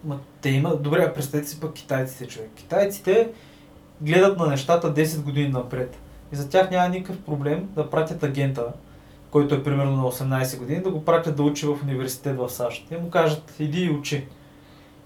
Ма, 0.03 0.19
те 0.41 0.49
имат... 0.49 0.81
Добре, 0.81 1.05
а 1.09 1.13
представете 1.13 1.47
си 1.47 1.59
пък 1.59 1.73
китайците, 1.73 2.27
човек. 2.27 2.49
Китайците 2.55 3.29
гледат 4.01 4.37
на 4.37 4.47
нещата 4.47 4.93
10 4.93 5.23
години 5.23 5.49
напред. 5.49 5.97
И 6.33 6.35
за 6.35 6.49
тях 6.49 6.71
няма 6.71 6.89
никакъв 6.89 7.21
проблем 7.21 7.69
да 7.75 7.89
пратят 7.89 8.23
агента, 8.23 8.65
който 9.31 9.55
е 9.55 9.63
примерно 9.63 9.91
на 9.91 10.03
18 10.03 10.59
години, 10.59 10.81
да 10.81 10.89
го 10.89 11.05
пратят 11.05 11.35
да 11.35 11.43
учи 11.43 11.65
в 11.65 11.77
университет 11.83 12.37
в 12.37 12.49
САЩ. 12.49 12.85
Те 12.89 12.97
му 12.97 13.09
кажат, 13.09 13.55
иди 13.59 13.81
и 13.81 13.89
учи. 13.89 14.27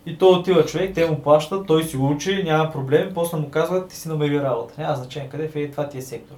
И 0.05 0.17
той 0.17 0.29
отива 0.29 0.65
човек, 0.65 0.95
те 0.95 1.09
му 1.09 1.21
плащат, 1.21 1.67
той 1.67 1.83
си 1.83 1.97
учи, 1.97 2.43
няма 2.43 2.71
проблем, 2.71 3.11
после 3.13 3.37
му 3.37 3.49
казват, 3.49 3.89
ти 3.89 3.95
си 3.95 4.07
намери 4.07 4.39
работа. 4.39 4.73
Няма 4.77 4.95
значение 4.95 5.29
къде, 5.29 5.47
в 5.47 5.71
това 5.71 5.89
ти 5.89 5.97
е 5.97 6.01
сектор. 6.01 6.35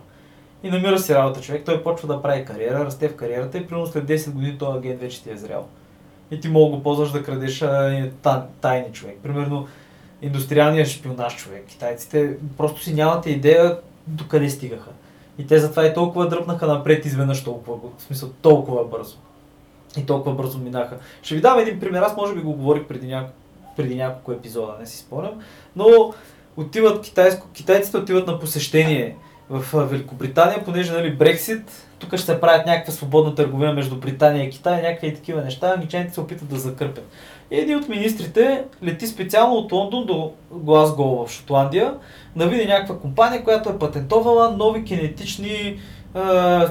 И 0.63 0.69
намира 0.69 1.00
си 1.00 1.15
работа 1.15 1.41
човек, 1.41 1.65
той 1.65 1.84
почва 1.84 2.08
да 2.08 2.21
прави 2.21 2.45
кариера, 2.45 2.86
расте 2.86 3.10
в 3.10 3.15
кариерата 3.15 3.58
и 3.58 3.67
примерно 3.67 3.88
след 3.88 4.06
10 4.06 4.32
години 4.32 4.58
този 4.58 4.78
агент 4.78 5.02
вече 5.02 5.23
ти 5.23 5.32
е 5.32 5.38
зрял. 5.38 5.67
И 6.32 6.39
ти 6.39 6.50
мога 6.50 6.78
го 6.78 6.84
ползваш 6.84 7.12
да 7.12 7.23
крадеш 7.23 7.63
тайни 8.62 8.91
човек. 8.93 9.17
Примерно 9.23 9.67
индустриалния 10.21 10.86
шпионаж 10.86 11.36
човек. 11.36 11.65
Китайците 11.67 12.38
просто 12.58 12.84
си 12.84 12.93
нямате 12.93 13.30
идея 13.30 13.78
до 14.08 14.28
къде 14.28 14.50
стигаха. 14.50 14.89
И 15.39 15.48
те 15.48 15.60
затова 15.60 15.86
и 15.86 15.93
толкова 15.93 16.30
дръпнаха 16.30 16.67
напред 16.67 17.06
изведнъж 17.06 17.43
толкова, 17.43 17.78
в 17.98 18.02
смисъл 18.02 18.30
толкова 18.41 18.86
бързо. 18.86 19.17
И 19.98 20.06
толкова 20.06 20.36
бързо 20.36 20.60
минаха. 20.60 20.98
Ще 21.22 21.36
ви 21.36 21.41
дам 21.41 21.60
един 21.60 21.80
пример, 21.80 22.02
аз 22.02 22.17
може 22.17 22.36
би 22.36 22.41
го 22.41 22.54
говорих 22.54 22.84
преди, 22.84 23.08
няко, 23.08 23.30
преди 23.78 23.96
няколко 23.96 24.32
епизода, 24.32 24.76
не 24.80 24.86
си 24.86 24.98
спомням, 24.98 25.34
но 25.76 26.13
отиват 26.58 27.02
китайско, 27.02 27.48
китайците 27.54 27.98
отиват 27.98 28.28
на 28.28 28.39
посещение 28.39 29.15
в 29.50 29.86
Великобритания, 29.86 30.63
понеже 30.65 30.93
нали, 30.93 31.15
Брексит, 31.15 31.88
тук 32.00 32.10
ще 32.10 32.26
се 32.26 32.41
правят 32.41 32.65
някаква 32.65 32.93
свободна 32.93 33.36
търговия 33.36 33.74
между 33.74 33.96
Британия 33.96 34.46
и 34.46 34.50
Китай, 34.50 34.82
някакви 34.82 35.15
такива 35.15 35.41
неща, 35.41 35.74
англичаните 35.74 36.13
се 36.13 36.22
опитват 36.22 36.50
да 36.50 36.60
закърпят. 36.60 37.08
Един 37.52 37.78
от 37.78 37.90
министрите 37.90 38.66
лети 38.84 39.08
специално 39.08 39.56
от 39.56 39.72
Лондон 39.72 40.06
до 40.06 40.34
Глазго 40.52 41.26
в 41.26 41.32
Шотландия, 41.32 41.94
да 42.36 42.48
види 42.48 42.66
някаква 42.66 43.00
компания, 43.00 43.44
която 43.44 43.70
е 43.70 43.80
патентовала 43.80 44.52
нови 44.52 44.84
кинетични 44.84 45.52
е, 45.52 45.80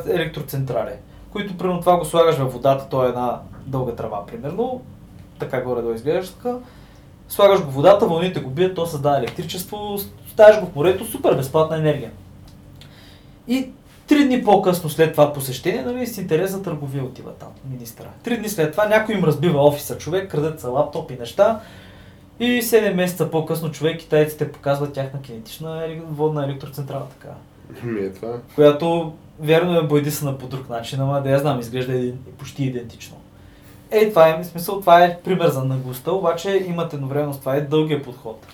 електроцентрали, 0.09 0.93
които 1.31 1.59
примерно 1.59 1.81
това 1.81 1.99
го 1.99 2.05
слагаш 2.05 2.37
във 2.37 2.53
водата, 2.53 2.87
то 2.91 3.05
е 3.05 3.09
една 3.09 3.41
дълга 3.67 3.93
трава 3.93 4.27
примерно, 4.27 4.83
така 5.39 5.61
горе 5.61 5.83
да 5.83 5.95
изглеждаш 5.95 6.31
така, 6.31 6.55
слагаш 7.29 7.65
го 7.65 7.71
водата, 7.71 8.07
вълните 8.07 8.41
го 8.41 8.51
бият, 8.51 8.75
то 8.75 8.87
създава 8.87 9.19
електричество, 9.19 9.99
ставаш 10.29 10.61
го 10.61 10.67
в 10.67 10.75
морето, 10.75 11.05
супер 11.05 11.35
безплатна 11.35 11.77
енергия. 11.77 12.11
И 13.49 13.71
три 14.07 14.25
дни 14.25 14.45
по-късно 14.45 14.91
след 14.91 15.13
това 15.13 15.33
посещение, 15.33 15.83
нали, 15.83 16.07
с 16.07 16.19
интерес 16.19 16.51
за 16.51 16.63
търговия 16.63 17.05
отива 17.05 17.33
там, 17.33 17.49
министра. 17.71 18.09
Три 18.23 18.37
дни 18.37 18.49
след 18.49 18.73
това 18.73 18.87
някой 18.87 19.15
им 19.15 19.25
разбива 19.25 19.65
офиса, 19.65 19.99
човек, 19.99 20.31
крадат 20.31 20.61
са 20.61 20.69
лаптоп 20.69 21.11
и 21.11 21.17
неща. 21.21 21.61
И 22.41 22.63
7 22.63 22.95
месеца 22.95 23.31
по-късно 23.31 23.73
човек, 23.73 24.01
китайците 24.01 24.53
показват 24.53 24.93
тяхна 24.93 25.23
кинетична 25.23 25.89
водна 26.09 26.45
електроцентрала, 26.45 27.07
така, 27.09 27.35
Ми 27.83 28.01
е 28.01 28.13
това. 28.13 28.33
която 28.55 29.13
вярно 29.41 29.79
е 29.79 29.83
бойдисана 29.87 30.39
по 30.39 30.47
друг 30.47 30.69
начин, 30.69 31.01
ама 31.01 31.23
да 31.23 31.31
я 31.31 31.39
знам, 31.39 31.61
изглежда 31.61 31.93
един, 31.93 32.19
почти 32.39 32.65
идентично. 32.65 33.17
Е, 33.91 34.09
това 34.09 34.29
е, 34.29 34.45
смисъл, 34.45 34.81
това 34.81 35.05
е 35.05 35.19
пример 35.25 35.49
за 35.49 35.65
наглостта, 35.65 36.13
обаче 36.13 36.65
имат 36.69 36.95
едновременно 36.95 37.35
с 37.35 37.41
това 37.41 37.57
е 37.57 37.61
дългия 37.61 38.03
подход. 38.03 38.47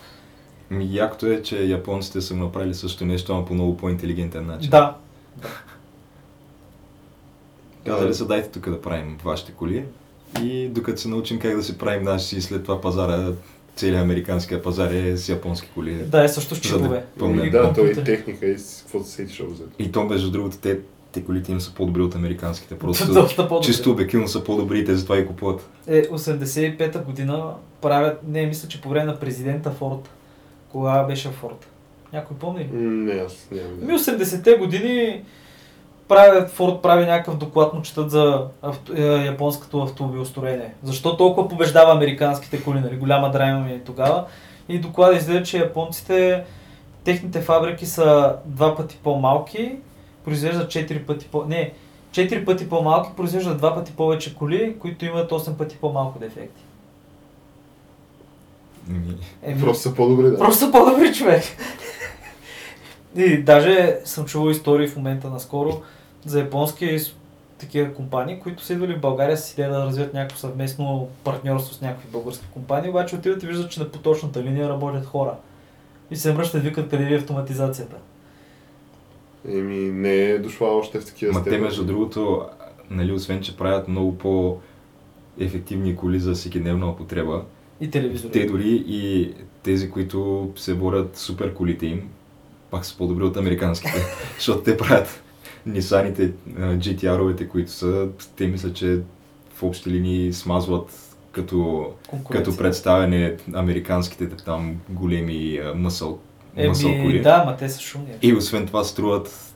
Якото 0.80 1.26
е, 1.26 1.42
че 1.42 1.64
японците 1.64 2.20
са 2.20 2.36
направили 2.36 2.74
също 2.74 3.04
нещо, 3.04 3.34
но 3.34 3.44
по 3.44 3.54
много 3.54 3.76
по-интелигентен 3.76 4.46
начин. 4.46 4.70
Да, 4.70 4.96
Казали 7.86 8.14
са, 8.14 8.26
дайте 8.26 8.48
тук 8.48 8.70
да 8.70 8.82
правим 8.82 9.18
вашите 9.24 9.52
коли. 9.52 9.84
И 10.42 10.68
докато 10.68 11.00
се 11.00 11.08
научим 11.08 11.38
как 11.38 11.56
да 11.56 11.62
се 11.62 11.78
правим 11.78 12.02
наши, 12.02 12.40
след 12.40 12.62
това 12.62 12.80
пазара, 12.80 13.32
целият 13.76 14.02
американския 14.02 14.62
пазар 14.62 14.90
е 14.90 15.16
с 15.16 15.28
японски 15.28 15.68
коли. 15.74 15.94
Да, 15.94 16.24
е 16.24 16.28
също 16.28 16.54
с 16.54 16.58
да 16.58 16.68
чипове. 16.68 17.04
Да, 17.18 17.18
той 17.18 17.46
и 17.46 17.50
компютър. 17.52 18.04
техника 18.04 18.46
и 18.46 18.58
с 18.58 18.82
каквото 18.82 19.06
се 19.06 19.12
сетиш. 19.12 19.42
И 19.78 19.92
то, 19.92 20.04
между 20.04 20.30
другото, 20.30 20.56
те, 20.56 20.78
те 21.12 21.24
колите 21.24 21.52
им 21.52 21.60
са 21.60 21.74
по-добри 21.74 22.02
от 22.02 22.14
американските. 22.14 22.78
Просто 22.78 23.06
Доста 23.12 23.48
по-добре. 23.48 23.66
чисто 23.66 23.90
обективно 23.90 24.28
са 24.28 24.44
по-добри 24.44 24.78
и 24.78 24.84
те 24.84 24.96
затова 24.96 25.18
и 25.18 25.26
купуват. 25.26 25.70
Е, 25.86 26.02
85-та 26.02 26.98
година 26.98 27.54
правят, 27.80 28.20
не, 28.28 28.46
мисля, 28.46 28.68
че 28.68 28.80
по 28.80 28.88
време 28.88 29.04
на 29.06 29.20
президента 29.20 29.70
Форд. 29.70 30.10
Кога 30.68 31.02
беше 31.02 31.28
Форд? 31.28 31.66
Някой 32.12 32.36
помни 32.36 32.68
Не, 32.72 33.12
аз 33.12 33.48
нямам. 33.50 33.86
Ми 33.86 33.98
80-те 33.98 34.54
години 34.54 35.22
правят, 36.08 36.50
Форд 36.50 36.82
прави 36.82 37.06
някакъв 37.06 37.36
доклад, 37.36 37.74
му 37.74 37.82
четат 37.82 38.10
за 38.10 38.46
авто, 38.62 38.92
е, 38.96 39.00
японското 39.02 39.82
автомобилостроение. 39.82 40.74
Защо 40.82 41.16
толкова 41.16 41.48
побеждава 41.48 41.92
американските 41.92 42.62
коли, 42.62 42.80
нали? 42.80 42.96
Голяма 42.96 43.30
драйма 43.30 43.60
ми 43.60 43.72
е 43.72 43.80
тогава. 43.80 44.24
И 44.68 44.78
доклада 44.78 45.16
излезе, 45.16 45.42
че 45.42 45.58
японците, 45.58 46.44
техните 47.04 47.40
фабрики 47.40 47.86
са 47.86 48.36
два 48.46 48.76
пъти 48.76 48.98
по-малки, 49.02 49.72
произвеждат 50.24 50.70
4 50.70 51.06
пъти 51.06 51.28
по... 51.32 51.44
Не, 51.44 51.72
4 52.12 52.44
пъти 52.44 52.68
по-малки, 52.68 53.10
произвеждат 53.16 53.58
два 53.58 53.74
пъти 53.74 53.92
повече 53.92 54.34
коли, 54.34 54.78
които 54.78 55.04
имат 55.04 55.30
8 55.30 55.56
пъти 55.56 55.76
по-малко 55.76 56.18
дефекти. 56.18 56.62
Еми, 58.90 59.16
Еми, 59.42 59.60
Просто 59.60 59.82
са 59.82 59.94
по-добри, 59.94 60.30
да. 60.30 60.38
Просто 60.38 60.64
са 60.64 60.72
по-добри 60.72 61.14
човек. 61.14 61.42
И 63.16 63.42
даже 63.42 63.96
съм 64.04 64.26
чувал 64.26 64.50
истории 64.50 64.88
в 64.88 64.96
момента 64.96 65.30
наскоро 65.30 65.82
за 66.26 66.38
японски 66.38 66.98
такива 67.58 67.94
компании, 67.94 68.38
които 68.40 68.64
са 68.64 68.72
идвали 68.72 68.94
в 68.94 69.00
България 69.00 69.36
с 69.36 69.52
идея 69.52 69.70
да 69.70 69.84
развият 69.86 70.14
някакво 70.14 70.38
съвместно 70.38 71.08
партньорство 71.24 71.74
с 71.74 71.80
някакви 71.80 72.08
български 72.12 72.46
компании, 72.52 72.90
обаче 72.90 73.16
отиват 73.16 73.42
и 73.42 73.46
виждат, 73.46 73.70
че 73.70 73.80
на 73.80 73.88
поточната 73.88 74.42
линия 74.42 74.68
работят 74.68 75.06
хора. 75.06 75.34
И 76.10 76.16
се 76.16 76.34
мръщат, 76.34 76.62
викат 76.62 76.90
къде 76.90 77.04
ви 77.04 77.14
е 77.14 77.18
автоматизацията. 77.18 77.96
Еми, 79.48 79.76
не 79.76 80.14
е 80.14 80.38
дошла 80.38 80.68
още 80.78 81.00
в 81.00 81.04
такива 81.06 81.32
Ма 81.32 81.38
те, 81.38 81.42
степени. 81.42 81.62
между 81.64 81.84
другото, 81.84 82.46
нали, 82.90 83.12
освен, 83.12 83.42
че 83.42 83.56
правят 83.56 83.88
много 83.88 84.18
по-ефективни 84.18 85.96
коли 85.96 86.20
за 86.20 86.32
всекидневна 86.32 86.90
употреба, 86.90 87.44
И 87.80 87.90
телевизори. 87.90 88.32
те 88.32 88.46
дори 88.46 88.84
и 88.86 89.32
тези, 89.62 89.90
които 89.90 90.50
се 90.56 90.74
борят 90.74 91.16
супер 91.16 91.54
колите 91.54 91.86
им, 91.86 92.08
пак 92.72 92.84
са 92.86 92.96
по-добри 92.96 93.24
от 93.24 93.36
американските, 93.36 94.02
защото 94.36 94.62
те 94.62 94.76
правят 94.76 95.22
Нисаните, 95.66 96.32
GTR-овете, 96.58 97.48
които 97.48 97.70
са, 97.70 98.08
те 98.36 98.46
мисля, 98.46 98.72
че 98.72 99.00
в 99.54 99.62
общи 99.62 99.90
линии 99.90 100.32
смазват 100.32 101.16
като, 101.32 101.90
като 102.30 102.56
представяне 102.56 103.36
американските 103.54 104.28
там 104.28 104.76
големи 104.88 105.60
мъсъл, 105.74 106.18
мъсъл 106.68 106.90
Еми, 106.90 107.02
коли. 107.02 107.22
да, 107.22 107.44
ма 107.44 107.56
те 107.56 107.68
са 107.68 107.80
шумни. 107.80 108.12
И 108.22 108.34
освен 108.34 108.66
това 108.66 108.84
струват 108.84 109.54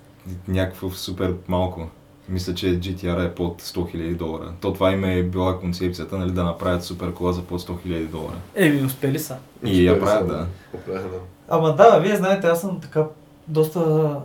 някакво 0.48 0.90
супер 0.90 1.34
малко. 1.48 1.88
Мисля, 2.28 2.54
че 2.54 2.66
GTR 2.66 3.26
е 3.26 3.34
под 3.34 3.62
100 3.62 3.96
000 3.96 4.14
долара. 4.14 4.52
То 4.60 4.72
това 4.72 4.92
им 4.92 5.04
е 5.04 5.22
била 5.22 5.60
концепцията, 5.60 6.18
нали, 6.18 6.30
да 6.30 6.44
направят 6.44 6.84
супер 6.84 7.12
кола 7.12 7.32
за 7.32 7.42
под 7.42 7.62
100 7.62 7.86
000 7.86 8.06
долара. 8.06 8.36
Еми, 8.54 8.82
успели 8.82 9.18
са. 9.18 9.36
И 9.64 9.86
я 9.86 9.92
Успели 9.92 10.06
са, 10.06 10.12
правят, 10.12 10.28
да. 10.28 10.46
Определено. 10.74 11.18
Ама 11.48 11.74
да, 11.74 11.98
вие 11.98 12.16
знаете, 12.16 12.46
аз 12.46 12.60
съм 12.60 12.80
така 12.80 13.04
доста 13.48 14.20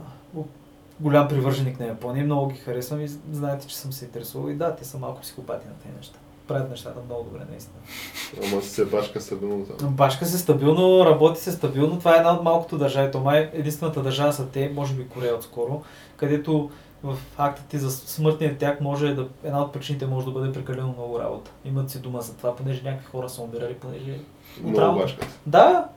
голям 1.00 1.28
привърженик 1.28 1.80
на 1.80 1.86
Япония, 1.86 2.26
много 2.26 2.48
ги 2.48 2.60
харесвам 2.60 3.02
и 3.02 3.08
знаете, 3.32 3.68
че 3.68 3.78
съм 3.78 3.94
се 3.94 4.06
интересувал 4.06 4.50
и 4.50 4.56
да, 4.56 4.76
те 4.76 4.86
са 4.86 4.98
малко 4.98 5.22
психопати 5.22 5.68
на 5.68 5.74
тези 5.74 5.96
неща. 5.98 6.20
Правят 6.48 6.70
нещата 6.70 7.00
много 7.06 7.24
добре, 7.24 7.46
наистина. 7.52 7.80
Ама 8.48 8.62
се 8.62 8.86
башка 8.86 9.22
стабилно 9.22 9.66
там. 9.66 9.90
Башка 9.90 10.26
се 10.26 10.38
стабилно, 10.38 11.06
работи 11.06 11.42
се 11.42 11.52
стабилно, 11.52 12.00
това 12.00 12.16
е 12.16 12.18
една 12.18 12.34
от 12.34 12.44
малкото 12.44 12.78
държави, 12.78 13.12
то 13.12 13.20
май 13.20 13.50
единствената 13.54 14.02
държава 14.02 14.34
са 14.34 14.48
те, 14.48 14.72
може 14.76 14.94
би 14.94 15.08
Корея 15.08 15.36
отскоро, 15.36 15.82
където 16.18 16.70
в 17.04 17.18
акта 17.38 17.64
ти 17.70 17.78
за 17.78 17.92
смъртния 17.92 18.58
тях 18.58 18.82
може 18.82 19.14
да, 19.14 19.28
една 19.44 19.62
от 19.62 19.74
причините 19.74 20.06
може 20.06 20.26
да 20.26 20.32
бъде 20.32 20.52
прекалено 20.52 20.88
много 20.98 21.20
работа. 21.20 21.52
Имат 21.66 21.90
си 21.90 22.00
дума 22.00 22.22
за 22.22 22.34
това, 22.34 22.56
понеже 22.56 22.84
някакви 22.84 23.08
хора 23.08 23.30
са 23.30 23.42
умирали, 23.42 23.74
понеже 23.74 24.20
Много 24.64 25.00
башка. 25.00 25.28
Да, 25.46 25.88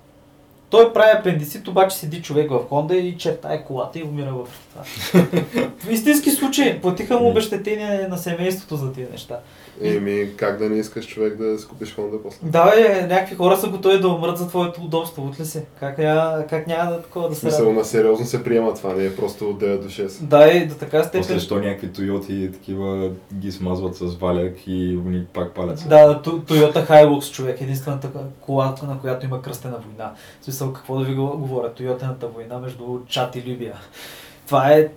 той 0.74 0.92
прави 0.92 1.18
апендицит, 1.18 1.68
обаче 1.68 1.96
седи 1.96 2.22
човек 2.22 2.50
в 2.50 2.68
Хонда 2.68 2.96
и 2.96 3.16
чертае 3.16 3.64
колата 3.64 3.98
и 3.98 4.02
умира 4.02 4.32
въпреки 4.32 4.58
това. 4.70 5.22
в 5.84 5.90
истински 5.90 6.30
случай 6.30 6.80
платиха 6.80 7.16
му 7.16 7.28
обещетение 7.28 8.08
на 8.08 8.18
семейството 8.18 8.76
за 8.76 8.92
тия 8.92 9.08
неща. 9.12 9.38
Еми, 9.82 10.28
как 10.36 10.58
да 10.58 10.68
не 10.68 10.78
искаш 10.78 11.06
човек 11.06 11.36
да 11.36 11.58
си 11.58 11.66
купиш 11.66 11.96
Honda 11.96 12.22
после? 12.22 12.38
Да, 12.42 12.64
бе, 12.66 13.02
някакви 13.04 13.36
хора 13.36 13.56
са 13.56 13.68
готови 13.68 14.00
да 14.00 14.08
умрат 14.08 14.38
за 14.38 14.48
твоето 14.48 14.80
удобство, 14.80 15.22
от 15.24 15.40
ли 15.40 15.44
се? 15.44 15.64
Как, 15.80 15.98
няма, 15.98 16.44
как 16.50 16.66
няма 16.66 16.90
да 16.90 17.02
такова 17.02 17.28
да 17.28 17.34
се 17.34 17.40
смисъл 17.40 17.58
радва? 17.60 17.72
на 17.72 17.84
сериозно 17.84 18.26
се 18.26 18.44
приема 18.44 18.74
това, 18.74 18.92
не 18.92 19.04
е 19.04 19.16
просто 19.16 19.50
от 19.50 19.60
9 19.60 19.78
до 19.78 19.88
6. 19.88 20.22
Да, 20.22 20.48
и 20.48 20.66
до 20.66 20.74
така 20.74 20.98
После, 20.98 21.22
степен. 21.22 21.40
що 21.40 21.54
някакви 21.56 21.88
Тойоти 21.88 22.50
такива 22.52 23.10
ги 23.34 23.52
смазват 23.52 23.96
с 23.96 24.14
валяк 24.14 24.54
и 24.66 24.96
вони 24.96 25.24
пак 25.24 25.52
палят. 25.52 25.84
Да, 25.88 26.22
Ту- 26.22 26.30
Toyota 26.40 26.88
Hilux 26.90 27.32
човек, 27.32 27.60
единствената 27.60 28.08
кола, 28.40 28.74
на 28.82 28.98
която 28.98 29.26
има 29.26 29.42
кръстена 29.42 29.76
война. 29.78 30.12
В 30.40 30.44
смисъл, 30.44 30.72
какво 30.72 30.98
да 30.98 31.04
ви 31.04 31.14
го- 31.14 31.38
говоря, 31.38 31.70
Toyota 31.70 32.26
война 32.26 32.58
между 32.58 32.84
Чад 33.08 33.36
и 33.36 33.42
Либия. 33.42 33.74
Това 34.46 34.70
е 34.70 34.88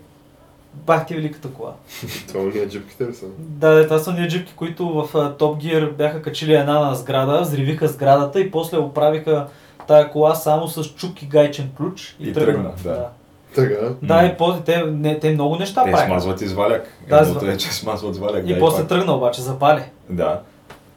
бах 0.86 1.05
ти 1.05 1.15
великата 1.15 1.47
кола. 1.49 1.73
Това 2.28 2.39
уния 2.39 2.69
джипките 2.69 3.07
ли 3.07 3.13
са? 3.13 3.25
Да, 3.39 3.69
да, 3.69 3.84
това 3.84 3.99
са 3.99 4.11
ние 4.11 4.28
джипки, 4.28 4.53
които 4.55 4.89
в 4.89 5.09
Top 5.13 5.38
Gear 5.38 5.91
бяха 5.91 6.21
качили 6.21 6.53
една 6.53 6.80
на 6.80 6.95
сграда, 6.95 7.41
взривиха 7.41 7.88
сградата 7.88 8.39
и 8.39 8.51
после 8.51 8.78
оправиха 8.78 9.47
тая 9.88 10.11
кола 10.11 10.36
само 10.36 10.67
с 10.67 10.84
чук 10.84 11.21
и 11.21 11.25
гайчен 11.25 11.69
ключ 11.78 12.15
и, 12.19 12.30
И 12.30 12.34
тръгна. 12.34 12.53
тръгна, 12.53 12.71
да. 12.84 13.09
Така. 13.55 13.75
Да, 14.01 14.25
и 14.25 14.38
после 14.38 14.61
те, 14.61 14.84
не, 14.86 15.19
те 15.19 15.32
много 15.32 15.55
неща 15.55 15.84
Те 15.84 15.91
правиха. 15.91 16.07
смазват 16.07 16.41
и 16.41 16.47
с 16.47 16.53
валяк. 16.53 16.88
Да, 17.09 17.17
Едното 17.19 17.45
е, 17.45 17.57
че 17.57 17.73
смазват 17.73 18.15
с 18.15 18.19
валяк. 18.19 18.43
И 18.47 18.53
да, 18.53 18.59
после 18.59 18.80
пак. 18.80 18.88
тръгна 18.88 19.13
обаче, 19.13 19.41
запали. 19.41 19.82
Да. 20.09 20.41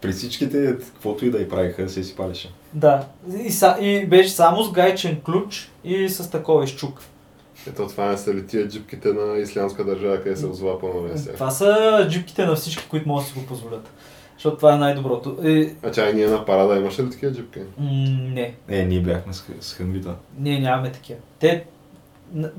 При 0.00 0.12
всичките, 0.12 0.76
каквото 0.78 1.26
и 1.26 1.30
да 1.30 1.38
и 1.38 1.48
правиха, 1.48 1.88
се 1.88 2.04
си 2.04 2.16
палеше. 2.16 2.50
Да. 2.74 3.04
И, 3.44 3.50
са, 3.50 3.76
и 3.80 4.06
беше 4.06 4.30
само 4.30 4.62
с 4.62 4.72
гайчен 4.72 5.20
ключ 5.20 5.70
и 5.84 6.08
с 6.08 6.30
такова 6.30 6.64
изчук. 6.64 7.00
Ето 7.66 7.88
това 7.88 8.06
не 8.06 8.16
са 8.18 8.34
ли 8.34 8.46
тия 8.46 8.68
джипките 8.68 9.08
на 9.08 9.38
ислямска 9.38 9.84
държава, 9.84 10.22
къде 10.22 10.36
се 10.36 10.46
озова 10.46 10.78
по-нове 10.78 11.18
с 11.18 11.24
тях. 11.24 11.34
Това 11.34 11.50
са 11.50 12.06
джипките 12.10 12.46
на 12.46 12.54
всички, 12.54 12.88
които 12.88 13.08
могат 13.08 13.24
да 13.24 13.32
си 13.32 13.38
го 13.38 13.46
позволят. 13.46 13.90
Защото 14.34 14.56
това 14.56 14.74
е 14.74 14.78
най-доброто. 14.78 15.36
И, 15.42 15.74
А 15.82 15.90
чай, 15.90 16.12
ние 16.12 16.26
на 16.26 16.44
парада 16.44 16.76
имаше 16.76 17.02
ли 17.02 17.10
такива 17.10 17.32
джипки? 17.32 17.58
м- 17.78 17.88
не, 18.34 18.54
Е, 18.68 18.84
ние 18.84 19.00
бяхме 19.00 19.32
с, 19.32 19.44
с 19.60 19.74
хънвита. 19.74 20.14
Ние 20.38 20.60
нямаме 20.60 20.92
такива. 20.92 21.18
Те, 21.38 21.64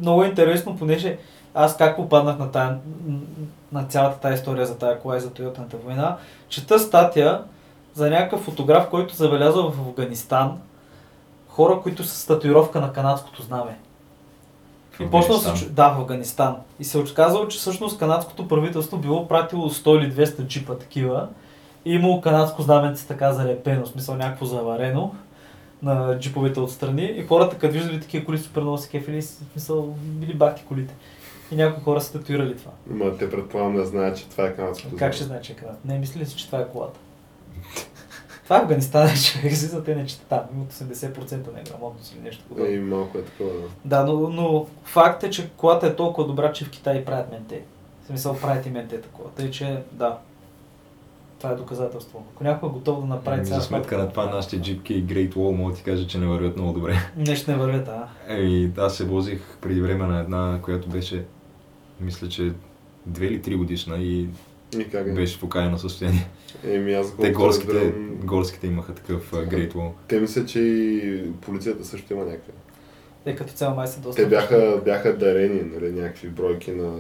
много 0.01 0.23
е 0.23 0.27
интересно, 0.27 0.77
понеже 0.77 1.17
аз 1.53 1.77
как 1.77 1.95
попаднах 1.95 2.37
на, 2.37 2.51
тая, 2.51 2.77
на 3.71 3.83
цялата 3.83 4.19
тази 4.19 4.33
история 4.35 4.65
за 4.65 4.77
тая 4.77 4.99
кола 4.99 5.17
и 5.17 5.21
за 5.21 5.29
Тойотната 5.29 5.77
война, 5.77 6.17
чета 6.49 6.79
статия 6.79 7.43
за 7.93 8.09
някакъв 8.09 8.41
фотограф, 8.41 8.89
който 8.89 9.15
забелязал 9.15 9.71
в 9.71 9.79
Афганистан 9.79 10.57
хора, 11.47 11.79
които 11.83 12.03
са 12.03 12.15
с 12.15 12.25
татуировка 12.25 12.81
на 12.81 12.93
канадското 12.93 13.41
знаме. 13.43 13.77
И 15.01 15.09
почнал 15.11 15.37
се, 15.37 15.49
чу- 15.49 15.69
да, 15.69 15.89
в 15.89 15.99
Афганистан. 15.99 16.55
И 16.79 16.83
се 16.83 16.97
отказал, 16.97 17.47
че 17.47 17.57
всъщност 17.57 17.99
канадското 17.99 18.47
правителство 18.47 18.97
било 18.97 19.27
пратило 19.27 19.69
100 19.69 19.97
или 19.97 20.13
200 20.25 20.43
джипа 20.43 20.75
такива 20.75 21.27
и 21.85 21.93
имало 21.93 22.21
канадско 22.21 22.61
знаменце 22.61 23.07
така 23.07 23.33
залепено, 23.33 23.85
в 23.85 23.89
смисъл 23.89 24.15
някакво 24.15 24.45
заварено 24.45 25.15
на 25.83 26.19
джиповете 26.19 26.59
отстрани 26.59 27.03
и 27.03 27.23
хората 27.23 27.57
като 27.57 27.73
виждали 27.73 28.01
такива 28.01 28.25
коли 28.25 28.37
супер 28.37 28.61
много 28.61 28.77
се 28.77 28.89
кефили, 28.89 29.21
в 29.21 29.25
смисъл 29.25 29.95
били 29.97 30.33
бахти 30.33 30.63
колите. 30.67 30.95
И 31.51 31.55
някои 31.55 31.83
хора 31.83 32.01
са 32.01 32.11
татуирали 32.11 32.57
това. 32.57 32.71
Ма 32.87 33.17
те 33.17 33.29
предполагам 33.29 33.75
да 33.75 33.85
знаят, 33.85 34.17
че 34.17 34.29
това 34.29 34.43
е 34.43 34.55
канадското. 34.55 34.95
Как 34.95 35.13
ще 35.13 35.23
знае, 35.23 35.41
че 35.41 35.51
е 35.51 35.55
канат? 35.55 35.85
Не, 35.85 35.99
мисли 35.99 36.25
си, 36.25 36.35
че 36.35 36.45
това 36.45 36.59
е 36.59 36.67
колата. 36.67 36.99
Това 38.43 38.57
е 38.57 38.59
Афганистан, 38.59 39.07
е 39.07 39.15
човек, 39.25 39.55
си 39.55 39.65
за 39.65 39.83
те 39.83 39.95
не 39.95 40.05
чета 40.05 40.25
там. 40.29 40.39
Има 40.53 40.63
от 40.63 40.73
80% 40.73 41.53
неграмотност 41.53 42.13
или 42.13 42.21
нещо 42.21 42.43
подобно. 42.47 42.71
Ей, 42.71 42.79
малко 42.79 43.17
е 43.17 43.23
такова, 43.23 43.51
да. 43.51 43.67
Да, 43.85 44.11
но, 44.11 44.29
но 44.29 44.67
факт 44.83 45.23
е, 45.23 45.29
че 45.29 45.49
колата 45.49 45.87
е 45.87 45.95
толкова 45.95 46.27
добра, 46.27 46.53
че 46.53 46.65
в 46.65 46.69
Китай 46.69 47.05
правят 47.05 47.31
менте. 47.31 47.61
В 48.03 48.07
смисъл 48.07 48.37
правят 48.37 48.65
и 48.65 48.69
менте 48.69 49.01
такова. 49.01 49.29
Тъй, 49.29 49.51
че 49.51 49.83
да. 49.91 50.17
Това 51.37 51.53
е 51.53 51.55
доказателство. 51.55 52.23
Ако 52.35 52.43
някой 52.43 52.69
е 52.69 52.71
готов 52.71 52.99
да 52.99 53.05
направи 53.05 53.37
Ами, 53.37 53.47
цяла 53.47 53.61
за 53.61 53.67
сметка 53.67 53.97
на 53.97 54.09
това 54.09 54.25
нашите 54.25 54.61
джипки 54.61 54.93
и 54.93 55.05
Great 55.05 55.33
Wall 55.33 55.55
мога 55.55 55.71
да 55.71 55.77
ти 55.77 55.83
кажа, 55.83 56.07
че 56.07 56.17
не 56.17 56.27
вървят 56.27 56.57
много 56.57 56.73
добре. 56.73 56.95
Нещо 57.17 57.51
не 57.51 57.57
вървят, 57.57 57.87
а. 57.87 58.07
Еми, 58.27 58.71
аз 58.77 58.95
се 58.95 59.05
возих 59.05 59.41
преди 59.61 59.81
време 59.81 60.07
на 60.07 60.19
една, 60.19 60.59
която 60.61 60.89
беше, 60.89 61.25
мисля, 61.99 62.29
че 62.29 62.53
две 63.05 63.25
или 63.25 63.41
три 63.41 63.55
годишна 63.55 63.97
и 63.97 64.29
И 64.79 64.89
как 64.89 65.07
е? 65.07 65.11
беше 65.11 65.37
в 65.37 65.43
окаяно 65.43 65.77
състояние. 65.77 66.27
Еми 66.63 66.93
аз 66.93 67.07
Те 67.09 67.15
колкото 67.15 67.39
горските, 67.39 67.73
разбирам, 67.73 68.17
горските 68.23 68.67
имаха 68.67 68.95
такъв 68.95 69.33
а, 69.33 69.35
Great 69.35 69.73
Wall. 69.73 69.91
Те 70.07 70.19
мисля, 70.19 70.45
че 70.45 70.59
и 70.59 71.23
полицията 71.41 71.85
също 71.85 72.13
има 72.13 72.25
някакви. 72.25 72.51
Те 73.23 73.35
като 73.35 73.53
цяло 73.53 73.75
май 73.75 73.87
са 73.87 73.99
доста... 73.99 74.23
Те 74.23 74.29
бяха, 74.29 74.81
бяха 74.85 75.17
дарени 75.17 75.61
нали, 75.61 75.91
някакви 75.91 76.29
бройки 76.29 76.71
на 76.71 76.93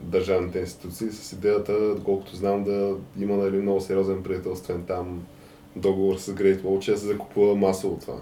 държавните 0.00 0.58
институции 0.58 1.10
с 1.10 1.32
идеята, 1.32 1.94
доколкото 1.94 2.36
знам, 2.36 2.64
да 2.64 2.94
има 3.20 3.36
нали, 3.36 3.56
много 3.56 3.80
сериозен 3.80 4.22
приятелствен 4.22 4.84
там 4.86 5.22
договор 5.76 6.16
с 6.16 6.34
Great 6.34 6.60
Wall, 6.60 6.78
че 6.78 6.96
се 6.96 7.06
закупува 7.06 7.54
масово 7.54 7.98
това. 8.00 8.16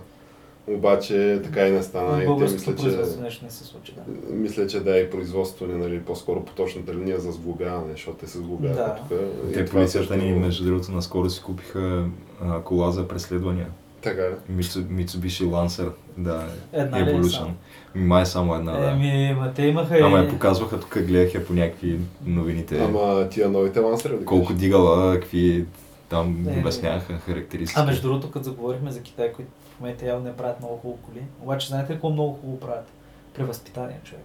Обаче 0.68 1.40
така 1.44 1.66
и 1.66 1.72
не 1.72 1.82
стана. 1.82 2.22
И 2.22 2.26
те 2.26 2.32
мисля, 2.32 2.36
производство 2.36 2.74
че, 3.12 3.22
нещо 3.22 3.44
не 3.44 3.50
се 3.50 3.64
случи, 3.64 3.92
да. 3.94 4.34
мисля, 4.34 4.66
че 4.66 4.80
да 4.80 4.98
и 4.98 5.10
производство 5.10 5.66
ни, 5.66 5.74
нали, 5.74 6.00
по-скоро 6.00 6.44
поточната 6.44 6.94
линия 6.94 7.20
за 7.20 7.32
сглобяване, 7.32 7.92
защото 7.92 8.16
те 8.16 8.26
се 8.26 8.38
сглобяват 8.38 8.76
Да. 8.76 8.96
тук. 8.98 9.18
Те 9.54 9.64
полицията 9.64 9.88
също 10.08 10.16
ни, 10.16 10.32
между 10.32 10.64
другото, 10.64 10.92
наскоро 10.92 11.30
си 11.30 11.42
купиха 11.42 12.04
а, 12.42 12.60
кола 12.60 12.90
за 12.90 13.08
преследвания. 13.08 13.66
Така. 14.02 14.22
Mitsu- 14.52 14.84
Mitsubishi 14.86 15.44
Lancer, 15.44 15.88
да, 16.18 16.46
Една 16.72 16.98
ли 16.98 17.10
е 17.10 17.14
Evolution. 17.14 17.38
само? 17.38 17.54
Ми, 17.94 18.04
Май 18.04 18.22
е 18.22 18.26
само 18.26 18.54
една, 18.54 18.72
да. 18.72 18.90
Еми, 18.90 19.34
ма 19.34 19.52
те 19.54 19.62
имаха 19.62 19.98
Ама 19.98 20.18
я 20.18 20.28
показваха 20.28 20.80
тук, 20.80 20.98
гледах 20.98 21.34
я 21.34 21.46
по 21.46 21.52
някакви 21.52 21.98
новините. 22.26 22.78
Ама 22.78 23.28
тия 23.28 23.48
новите 23.48 23.80
лансери 23.80 24.12
ли 24.12 24.24
Колко 24.24 24.52
дигала, 24.52 25.14
какви 25.14 25.64
там 26.08 26.42
не. 26.44 26.58
обясняха 26.60 27.12
характеристики. 27.14 27.80
А 27.80 27.84
между 27.84 28.02
другото, 28.02 28.30
като 28.30 28.44
заговорихме 28.44 28.90
за 28.90 29.00
Китай, 29.00 29.32
които 29.32 29.50
в 29.76 29.80
момента 29.80 30.06
явно 30.06 30.24
не 30.24 30.36
правят 30.36 30.60
много 30.60 30.76
хубаво 30.76 30.98
коли, 31.02 31.22
обаче 31.42 31.68
знаете 31.68 31.90
ли 31.90 31.94
какво 31.94 32.10
много 32.10 32.32
хубаво 32.32 32.60
правят? 32.60 32.86
Превъзпитание, 33.34 34.00
човек. 34.04 34.24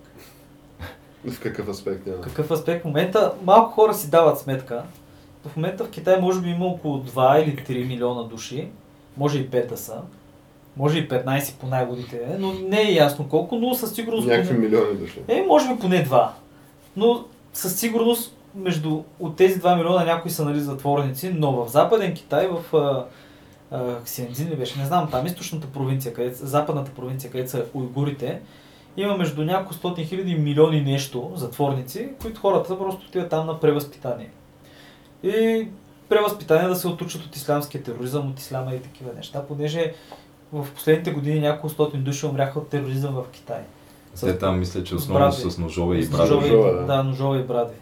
В 1.25 1.39
какъв 1.39 1.69
аспект 1.69 2.07
няма? 2.07 2.17
В 2.17 2.21
какъв 2.21 2.51
аспект? 2.51 2.81
В 2.81 2.85
момента 2.85 3.33
малко 3.43 3.71
хора 3.71 3.93
си 3.93 4.09
дават 4.09 4.39
сметка. 4.39 4.83
В 5.45 5.55
момента 5.55 5.83
в 5.83 5.89
Китай 5.89 6.21
може 6.21 6.41
би 6.41 6.49
има 6.49 6.65
около 6.65 7.03
2 7.03 7.43
или 7.43 7.55
3 7.55 7.87
милиона 7.87 8.23
души, 8.23 8.67
може 9.17 9.39
и 9.39 9.49
5 9.49 9.67
да 9.67 9.77
са, 9.77 10.01
може 10.77 10.97
и 10.99 11.09
15 11.09 11.55
по 11.55 11.67
най-годите, 11.67 12.35
но 12.39 12.53
не 12.53 12.81
е 12.81 12.93
ясно 12.93 13.29
колко, 13.29 13.55
но 13.55 13.73
със 13.73 13.95
сигурност... 13.95 14.27
Някакви 14.27 14.55
поне- 14.55 14.59
милиони 14.67 14.97
дошли. 14.97 15.21
Е, 15.27 15.45
може 15.47 15.73
би 15.73 15.79
поне 15.79 16.05
2. 16.05 16.27
Но 16.95 17.25
със 17.53 17.79
сигурност 17.79 18.35
между 18.55 19.03
от 19.19 19.35
тези 19.35 19.61
2 19.61 19.77
милиона 19.77 20.05
някои 20.05 20.31
са 20.31 20.45
нали, 20.45 20.59
затворници, 20.59 21.29
но 21.29 21.51
в 21.51 21.71
Западен 21.71 22.13
Китай, 22.13 22.47
в 22.47 22.75
Ксианджин 24.05 24.49
ли 24.49 24.55
беше, 24.55 24.79
не 24.79 24.85
знам, 24.85 25.11
там 25.11 25.25
източната 25.25 25.67
провинция, 25.67 26.13
където, 26.13 26.45
западната 26.45 26.91
провинция, 26.91 27.31
където 27.31 27.49
са 27.51 27.65
уйгурите, 27.73 28.41
има 28.97 29.17
между 29.17 29.43
няколко 29.43 29.73
стотин 29.73 30.05
хиляди 30.05 30.31
и 30.31 30.35
милиони 30.35 30.81
нещо 30.81 31.31
затворници, 31.35 32.09
които 32.21 32.41
хората 32.41 32.77
просто 32.77 33.05
отиват 33.07 33.29
там 33.29 33.47
на 33.47 33.59
превъзпитание. 33.59 34.29
И 35.23 35.67
превъзпитание 36.09 36.67
да 36.67 36.75
се 36.75 36.87
отучат 36.87 37.25
от 37.25 37.35
ислямския 37.35 37.83
тероризъм, 37.83 38.29
от 38.29 38.39
исляма 38.39 38.73
и 38.75 38.81
такива 38.81 39.13
неща, 39.13 39.43
понеже 39.47 39.93
в 40.53 40.67
последните 40.75 41.11
години 41.11 41.39
няколко 41.39 41.69
стотин 41.69 42.03
души 42.03 42.25
умряха 42.25 42.59
от 42.59 42.69
тероризъм 42.69 43.13
в 43.13 43.23
Китай. 43.31 43.61
Те 44.19 44.37
там 44.37 44.59
мисля, 44.59 44.83
че 44.83 44.93
с 44.93 44.97
основно 44.97 45.25
бради. 45.25 45.51
с 45.51 45.57
ножове 45.57 45.97
и 45.97 46.03
С 46.03 46.09
бради. 46.09 46.21
ножове, 46.33 46.49
Ножове, 46.55 46.85
да, 46.85 47.03
ножове 47.03 47.39
и 47.39 47.43
бради. 47.43 47.73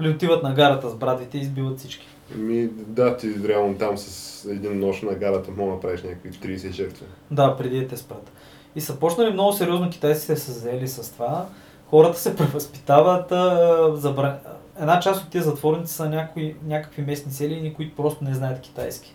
Или 0.00 0.08
отиват 0.08 0.42
на 0.42 0.54
гарата 0.54 0.90
с 0.90 0.94
брадите 0.94 1.38
и 1.38 1.40
избиват 1.40 1.78
всички. 1.78 2.06
Ми, 2.36 2.68
да, 2.68 3.16
ти 3.16 3.34
реално 3.48 3.74
там 3.74 3.98
с 3.98 4.44
един 4.44 4.78
нож 4.80 5.02
на 5.02 5.14
гарата 5.14 5.50
мога 5.50 5.70
да 5.70 5.74
направиш 5.74 6.02
някакви 6.02 6.30
30 6.30 6.70
жертви. 6.70 7.06
Да, 7.30 7.56
преди 7.56 7.80
да 7.80 7.88
те 7.88 7.96
спрат. 7.96 8.30
И 8.76 8.80
са 8.80 8.98
почнали 8.98 9.32
много 9.32 9.52
сериозно 9.52 9.90
китайците 9.90 10.36
се 10.36 10.52
заели 10.52 10.88
с 10.88 11.12
това. 11.12 11.46
Хората 11.86 12.18
се 12.18 12.36
превъзпитават. 12.36 13.32
Забра... 14.00 14.38
Една 14.80 15.00
част 15.00 15.24
от 15.24 15.30
тези 15.30 15.44
затворници 15.44 15.94
са 15.94 16.08
някои, 16.08 16.56
някакви 16.66 17.02
местни 17.02 17.32
селени, 17.32 17.74
които 17.74 17.96
просто 17.96 18.24
не 18.24 18.34
знаят 18.34 18.60
китайски. 18.60 19.14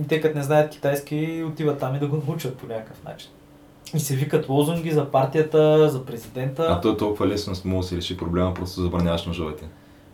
И 0.00 0.06
те 0.06 0.20
като 0.20 0.38
не 0.38 0.44
знаят 0.44 0.70
китайски, 0.70 1.44
отиват 1.48 1.78
там 1.78 1.94
и 1.94 1.98
да 1.98 2.06
го 2.06 2.16
научат 2.28 2.56
по 2.56 2.66
някакъв 2.66 3.04
начин. 3.04 3.30
И 3.94 4.00
се 4.00 4.16
викат 4.16 4.48
лозунги 4.48 4.90
за 4.90 5.10
партията, 5.10 5.88
за 5.88 6.04
президента. 6.04 6.66
А 6.70 6.80
то 6.80 6.92
е 6.92 6.96
толкова 6.96 7.26
лесно 7.26 7.54
може 7.64 7.84
да 7.84 7.88
се 7.88 7.96
реши 7.96 8.16
проблема, 8.16 8.54
просто 8.54 8.80
забраняваш 8.80 9.26
ножовете. 9.26 9.64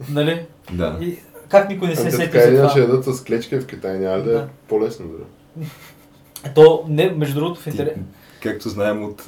Нали? 0.09 0.47
Да. 0.73 0.99
И 1.01 1.19
как 1.49 1.69
никой 1.69 1.89
не 1.89 1.97
се 1.97 2.03
Ами 2.03 2.11
сети 2.11 2.25
така 2.25 2.41
за 2.41 2.49
или 2.49 2.57
иначе 2.57 2.75
това? 2.75 2.81
ядат 2.85 3.05
с 3.05 3.25
клечка 3.25 3.61
в 3.61 3.67
Китай, 3.67 3.99
няма 3.99 4.23
да 4.23 4.31
е 4.31 4.35
Да. 4.35 4.49
по-лесно 4.69 5.07
дори. 5.09 5.67
То, 6.55 6.85
не, 6.89 7.11
между 7.11 7.35
другото, 7.41 7.61
в 7.61 7.67
интерес... 7.67 7.93
както 8.43 8.69
знаем 8.69 9.05
от 9.05 9.25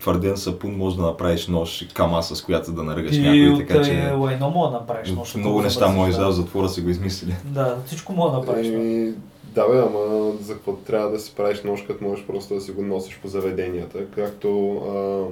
твърден 0.00 0.36
сапун, 0.36 0.76
може 0.76 0.96
да 0.96 1.02
направиш 1.02 1.46
нож 1.48 1.82
и 1.82 1.88
кама, 1.88 2.22
с 2.22 2.42
която 2.42 2.72
да 2.72 2.82
наръгаш 2.82 3.10
Ти 3.10 3.20
някой, 3.20 3.66
така 3.66 3.80
е, 3.80 3.84
че 3.84 4.10
лайно 4.10 4.50
мога 4.50 4.70
да 4.70 4.78
направиш. 4.78 5.10
нощ, 5.10 5.36
много 5.36 5.62
неща 5.62 5.88
може 5.88 6.16
да. 6.18 6.26
в 6.26 6.32
затвора 6.32 6.68
си 6.68 6.80
го 6.80 6.88
измислили. 6.90 7.34
Да, 7.44 7.76
всичко 7.86 8.12
мога 8.12 8.30
да 8.30 8.38
направиш. 8.38 8.66
да. 8.66 8.72
Еми, 8.74 9.12
да 9.44 9.68
бе, 9.68 9.78
ама 9.78 10.32
за 10.40 10.54
какво 10.54 10.72
трябва 10.72 11.10
да 11.10 11.18
си 11.18 11.32
правиш 11.36 11.62
нож, 11.62 11.82
като 11.86 12.04
можеш 12.04 12.24
просто 12.26 12.54
да 12.54 12.60
си 12.60 12.70
го 12.72 12.82
носиш 12.82 13.18
по 13.22 13.28
заведенията, 13.28 13.98
както 14.14 14.76
а, 14.76 15.24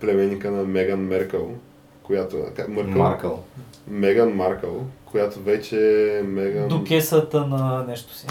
племенника 0.00 0.50
на 0.50 0.62
Меган 0.64 1.00
Меркъл, 1.00 1.50
която... 2.02 2.36
Как, 2.56 2.68
Мъркъл? 2.68 2.92
Маркъл. 3.02 3.42
Меган 3.88 4.30
Маркъл, 4.34 4.80
която 5.12 5.40
вече 5.40 5.76
е 6.18 6.22
Меган... 6.22 6.68
До 6.68 6.84
кесата 6.84 7.46
на 7.46 7.84
нещо 7.88 8.14
си. 8.14 8.26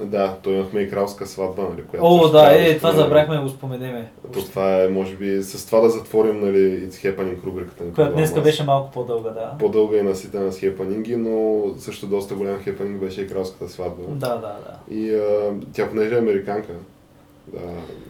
Да, 0.00 0.36
той 0.42 0.54
имахме 0.54 0.80
и 0.80 0.90
кралска 0.90 1.26
сватба, 1.26 1.62
нали, 1.62 1.82
която... 1.86 2.06
О, 2.06 2.28
да, 2.28 2.52
е, 2.52 2.76
това 2.76 2.88
споменем. 2.88 3.08
забрахме 3.08 3.36
да 3.36 3.42
го 3.42 3.48
споменеме. 3.48 4.10
То 4.32 4.44
това 4.44 4.82
е, 4.82 4.88
може 4.88 5.16
би, 5.16 5.42
с 5.42 5.66
това 5.66 5.80
да 5.80 5.90
затворим, 5.90 6.40
нали, 6.40 6.88
It's 6.88 6.90
Happening 6.90 7.44
рубриката 7.44 7.84
ни. 7.84 7.92
Която 7.92 8.14
днеска 8.14 8.40
беше 8.40 8.64
малко 8.64 8.90
по-дълга, 8.90 9.30
да. 9.30 9.52
По-дълга 9.58 9.98
и 9.98 10.02
наситена 10.02 10.52
с 10.52 10.58
хепанинги, 10.58 11.16
но 11.16 11.62
също 11.78 12.06
доста 12.06 12.34
голям 12.34 12.58
хепанинг 12.62 13.00
беше 13.00 13.20
и 13.20 13.28
кралската 13.28 13.68
сватба. 13.68 14.02
Да, 14.08 14.28
да, 14.28 14.36
да. 14.36 14.94
И 14.94 15.14
а, 15.14 15.52
тя 15.72 15.88
понеже 15.88 16.14
е 16.14 16.18
американка, 16.18 16.72
да, 17.46 17.58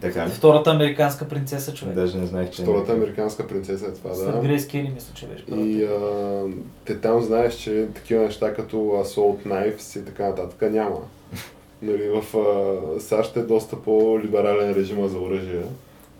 Така 0.00 0.26
ли? 0.26 0.30
Втората 0.30 0.70
американска 0.70 1.28
принцеса, 1.28 1.74
човек. 1.74 1.94
Даже 1.94 2.18
не 2.18 2.26
знаех, 2.26 2.50
че... 2.50 2.62
втората 2.62 2.92
американска 2.92 3.46
принцеса 3.46 3.86
е 3.86 3.92
това, 3.92 4.14
След 4.14 4.32
да. 4.34 4.40
Грейс 4.40 4.68
Кели, 4.68 4.92
мисля, 4.94 5.14
че 5.14 5.26
беше 5.26 5.44
И 5.60 5.84
а, 5.84 6.44
те 6.84 7.00
там 7.00 7.22
знаеш, 7.22 7.54
че 7.54 7.88
такива 7.94 8.24
неща 8.24 8.54
като 8.54 8.76
Assault 8.76 9.46
Knives 9.46 10.00
и 10.00 10.04
така 10.04 10.28
нататък 10.28 10.72
няма. 10.72 11.00
Нали, 11.82 12.08
в 12.08 12.36
а, 12.36 13.00
САЩ 13.00 13.36
е 13.36 13.42
доста 13.42 13.82
по-либерален 13.82 14.72
режима 14.72 15.08
за 15.08 15.18
оръжие. 15.18 15.62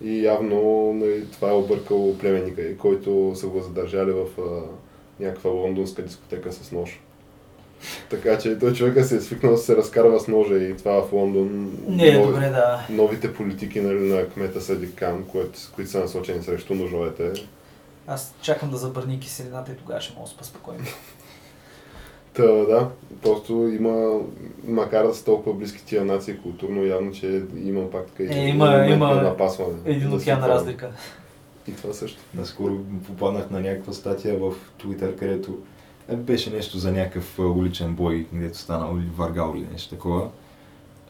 И 0.03 0.25
явно 0.25 0.93
нали, 0.93 1.27
това 1.33 1.51
е 1.51 1.55
объркал 1.55 2.19
племенника, 2.19 2.77
който 2.77 3.33
са 3.35 3.47
го 3.47 3.61
задържали 3.61 4.11
в 4.11 4.27
а, 4.39 4.63
някаква 5.25 5.51
лондонска 5.51 6.03
дискотека 6.03 6.53
с 6.53 6.73
нож. 6.73 7.01
Така 8.11 8.39
че 8.39 8.59
той 8.59 8.73
човека 8.73 9.05
се 9.05 9.17
е 9.17 9.21
свикнал 9.21 9.53
да 9.53 9.59
се 9.59 9.77
разкарва 9.77 10.21
с 10.21 10.29
ножа 10.29 10.55
и 10.57 10.77
това 10.77 11.03
в 11.03 11.13
Лондон. 11.13 11.73
Не 11.89 12.09
е 12.09 12.13
нови- 12.13 12.27
добре, 12.27 12.47
да. 12.47 12.87
Новите 12.91 13.35
политики 13.35 13.81
нали, 13.81 13.99
на 14.01 14.27
кмета 14.27 14.61
Садик 14.61 14.95
Кан, 14.95 15.25
които, 15.25 15.51
които 15.75 15.91
са 15.91 16.01
насочени 16.01 16.43
срещу 16.43 16.75
ножовете. 16.75 17.33
Аз 18.07 18.35
чакам 18.43 18.71
да 18.71 18.77
забърни 18.77 19.21
киселината 19.21 19.73
и 19.73 19.77
тогава 19.77 20.01
ще 20.01 20.15
мога 20.15 20.25
да 20.25 20.31
спа 20.31 20.45
спокойно. 20.45 20.85
Та, 22.35 22.43
да, 22.45 22.89
просто 23.23 23.53
има, 23.53 24.21
макар 24.65 25.07
да 25.07 25.15
са 25.15 25.25
толкова 25.25 25.57
близки 25.57 25.85
тия 25.85 26.05
нации 26.05 26.37
културно, 26.37 26.85
явно, 26.85 27.13
че 27.13 27.43
има 27.57 27.91
пак 27.91 28.07
така 28.09 28.35
Е, 28.35 28.39
има- 28.39 28.87
има 28.87 29.09
на 29.09 29.23
напасване. 29.23 29.75
Един 29.85 30.11
Да 30.11 30.17
на 30.17 30.25
прави. 30.25 30.41
разлика. 30.43 30.91
И 31.69 31.75
това 31.75 31.93
също. 31.95 32.21
Наскоро 32.35 32.77
попаднах 33.07 33.51
на 33.51 33.61
някаква 33.61 33.93
статия 33.93 34.39
в 34.39 34.55
Twitter, 34.79 35.19
където 35.19 35.59
беше 36.17 36.51
нещо 36.51 36.79
за 36.79 36.93
някакъв 36.93 37.39
уличен 37.39 37.95
бой, 37.95 38.27
където 38.33 38.59
станал 38.59 38.97
или 38.99 39.09
варгал 39.17 39.55
или 39.57 39.67
нещо 39.73 39.91
такова. 39.91 40.29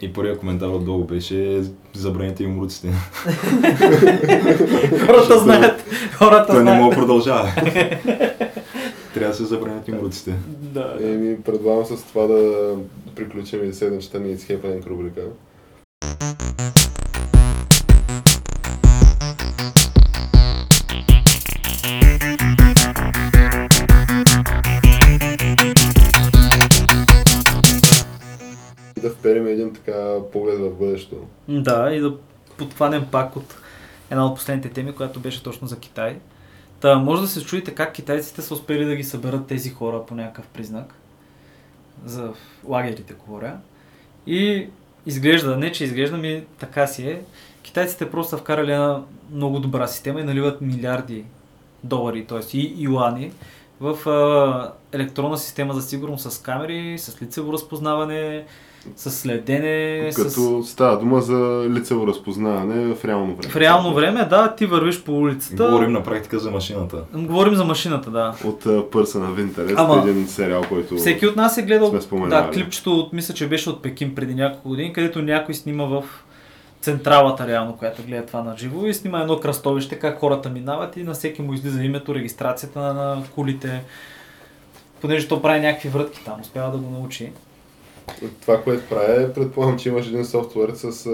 И 0.03 0.13
първият 0.13 0.39
коментар 0.39 0.67
отдолу 0.67 1.05
беше 1.05 1.63
забраните 1.95 2.45
им 2.45 2.61
руците. 2.61 2.89
Хората 5.07 5.39
знаят. 5.39 5.85
Хората 6.15 6.47
Той 6.47 6.57
не 6.57 6.63
знаят. 6.63 6.83
мога 6.83 6.95
да 6.95 7.01
продължава. 7.01 7.53
Трябва 9.15 9.31
да 9.31 9.35
се 9.35 9.45
забранят 9.45 9.89
им 9.89 9.99
руците. 9.99 10.35
Да. 10.49 10.97
Еми, 11.03 11.43
предлагам 11.43 11.85
с 11.85 12.03
това 12.03 12.27
да 12.27 12.75
приключим 13.17 13.71
и 13.71 13.73
седмичната 13.73 14.21
ни 14.21 14.37
с 14.37 14.47
Happening 14.47 14.87
рубрика. 14.87 15.23
Вперим 29.21 29.47
един 29.47 29.75
така 29.75 30.17
поглед 30.33 30.59
в 30.59 30.79
бъдещето. 30.79 31.17
Да, 31.49 31.91
и 31.93 32.01
да 32.01 32.17
подхванем 32.57 33.07
пак 33.11 33.37
от 33.37 33.55
една 34.11 34.27
от 34.27 34.35
последните 34.35 34.69
теми, 34.69 34.93
която 34.93 35.21
беше 35.21 35.43
точно 35.43 35.69
за 35.69 35.79
Китай. 35.79 36.19
Та, 36.81 36.99
може 36.99 37.23
да 37.23 37.29
се 37.29 37.45
чуете 37.45 37.75
как 37.75 37.93
китайците 37.93 38.43
са 38.43 38.55
успели 38.55 38.85
да 38.85 38.97
ги 38.97 39.05
съберат 39.05 39.47
тези 39.47 39.71
хора 39.71 40.07
по 40.07 40.15
някакъв 40.15 40.47
признак. 40.47 40.95
За 42.05 42.33
лагерите 42.69 43.15
говоря. 43.27 43.59
И 44.27 44.69
изглежда, 45.07 45.57
не 45.57 45.73
че 45.73 45.85
изглежда 45.85 46.17
ми, 46.17 46.45
така 46.59 46.87
си 46.87 47.09
е. 47.09 47.23
Китайците 47.63 48.11
просто 48.11 48.31
са 48.31 48.37
вкарали 48.37 48.73
една 48.73 49.03
много 49.33 49.59
добра 49.59 49.87
система 49.87 50.21
и 50.21 50.25
наливат 50.25 50.61
милиарди 50.61 51.25
долари, 51.85 52.25
т.е. 52.25 52.57
и 52.57 52.75
юани 52.79 53.33
в 53.81 54.09
а, 54.11 54.73
електронна 54.93 55.39
система 55.39 55.75
за 55.75 55.83
сигурност 55.83 56.31
с 56.31 56.43
камери, 56.43 56.99
с 56.99 57.23
лицево 57.23 57.53
разпознаване, 57.53 58.47
с 58.97 59.11
следене, 59.11 60.11
Като 60.17 60.63
с... 60.63 60.71
става 60.71 60.99
дума 60.99 61.21
за 61.21 61.67
лицево 61.71 62.07
разпознаване 62.07 62.95
в 62.95 63.05
реално 63.05 63.37
време. 63.37 63.53
В 63.53 63.57
реално 63.57 63.95
време, 63.95 64.25
да, 64.25 64.55
ти 64.55 64.67
вървиш 64.67 65.03
по 65.03 65.13
улицата. 65.13 65.65
Говорим 65.65 65.93
на 65.93 66.03
практика 66.03 66.39
за 66.39 66.51
машината. 66.51 67.05
Говорим 67.15 67.55
за 67.55 67.65
машината, 67.65 68.11
да. 68.11 68.35
От 68.45 68.65
uh, 68.65 68.91
of 68.91 69.51
Interest, 69.51 69.75
Ама, 69.77 70.05
един 70.09 70.27
сериал, 70.27 70.63
който... 70.69 70.97
Всеки 70.97 71.27
от 71.27 71.37
нас 71.37 71.59
е 71.59 71.63
гледал 71.63 71.91
да, 72.29 72.51
клипчето, 72.51 72.93
от, 72.93 73.13
мисля, 73.13 73.35
че 73.35 73.49
беше 73.49 73.71
от 73.71 73.83
Пекин 73.83 74.15
преди 74.15 74.35
няколко 74.35 74.69
години, 74.69 74.93
където 74.93 75.23
някой 75.23 75.55
снима 75.55 75.85
в 75.85 76.05
централата 76.81 77.47
реално, 77.47 77.77
която 77.77 78.03
гледа 78.03 78.27
това 78.27 78.43
на 78.43 78.57
живо 78.57 78.87
и 78.87 78.95
снима 78.95 79.21
едно 79.21 79.41
кръстовище, 79.41 79.99
как 79.99 80.19
хората 80.19 80.51
минават 80.51 80.97
и 80.97 81.03
на 81.03 81.13
всеки 81.13 81.43
му 81.43 81.55
излиза 81.55 81.83
името, 81.83 82.15
регистрацията 82.15 82.81
на, 82.81 82.93
на 82.95 83.23
колите. 83.35 83.85
Понеже 85.01 85.29
то 85.29 85.43
прави 85.43 85.61
някакви 85.61 85.89
врътки 85.89 86.25
там, 86.25 86.41
успява 86.41 86.73
да 86.73 86.79
го 86.79 86.91
научи. 86.91 87.33
Това, 88.41 88.63
което 88.63 88.89
прави, 88.89 89.33
предполагам, 89.33 89.79
че 89.79 89.89
имаш 89.89 90.07
един 90.07 90.25
софтуер 90.25 90.73
с... 90.75 91.09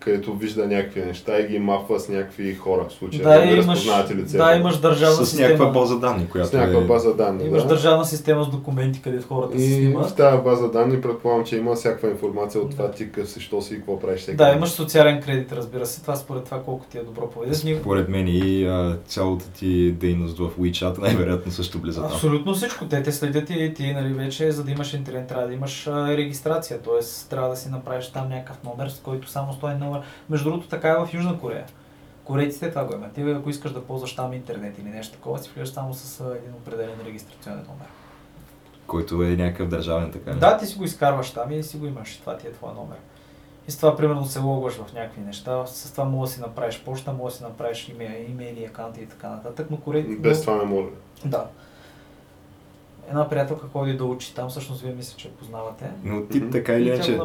където 0.00 0.34
вижда 0.34 0.66
някакви 0.66 1.00
неща 1.00 1.38
и 1.40 1.46
ги 1.48 1.58
мапва 1.58 2.00
с 2.00 2.08
някакви 2.08 2.54
хора 2.54 2.86
в 2.88 2.92
случая. 2.92 3.22
Да, 3.22 3.40
ви 3.40 3.60
имаш, 3.60 3.86
лицето. 4.10 4.44
да, 4.44 4.54
имаш 4.54 4.76
държавна 4.78 5.16
С 5.16 5.26
система. 5.30 5.48
някаква 5.48 5.70
база 5.80 5.98
данни, 5.98 6.24
С 6.28 6.32
която 6.32 6.56
някаква 6.56 6.80
е... 6.80 6.84
база 6.84 7.14
данни. 7.14 7.44
Имаш 7.44 7.62
да. 7.62 7.68
държавна 7.68 8.04
система 8.04 8.44
с 8.44 8.48
документи, 8.48 9.02
където 9.02 9.26
хората 9.28 9.58
се 9.58 9.64
И 9.64 9.74
снимат. 9.74 10.10
в 10.10 10.14
тази 10.14 10.42
база 10.42 10.70
данни 10.70 11.00
предполагам, 11.00 11.44
че 11.44 11.56
има 11.56 11.74
всякаква 11.74 12.08
информация 12.10 12.60
от 12.60 12.70
това 12.70 12.90
ти 12.90 13.12
къв 13.12 13.28
си, 13.28 13.40
що 13.40 13.62
си 13.62 13.74
и 13.74 13.76
какво 13.76 14.00
правиш 14.00 14.20
всеки 14.20 14.36
Да, 14.36 14.52
имаш 14.52 14.68
социален 14.70 15.22
кредит, 15.22 15.52
разбира 15.52 15.86
се. 15.86 16.02
Това 16.02 16.16
според 16.16 16.44
това 16.44 16.62
колко 16.62 16.84
ти 16.90 16.98
е 16.98 17.02
добро 17.02 17.30
поведение. 17.30 17.76
Според 17.80 18.08
мен 18.08 18.28
и 18.28 18.66
а, 18.66 18.96
цялата 19.06 19.50
ти 19.50 19.92
дейност 19.92 20.38
в 20.38 20.50
WeChat 20.60 20.98
най-вероятно 20.98 21.52
също 21.52 21.78
влиза 21.78 22.00
там. 22.02 22.10
Абсолютно 22.12 22.54
всичко. 22.54 22.84
Те 22.84 23.02
те 23.02 23.12
следят 23.12 23.50
и 23.50 23.74
ти, 23.76 23.92
нали, 23.92 24.12
вече, 24.12 24.50
за 24.50 24.64
да 24.64 24.70
имаш 24.70 24.94
интернет, 24.94 25.26
трябва 25.26 25.46
да 25.46 25.54
имаш 25.54 25.86
а, 25.86 26.16
регистрация. 26.16 26.78
Тоест, 26.84 27.30
трябва 27.30 27.48
да 27.48 27.56
си 27.56 27.68
направиш 27.68 28.06
там 28.12 28.28
някакъв 28.28 28.62
номер, 28.64 28.88
с 28.88 28.98
който 28.98 29.28
само 29.30 29.52
стои 29.52 29.74
номер. 29.86 30.02
Между 30.30 30.50
другото, 30.50 30.68
така 30.68 30.88
е 30.88 30.94
в 30.94 31.08
Южна 31.14 31.38
Корея. 31.38 31.66
Корейците 32.24 32.68
това 32.68 32.84
го 32.84 32.94
имат. 32.94 33.12
Ти, 33.12 33.30
ако 33.30 33.50
искаш 33.50 33.72
да 33.72 33.84
ползваш 33.84 34.14
там 34.14 34.32
интернет 34.32 34.78
или 34.78 34.88
нещо 34.88 35.14
такова, 35.14 35.38
си 35.38 35.50
влизаш 35.54 35.74
само 35.74 35.94
с 35.94 36.20
един 36.20 36.54
определен 36.54 36.94
регистрационен 37.06 37.58
номер. 37.68 37.86
Който 38.86 39.22
е 39.22 39.36
някакъв 39.36 39.68
държавен 39.68 40.12
така. 40.12 40.34
ли? 40.34 40.38
Да, 40.38 40.58
ти 40.58 40.66
си 40.66 40.78
го 40.78 40.84
изкарваш 40.84 41.30
там 41.30 41.52
и 41.52 41.62
си 41.62 41.76
го 41.76 41.86
имаш. 41.86 42.16
Това 42.16 42.36
ти 42.36 42.46
е 42.46 42.52
твой 42.52 42.74
номер. 42.74 42.96
И 43.68 43.70
с 43.70 43.76
това, 43.76 43.96
примерно, 43.96 44.24
се 44.24 44.38
логваш 44.38 44.74
в 44.74 44.92
някакви 44.94 45.20
неща. 45.20 45.66
С 45.66 45.92
това 45.92 46.04
може 46.04 46.30
да 46.30 46.34
си 46.34 46.40
направиш 46.40 46.82
почта, 46.84 47.12
може 47.12 47.32
да 47.32 47.38
си 47.38 47.42
направиш 47.42 47.88
имейл, 47.88 48.30
имейли, 48.30 48.64
акаунти 48.64 49.00
и 49.00 49.06
така 49.06 49.28
нататък. 49.28 49.66
Но 49.70 49.76
корейците... 49.76 50.16
Без 50.16 50.40
това 50.40 50.56
не 50.56 50.64
може. 50.64 50.88
Да. 51.24 51.46
Една 53.08 53.28
приятелка 53.28 53.66
ходи 53.72 53.96
да 53.96 54.04
учи 54.04 54.34
там, 54.34 54.48
всъщност 54.48 54.82
вие 54.82 54.92
мисля, 54.92 55.16
че 55.16 55.28
я 55.28 55.34
познавате. 55.34 55.90
Но 56.04 56.26
ти 56.26 56.50
така 56.50 56.72
или 56.72 56.88
иначе, 56.88 57.20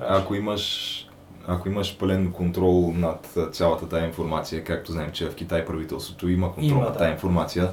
ако 0.00 0.34
имаш 0.34 1.07
ако 1.48 1.68
имаш 1.68 1.98
пълен 1.98 2.32
контрол 2.32 2.92
над 2.96 3.36
цялата 3.52 3.88
тая 3.88 4.06
информация, 4.06 4.64
както 4.64 4.92
знаем, 4.92 5.10
че 5.12 5.30
в 5.30 5.34
Китай 5.34 5.64
правителството 5.64 6.28
има 6.28 6.54
контрол 6.54 6.76
Има, 6.76 6.84
над 6.84 6.92
да. 6.92 6.98
тая 6.98 7.12
информация, 7.12 7.70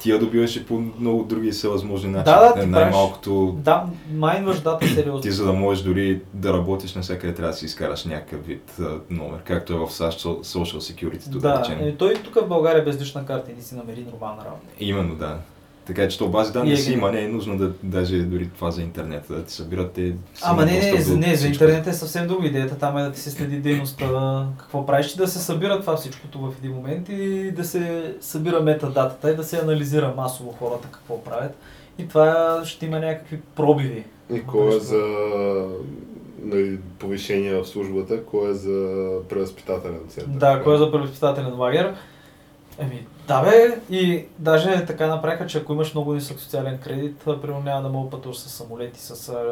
ти 0.00 0.10
я 0.10 0.18
добиваш 0.18 0.56
и 0.56 0.66
по 0.66 0.82
много 0.98 1.24
други 1.24 1.50
всевъзможни 1.50 2.10
начини. 2.10 2.36
Да, 2.36 2.54
да, 2.54 2.60
ти 2.60 2.66
Най-малкото 2.66 3.56
Да, 3.58 3.86
майнваш 4.14 4.60
дата 4.60 4.88
сериозно. 4.88 5.20
ти 5.20 5.30
за 5.30 5.44
да 5.44 5.52
можеш 5.52 5.84
дори 5.84 6.20
да 6.34 6.52
работиш 6.52 6.94
навсякъде 6.94 7.34
трябва 7.34 7.50
да 7.52 7.56
си 7.56 7.64
изкараш 7.64 8.04
някакъв 8.04 8.46
вид 8.46 8.76
а, 8.80 8.98
номер, 9.10 9.40
както 9.44 9.72
е 9.72 9.76
в 9.76 9.90
САЩ 9.90 10.20
Social 10.24 10.78
Security, 10.78 11.28
да, 11.28 11.38
Да, 11.38 11.76
е, 11.80 11.96
той 11.96 12.14
тук 12.14 12.34
в 12.34 12.48
България 12.48 12.84
без 12.84 13.00
лична 13.00 13.26
карта 13.26 13.52
и 13.58 13.62
си 13.62 13.74
намери 13.74 14.06
нормална 14.12 14.44
работа. 14.44 14.66
Именно, 14.80 15.14
да. 15.14 15.38
Така 15.86 16.08
че 16.08 16.18
то 16.18 16.28
бази 16.28 16.52
данни 16.52 16.72
е 16.72 16.76
си 16.76 16.92
има, 16.92 17.12
не 17.12 17.22
е 17.22 17.28
нужно 17.28 17.58
да 17.58 17.72
даже 17.82 18.22
дори 18.22 18.48
това 18.48 18.70
за 18.70 18.82
интернет, 18.82 19.24
да 19.30 19.44
ти 19.44 19.52
събират 19.52 19.92
те. 19.92 20.14
Ама 20.42 20.64
не, 20.64 20.72
не, 20.72 20.78
достъп 20.78 21.00
за, 21.00 21.16
не, 21.16 21.36
за 21.36 21.46
интернет 21.46 21.86
е 21.86 21.92
съвсем 21.92 22.26
друга 22.26 22.46
идеята. 22.46 22.78
Там 22.78 22.98
е 22.98 23.02
да 23.02 23.12
ти 23.12 23.20
се 23.20 23.30
следи 23.30 23.56
дейността, 23.56 24.46
какво 24.58 24.86
правиш 24.86 25.14
и 25.14 25.18
да 25.18 25.28
се 25.28 25.38
събира 25.38 25.80
това 25.80 25.96
всичкото 25.96 26.38
в 26.38 26.52
един 26.58 26.72
момент 26.72 27.08
и 27.08 27.50
да 27.50 27.64
се 27.64 28.14
събира 28.20 28.60
метадатата 28.60 29.30
и 29.30 29.36
да 29.36 29.44
се 29.44 29.58
анализира 29.58 30.14
масово 30.16 30.52
хората 30.52 30.88
какво 30.90 31.24
правят. 31.24 31.56
И 31.98 32.08
това 32.08 32.60
ще 32.64 32.86
има 32.86 32.98
някакви 32.98 33.40
пробиви. 33.56 34.04
И 34.34 34.42
кой 34.42 34.76
е 34.76 34.80
за 34.80 35.02
нали, 36.42 36.78
повишение 36.98 37.54
в 37.54 37.66
службата, 37.66 38.24
кой 38.24 38.50
е 38.50 38.54
за 38.54 39.08
превъзпитателен 39.28 40.00
център. 40.08 40.32
Да, 40.32 40.62
кой 40.62 40.74
е 40.74 40.78
за 40.78 40.92
превъзпитателен 40.92 41.58
лагер? 41.58 41.94
Еми, 42.78 43.06
да 43.30 43.42
бе, 43.42 43.80
и 43.90 44.24
даже 44.38 44.84
така 44.86 45.06
направиха, 45.06 45.46
че 45.46 45.58
ако 45.58 45.72
имаш 45.72 45.94
много 45.94 46.14
нисък 46.14 46.38
социален 46.40 46.78
кредит, 46.78 47.16
примерно 47.24 47.60
няма 47.62 47.82
да 47.82 47.88
мога 47.88 48.10
пътуваш 48.10 48.36
с 48.38 48.48
самолети, 48.48 49.00
с 49.00 49.28
а, 49.28 49.44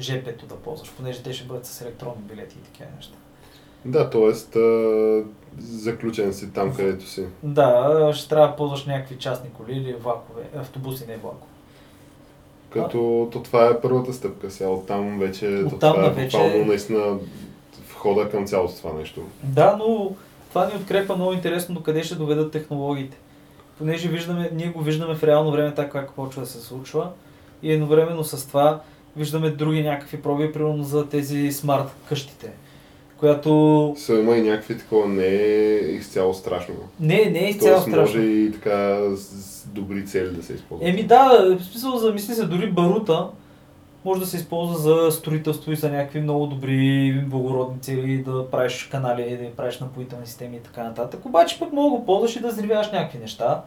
ЖП-то 0.00 0.46
да 0.46 0.54
ползваш, 0.56 0.92
понеже 0.96 1.22
те 1.22 1.32
ще 1.32 1.44
бъдат 1.46 1.66
с 1.66 1.80
електронни 1.80 2.22
билети 2.22 2.56
и 2.58 2.64
такива 2.64 2.88
неща. 2.96 3.14
Да, 3.84 4.10
т.е. 4.10 4.32
заключен 5.58 6.32
си 6.34 6.52
там, 6.52 6.74
където 6.74 7.06
си. 7.08 7.24
Да, 7.42 8.10
ще 8.14 8.28
трябва 8.28 8.48
да 8.48 8.56
ползваш 8.56 8.84
някакви 8.86 9.18
частни 9.18 9.50
коли 9.50 9.72
или 9.72 9.92
влакове, 9.94 10.42
автобуси, 10.56 11.04
не 11.08 11.16
влакове. 11.16 11.50
Като 12.70 13.28
то 13.32 13.42
това 13.42 13.66
е 13.66 13.80
първата 13.80 14.12
стъпка. 14.12 14.50
Сега 14.50 14.70
оттам 14.70 15.18
вече, 15.18 15.62
то 15.70 15.76
Оттам 15.76 15.94
това 15.94 16.06
е 16.06 16.10
вече- 16.10 16.64
наистина 16.66 17.18
входа 17.88 18.30
към 18.30 18.46
цялото 18.46 18.76
това 18.76 18.92
нещо. 18.92 19.22
Да, 19.42 19.76
но 19.78 20.10
това 20.56 20.68
ни 20.68 20.80
открепва 20.80 21.16
много 21.16 21.32
интересно 21.32 21.74
до 21.74 21.82
къде 21.82 22.02
ще 22.02 22.14
доведат 22.14 22.52
технологиите. 22.52 23.16
Понеже 23.78 24.08
виждаме, 24.08 24.50
ние 24.54 24.68
го 24.68 24.80
виждаме 24.82 25.14
в 25.14 25.24
реално 25.24 25.50
време 25.50 25.74
така 25.74 25.90
как 25.90 26.12
почва 26.12 26.42
да 26.42 26.48
се 26.48 26.60
случва 26.60 27.08
и 27.62 27.72
едновременно 27.72 28.24
с 28.24 28.48
това 28.48 28.80
виждаме 29.16 29.50
други 29.50 29.82
някакви 29.82 30.22
проби, 30.22 30.52
примерно 30.52 30.82
за 30.82 31.08
тези 31.08 31.52
смарт 31.52 31.96
къщите, 32.08 32.50
която 33.16 33.94
Са 33.98 34.14
има 34.14 34.36
и 34.36 34.42
някакви 34.42 34.78
такова, 34.78 35.08
не 35.08 35.26
е 35.26 35.74
изцяло 35.74 36.34
страшно. 36.34 36.74
не, 37.00 37.24
не 37.24 37.46
е 37.46 37.50
изцяло 37.50 37.74
Тоест 37.74 37.86
може 37.86 38.10
страшно. 38.10 38.22
и 38.22 38.52
така 38.52 38.98
с 39.16 39.66
добри 39.68 40.06
цели 40.06 40.30
да 40.30 40.42
се 40.42 40.52
използва. 40.52 40.88
Еми 40.88 41.02
да, 41.02 41.56
в 41.60 41.64
смисъл 41.64 41.96
замисли 41.96 42.34
се, 42.34 42.44
дори 42.46 42.70
барута 42.70 43.28
може 44.06 44.20
да 44.20 44.26
се 44.26 44.36
използва 44.36 44.78
за 44.78 45.12
строителство 45.12 45.72
и 45.72 45.76
за 45.76 45.90
някакви 45.90 46.20
много 46.20 46.46
добри 46.46 47.12
благородни 47.26 47.80
цели, 47.80 48.18
да 48.18 48.50
правиш 48.50 48.88
канали, 48.92 49.38
да 49.42 49.56
правиш 49.56 49.78
напоителни 49.78 50.26
системи 50.26 50.56
и 50.56 50.60
така 50.60 50.82
нататък. 50.82 51.26
Обаче 51.26 51.58
пък 51.58 51.72
мога 51.72 51.90
да 51.90 52.00
го 52.00 52.06
ползваш 52.06 52.36
и 52.36 52.40
да 52.40 52.48
взривяваш 52.48 52.92
някакви 52.92 53.18
неща. 53.18 53.62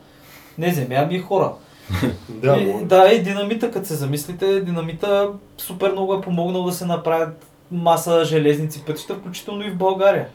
Не 0.57 0.73
земя, 0.73 0.95
ами 0.95 1.19
хора. 1.19 1.53
Да, 2.29 2.57
и, 2.57 2.85
да, 2.85 3.11
и 3.13 3.23
динамита, 3.23 3.71
като 3.71 3.87
се 3.87 3.95
замислите, 3.95 4.61
динамита 4.61 5.29
супер 5.57 5.91
много 5.91 6.13
е 6.13 6.21
помогнал 6.21 6.63
да 6.63 6.71
се 6.71 6.85
направят 6.85 7.45
маса 7.71 8.25
железници 8.25 8.85
пътища, 8.85 9.15
включително 9.15 9.65
и 9.65 9.69
в 9.69 9.77
България. 9.77 10.27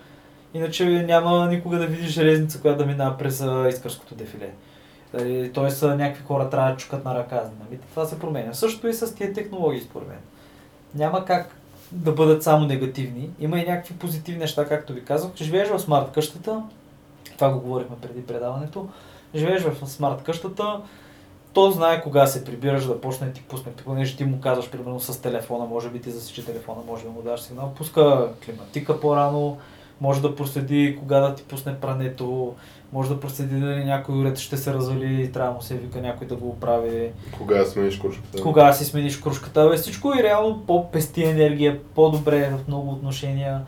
Иначе 0.55 0.84
няма 0.84 1.46
никога 1.50 1.78
да 1.78 1.86
видиш 1.86 2.11
железница, 2.11 2.61
която 2.61 2.78
да 2.78 2.86
минава 2.86 3.18
през 3.18 3.44
Искърското 3.68 4.14
дефиле. 4.14 4.50
Дали, 5.19 5.53
Тоест 5.53 5.83
някакви 5.83 6.25
хора 6.25 6.51
трябва 6.51 6.71
да 6.71 6.77
чукат 6.77 7.05
на 7.05 7.15
ръка. 7.15 7.43
Нали? 7.61 7.81
Това 7.91 8.05
се 8.05 8.19
променя. 8.19 8.55
Също 8.55 8.89
и 8.89 8.95
с 8.95 9.15
тия 9.15 9.33
технологии, 9.33 9.81
според 9.81 10.09
мен. 10.09 10.19
Няма 10.95 11.25
как 11.25 11.57
да 11.93 12.12
бъдат 12.12 12.43
само 12.43 12.67
негативни. 12.67 13.31
Има 13.41 13.59
и 13.59 13.67
някакви 13.67 13.95
позитивни 13.95 14.41
неща, 14.41 14.69
както 14.69 14.93
ви 14.93 15.05
казах. 15.05 15.31
Живееш 15.37 15.69
в 15.69 15.79
смарт 15.79 16.12
къщата, 16.12 16.62
това 17.35 17.51
го 17.51 17.61
говорихме 17.61 17.97
преди 18.03 18.27
предаването, 18.27 18.89
живееш 19.35 19.62
в 19.62 19.87
смарт 19.87 20.23
къщата, 20.23 20.81
то 21.53 21.71
знае 21.71 22.03
кога 22.03 22.27
се 22.27 22.45
прибираш 22.45 22.85
да 22.85 23.01
почне 23.01 23.27
да 23.27 23.33
ти 23.33 23.43
пусне, 23.43 23.73
понеже 23.85 24.17
ти 24.17 24.25
му 24.25 24.41
казваш 24.41 24.71
примерно 24.71 25.01
с 25.01 25.23
телефона, 25.23 25.65
може 25.65 25.91
би 25.91 26.01
ти 26.01 26.11
засичи 26.11 26.47
телефона, 26.47 26.81
може 26.87 27.05
да 27.05 27.11
му 27.11 27.23
даш 27.23 27.41
сигнал, 27.41 27.73
пуска 27.77 28.29
климатика 28.45 29.01
по-рано, 29.01 29.59
може 30.01 30.23
да 30.23 30.37
проследи 30.37 30.97
кога 31.01 31.21
да 31.21 31.35
ти 31.35 31.43
пусне 31.43 31.81
прането, 31.81 32.55
може 32.95 33.09
да 33.09 33.20
проследи 33.20 33.61
дали 33.61 33.84
някой 33.84 34.18
уред 34.20 34.38
ще 34.38 34.57
се 34.57 34.74
развали 34.74 35.22
и 35.22 35.32
трябва 35.32 35.51
да 35.51 35.55
му 35.57 35.62
се 35.62 35.74
вика 35.74 36.01
някой 36.01 36.26
да 36.26 36.36
го 36.36 36.49
оправи, 36.49 37.11
Кога 37.38 37.64
смениш 37.64 37.99
кружката? 37.99 38.42
кога 38.42 38.72
си 38.72 38.84
смениш 38.84 39.16
кружката, 39.16 39.68
бе, 39.68 39.76
всичко 39.76 40.12
е 40.18 40.22
реално 40.22 40.62
по-пести 40.66 41.22
енергия, 41.24 41.80
по-добре 41.95 42.51
в 42.51 42.68
много 42.68 42.90
отношения. 42.90 43.61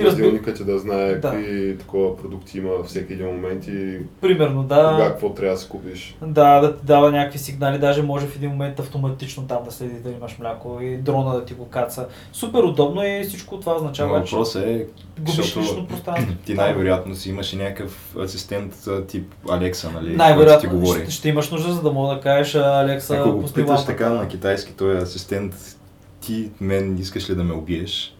И 0.00 0.04
Разделникът 0.04 0.56
ти 0.56 0.64
да 0.64 0.78
знае 0.78 1.14
Да. 1.14 1.30
какви 1.30 1.78
такова 1.78 2.16
продукти 2.16 2.58
има 2.58 2.70
във 2.70 2.86
всеки 2.86 3.12
един 3.12 3.26
момент 3.26 3.66
и 3.66 3.98
примерно, 4.20 4.62
кога 4.62 4.76
да, 4.76 5.04
какво 5.08 5.34
трябва 5.34 5.54
да 5.54 5.60
си 5.60 5.68
купиш. 5.68 6.16
да, 6.22 6.60
да 6.60 6.76
ти 6.76 6.86
дава 6.86 7.10
някакви 7.10 7.38
сигнали, 7.38 7.78
даже 7.78 8.02
може 8.02 8.26
в 8.26 8.36
един 8.36 8.50
момент 8.50 8.80
автоматично 8.80 9.46
там 9.46 9.58
да 9.64 9.70
следи 9.70 9.94
дали 9.94 10.14
имаш 10.14 10.38
мляко 10.38 10.78
и 10.82 10.96
дрона 10.96 11.34
да 11.34 11.44
ти 11.44 11.54
го 11.54 11.68
каца. 11.68 12.06
Супер 12.32 12.58
удобно 12.58 13.02
е 13.02 13.08
и 13.08 13.24
всичко 13.24 13.60
това 13.60 13.72
Но 13.72 13.78
означава, 13.78 14.24
че 14.24 14.36
въпросът 14.36 14.64
е, 14.64 14.86
губиш 15.18 15.34
защото 15.34 15.60
лично 15.60 15.86
пространство. 15.86 16.34
ти 16.44 16.54
най-вероятно 16.54 17.14
си 17.14 17.30
имаш 17.30 17.52
и 17.52 17.56
някакъв 17.56 18.16
асистент 18.24 18.74
тип 19.08 19.34
Алекса, 19.50 19.86
нали? 19.86 19.96
който 19.96 20.10
ти 20.10 20.16
Най-вероятно 20.16 20.70
говори. 20.70 21.00
ще, 21.00 21.10
ще, 21.10 21.28
имаш 21.28 21.50
нужда, 21.50 21.72
за 21.72 21.82
да 21.82 21.90
мога 21.90 22.14
да 22.14 22.20
кажеш, 22.20 22.54
«А, 22.54 22.80
Алекса, 22.80 23.16
Ако 23.16 23.32
го 23.32 23.42
питаш 23.42 23.68
лампата». 23.68 23.86
така 23.86 24.10
на 24.10 24.28
китайски, 24.28 24.72
той 24.72 24.94
е 24.94 25.02
асистент, 25.02 25.76
ти 26.20 26.50
мен 26.60 26.98
искаш 26.98 27.30
ли 27.30 27.34
да 27.34 27.44
ме 27.44 27.54
убиеш? 27.54 28.14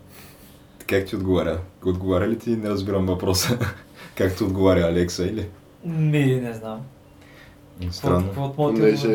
Как 0.88 1.06
ти 1.06 1.16
отговаря? 1.16 1.58
Отговаря 1.86 2.28
ли 2.28 2.38
ти? 2.38 2.56
Не 2.56 2.68
разбирам 2.68 3.06
въпроса. 3.06 3.58
Както 4.14 4.44
отговаря 4.44 4.80
Алекса 4.80 5.26
или? 5.26 5.48
Ми, 5.84 6.24
не 6.24 6.52
знам. 6.52 6.80
Странно. 7.90 8.52
Понеже 8.56 9.08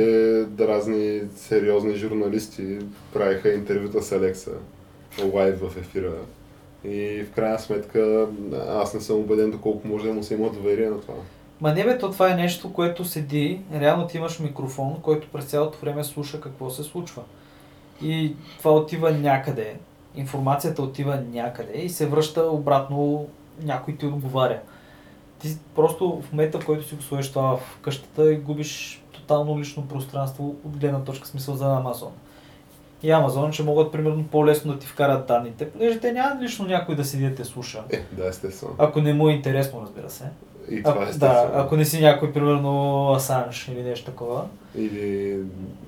да 0.48 0.68
разни 0.68 1.22
сериозни 1.36 1.96
журналисти 1.96 2.80
правиха 3.14 3.54
интервюта 3.54 4.02
с 4.02 4.12
Алекса 4.12 4.52
лайв 5.34 5.60
в 5.60 5.78
ефира. 5.78 6.14
И 6.86 7.24
в 7.24 7.36
крайна 7.36 7.60
сметка 7.60 8.28
аз 8.70 8.94
не 8.94 9.02
съм 9.02 9.20
убеден 9.20 9.52
доколко 9.52 9.88
може 9.88 10.08
да 10.08 10.14
му 10.14 10.24
се 10.24 10.34
има 10.34 10.50
доверие 10.50 10.90
на 10.90 11.02
това. 11.02 11.14
Ма 11.62 11.74
не 11.74 11.84
бе, 11.84 11.98
то 11.98 12.12
това 12.12 12.32
е 12.32 12.36
нещо, 12.36 12.74
което 12.74 13.06
седи, 13.06 13.62
реално 13.74 14.08
ти 14.08 14.18
имаш 14.18 14.40
микрофон, 14.40 14.96
който 15.02 15.28
през 15.34 15.46
цялото 15.46 15.78
време 15.82 16.04
слуша 16.04 16.42
какво 16.42 16.70
се 16.70 16.84
случва. 16.84 17.22
И 18.02 18.36
това 18.60 18.72
отива 18.72 19.12
някъде, 19.12 19.76
информацията 20.16 20.82
отива 20.82 21.20
някъде 21.34 21.78
и 21.78 21.90
се 21.90 22.06
връща 22.08 22.42
обратно, 22.44 23.28
някой 23.64 23.96
ти 23.98 24.06
отговаря. 24.06 24.60
Ти 25.40 25.58
просто 25.76 26.22
в 26.22 26.32
момента, 26.32 26.60
в 26.60 26.66
който 26.66 26.88
си 26.88 26.96
го 26.96 27.02
сложиш 27.02 27.30
това 27.32 27.58
в 27.58 27.80
къщата 27.82 28.34
и 28.34 28.38
губиш 28.38 29.04
тотално 29.12 29.60
лично 29.60 29.88
пространство 29.88 30.56
от 30.66 30.78
гледна 30.78 31.04
точка 31.04 31.28
смисъл 31.28 31.56
за 31.56 31.76
Амазон. 31.76 32.12
И 33.04 33.12
Амазон 33.12 33.52
ще 33.52 33.64
могат 33.64 33.92
примерно 33.92 34.24
по-лесно 34.24 34.74
да 34.74 34.80
ти 34.80 34.88
вкарат 34.88 35.28
данните, 35.28 35.70
понеже 35.72 36.00
те 36.00 36.12
няма 36.12 36.42
лично 36.42 36.66
някой 36.66 36.96
да 36.96 37.06
седи 37.06 37.30
да 37.30 37.36
те 37.36 37.44
слуша. 37.46 37.84
Е, 37.90 38.02
да, 38.12 38.28
естествено. 38.28 38.76
Ако 38.78 39.02
не 39.02 39.14
му 39.14 39.30
е 39.30 39.34
интересно, 39.34 39.82
разбира 39.82 40.10
се. 40.10 40.24
И 40.70 40.84
това 40.84 41.02
е 41.02 41.06
А, 41.06 41.10
естествено. 41.10 41.52
да, 41.54 41.60
ако 41.60 41.76
не 41.76 41.86
си 41.86 42.02
някой, 42.02 42.34
примерно 42.34 43.10
Асанж 43.12 43.68
или 43.68 43.84
нещо 43.84 44.06
такова, 44.06 44.46
Или 44.76 45.38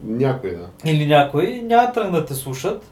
някой, 0.03 0.51
да. 0.55 0.91
или 0.91 1.05
някой, 1.07 1.61
няма 1.65 1.87
да 1.87 1.91
тръгнат 1.93 2.21
да 2.21 2.25
те 2.25 2.33
слушат, 2.33 2.83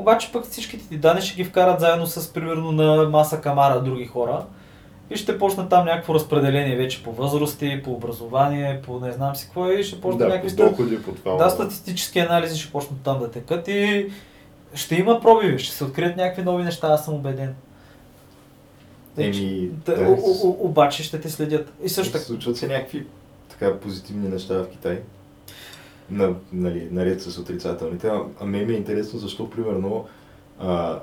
обаче 0.00 0.32
пък 0.32 0.44
всичките 0.44 0.88
ти 0.88 0.98
данни 0.98 1.22
ще 1.22 1.36
ги 1.36 1.44
вкарат 1.44 1.80
заедно 1.80 2.06
с, 2.06 2.32
примерно, 2.32 2.72
на 2.72 3.08
маса 3.08 3.40
камара 3.40 3.80
други 3.80 4.06
хора 4.06 4.44
и 5.10 5.16
ще 5.16 5.38
почне 5.38 5.68
там 5.68 5.86
някакво 5.86 6.14
разпределение 6.14 6.76
вече 6.76 7.02
по 7.02 7.12
възрасти, 7.12 7.80
по 7.84 7.92
образование, 7.92 8.82
по 8.82 9.00
не 9.00 9.12
знам 9.12 9.36
си 9.36 9.44
какво 9.44 9.70
и 9.70 9.84
ще 9.84 10.00
почне 10.00 10.18
Да, 10.18 10.28
някакви 10.28 10.56
доходи, 10.56 11.02
по 11.02 11.12
това. 11.12 11.36
да, 11.36 11.50
статистически 11.50 12.18
анализи 12.18 12.60
ще 12.60 12.72
почнат 12.72 13.00
там 13.00 13.18
да 13.18 13.30
текат 13.30 13.68
и 13.68 14.12
ще 14.74 14.94
има 14.94 15.20
пробиви, 15.20 15.58
ще 15.58 15.74
се 15.76 15.84
открият 15.84 16.16
някакви 16.16 16.42
нови 16.42 16.64
неща, 16.64 16.88
аз 16.88 17.04
съм 17.04 17.14
убеден. 17.14 17.54
Еми, 19.18 19.70
Та, 19.84 19.94
да, 19.94 20.16
обаче 20.42 21.02
ще 21.02 21.20
те 21.20 21.30
следят. 21.30 21.72
И 21.82 21.88
също 21.88 22.12
така, 22.12 22.24
Случват 22.24 22.56
се 22.56 22.66
някакви 22.68 23.06
така 23.48 23.78
позитивни 23.78 24.28
неща 24.28 24.54
в 24.54 24.68
Китай. 24.68 25.00
На, 26.10 26.34
нали, 26.52 26.88
наред 26.90 27.22
с 27.22 27.38
отрицателните. 27.38 28.08
А, 28.08 28.22
а 28.40 28.44
мен 28.44 28.66
ми 28.66 28.72
е 28.72 28.76
интересно 28.76 29.18
защо, 29.18 29.50
примерно, 29.50 30.06
а, 30.58 30.98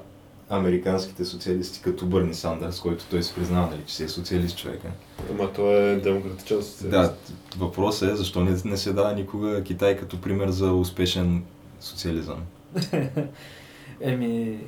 американските 0.49 1.25
социалисти, 1.25 1.81
като 1.81 2.05
Бърни 2.05 2.33
Сандърс, 2.33 2.79
който 2.79 3.05
той 3.09 3.23
се 3.23 3.35
признава, 3.35 3.67
нали, 3.67 3.81
че 3.85 3.95
си 3.95 4.03
е 4.03 4.07
социалист 4.07 4.57
човека. 4.57 4.87
Ама 5.31 5.53
той 5.53 5.75
е 5.75 5.95
демократичен 5.95 6.63
социалист. 6.63 6.91
Да, 6.91 7.13
въпросът 7.57 8.11
е 8.11 8.15
защо 8.15 8.43
не, 8.43 8.57
не 8.65 8.77
се 8.77 8.93
дава 8.93 9.13
никога 9.13 9.63
Китай 9.63 9.97
като 9.97 10.21
пример 10.21 10.49
за 10.49 10.73
успешен 10.73 11.43
социализъм. 11.79 12.37
Еми, 14.01 14.59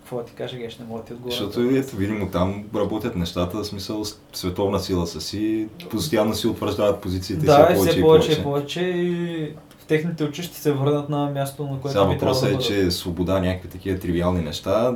какво 0.00 0.16
да 0.16 0.24
ти 0.24 0.32
кажа, 0.32 0.56
геш, 0.56 0.78
не 0.78 0.84
мога 0.84 1.00
да 1.00 1.06
ти 1.06 1.12
отговоря. 1.12 1.34
Защото 1.34 1.60
ето, 1.60 1.96
видимо 1.96 2.28
там 2.30 2.64
работят 2.74 3.16
нещата, 3.16 3.58
в 3.58 3.64
смисъл 3.64 4.02
световна 4.32 4.80
сила 4.80 5.06
са 5.06 5.20
си, 5.20 5.68
постоянно 5.90 6.34
си 6.34 6.46
утвърждават 6.46 7.00
позициите 7.00 7.46
Да, 7.46 7.68
си 7.68 7.74
повече 7.74 7.92
все 7.92 8.00
повече 8.00 8.02
повече. 8.02 8.40
и 8.40 8.42
повече 8.42 9.54
в 9.68 9.71
техните 9.86 10.24
очи 10.24 10.42
ще 10.42 10.56
се 10.56 10.72
върнат 10.72 11.08
на 11.08 11.30
място, 11.30 11.62
на 11.62 11.80
което 11.80 11.88
Сега 11.88 12.06
би 12.06 12.18
трябвало 12.18 12.40
въпросът 12.40 12.42
да 12.42 12.48
е, 12.48 12.52
бъдат. 12.52 12.66
че 12.66 12.90
свобода, 12.90 13.40
някакви 13.40 13.68
такива 13.68 13.98
тривиални 13.98 14.42
неща 14.42 14.94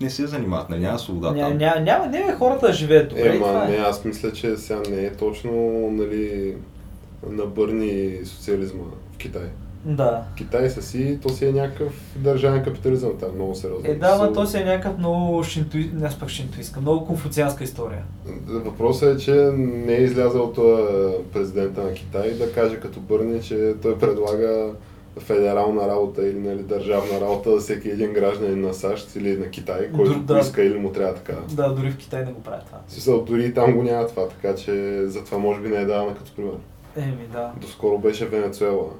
не 0.00 0.10
се 0.10 0.26
занимават, 0.26 0.70
нали? 0.70 0.80
Няма 0.80 0.98
свобода 0.98 1.30
Ня, 1.32 1.48
там. 1.48 1.58
ня, 1.58 1.74
няма, 1.80 2.06
не 2.06 2.32
хората 2.32 2.66
да 2.66 2.72
живеят 2.72 3.08
добре. 3.08 3.36
Ема, 3.36 3.46
това 3.46 3.64
не, 3.64 3.76
е. 3.76 3.78
аз 3.78 4.04
мисля, 4.04 4.32
че 4.32 4.56
сега 4.56 4.80
не 4.90 5.02
е 5.02 5.12
точно, 5.12 5.52
нали, 5.90 6.54
на 7.30 7.44
бърни 7.46 8.18
социализма 8.24 8.82
в 9.14 9.16
Китай. 9.18 9.42
Да. 9.84 10.22
Китай 10.36 10.70
са 10.70 10.82
си, 10.82 11.18
то 11.22 11.28
си 11.28 11.46
е 11.46 11.52
някакъв 11.52 11.92
държавен 12.16 12.64
капитализъм 12.64 13.12
там, 13.20 13.34
много 13.34 13.54
сериозно. 13.54 13.90
Е, 13.90 13.94
да, 13.94 14.16
Са- 14.16 14.32
то 14.32 14.46
си 14.46 14.56
е 14.56 14.64
някакъв 14.64 14.98
много 14.98 15.44
шинтуи... 15.44 15.90
не 15.94 16.08
пък 16.20 16.28
шинтуистка, 16.28 16.80
много 16.80 17.06
конфуцианска 17.06 17.64
история. 17.64 18.02
Въпросът 18.46 19.16
е, 19.16 19.24
че 19.24 19.34
не 19.54 19.94
е 19.94 20.02
излязъл 20.02 20.52
президента 21.32 21.82
на 21.82 21.92
Китай 21.92 22.30
да 22.34 22.52
каже 22.52 22.80
като 22.80 23.00
Бърни, 23.00 23.42
че 23.42 23.74
той 23.82 23.98
предлага 23.98 24.70
федерална 25.18 25.88
работа 25.88 26.28
или 26.28 26.38
нали, 26.38 26.62
държавна 26.62 27.20
работа 27.20 27.50
за 27.50 27.60
всеки 27.60 27.88
един 27.88 28.12
гражданин 28.12 28.60
на 28.60 28.74
САЩ 28.74 29.16
или 29.16 29.36
на 29.36 29.50
Китай, 29.50 29.92
който 29.96 30.20
да. 30.20 30.34
поиска 30.34 30.62
или 30.62 30.78
му 30.78 30.92
трябва 30.92 31.14
така. 31.14 31.36
Да, 31.52 31.68
дори 31.68 31.90
в 31.90 31.96
Китай 31.96 32.24
не 32.24 32.32
го 32.32 32.42
правят 32.42 32.66
това. 32.66 32.78
Смисъл, 32.88 33.22
дори 33.24 33.44
и 33.44 33.54
там 33.54 33.74
го 33.76 33.82
няма 33.82 34.06
това, 34.06 34.28
така 34.28 34.54
че 34.54 35.02
затова 35.06 35.38
може 35.38 35.60
би 35.60 35.68
не 35.68 35.76
е 35.76 35.84
давана 35.84 36.14
като 36.14 36.32
пример. 36.36 36.54
Еми, 36.96 37.28
да. 37.32 37.52
Доскоро 37.60 37.98
беше 37.98 38.26
Венецуела. 38.26 38.90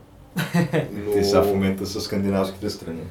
Но... 0.92 1.12
Те 1.12 1.24
са 1.24 1.42
в 1.42 1.46
момента 1.46 1.86
с 1.86 2.00
скандинавските 2.00 2.70
страни. 2.70 3.02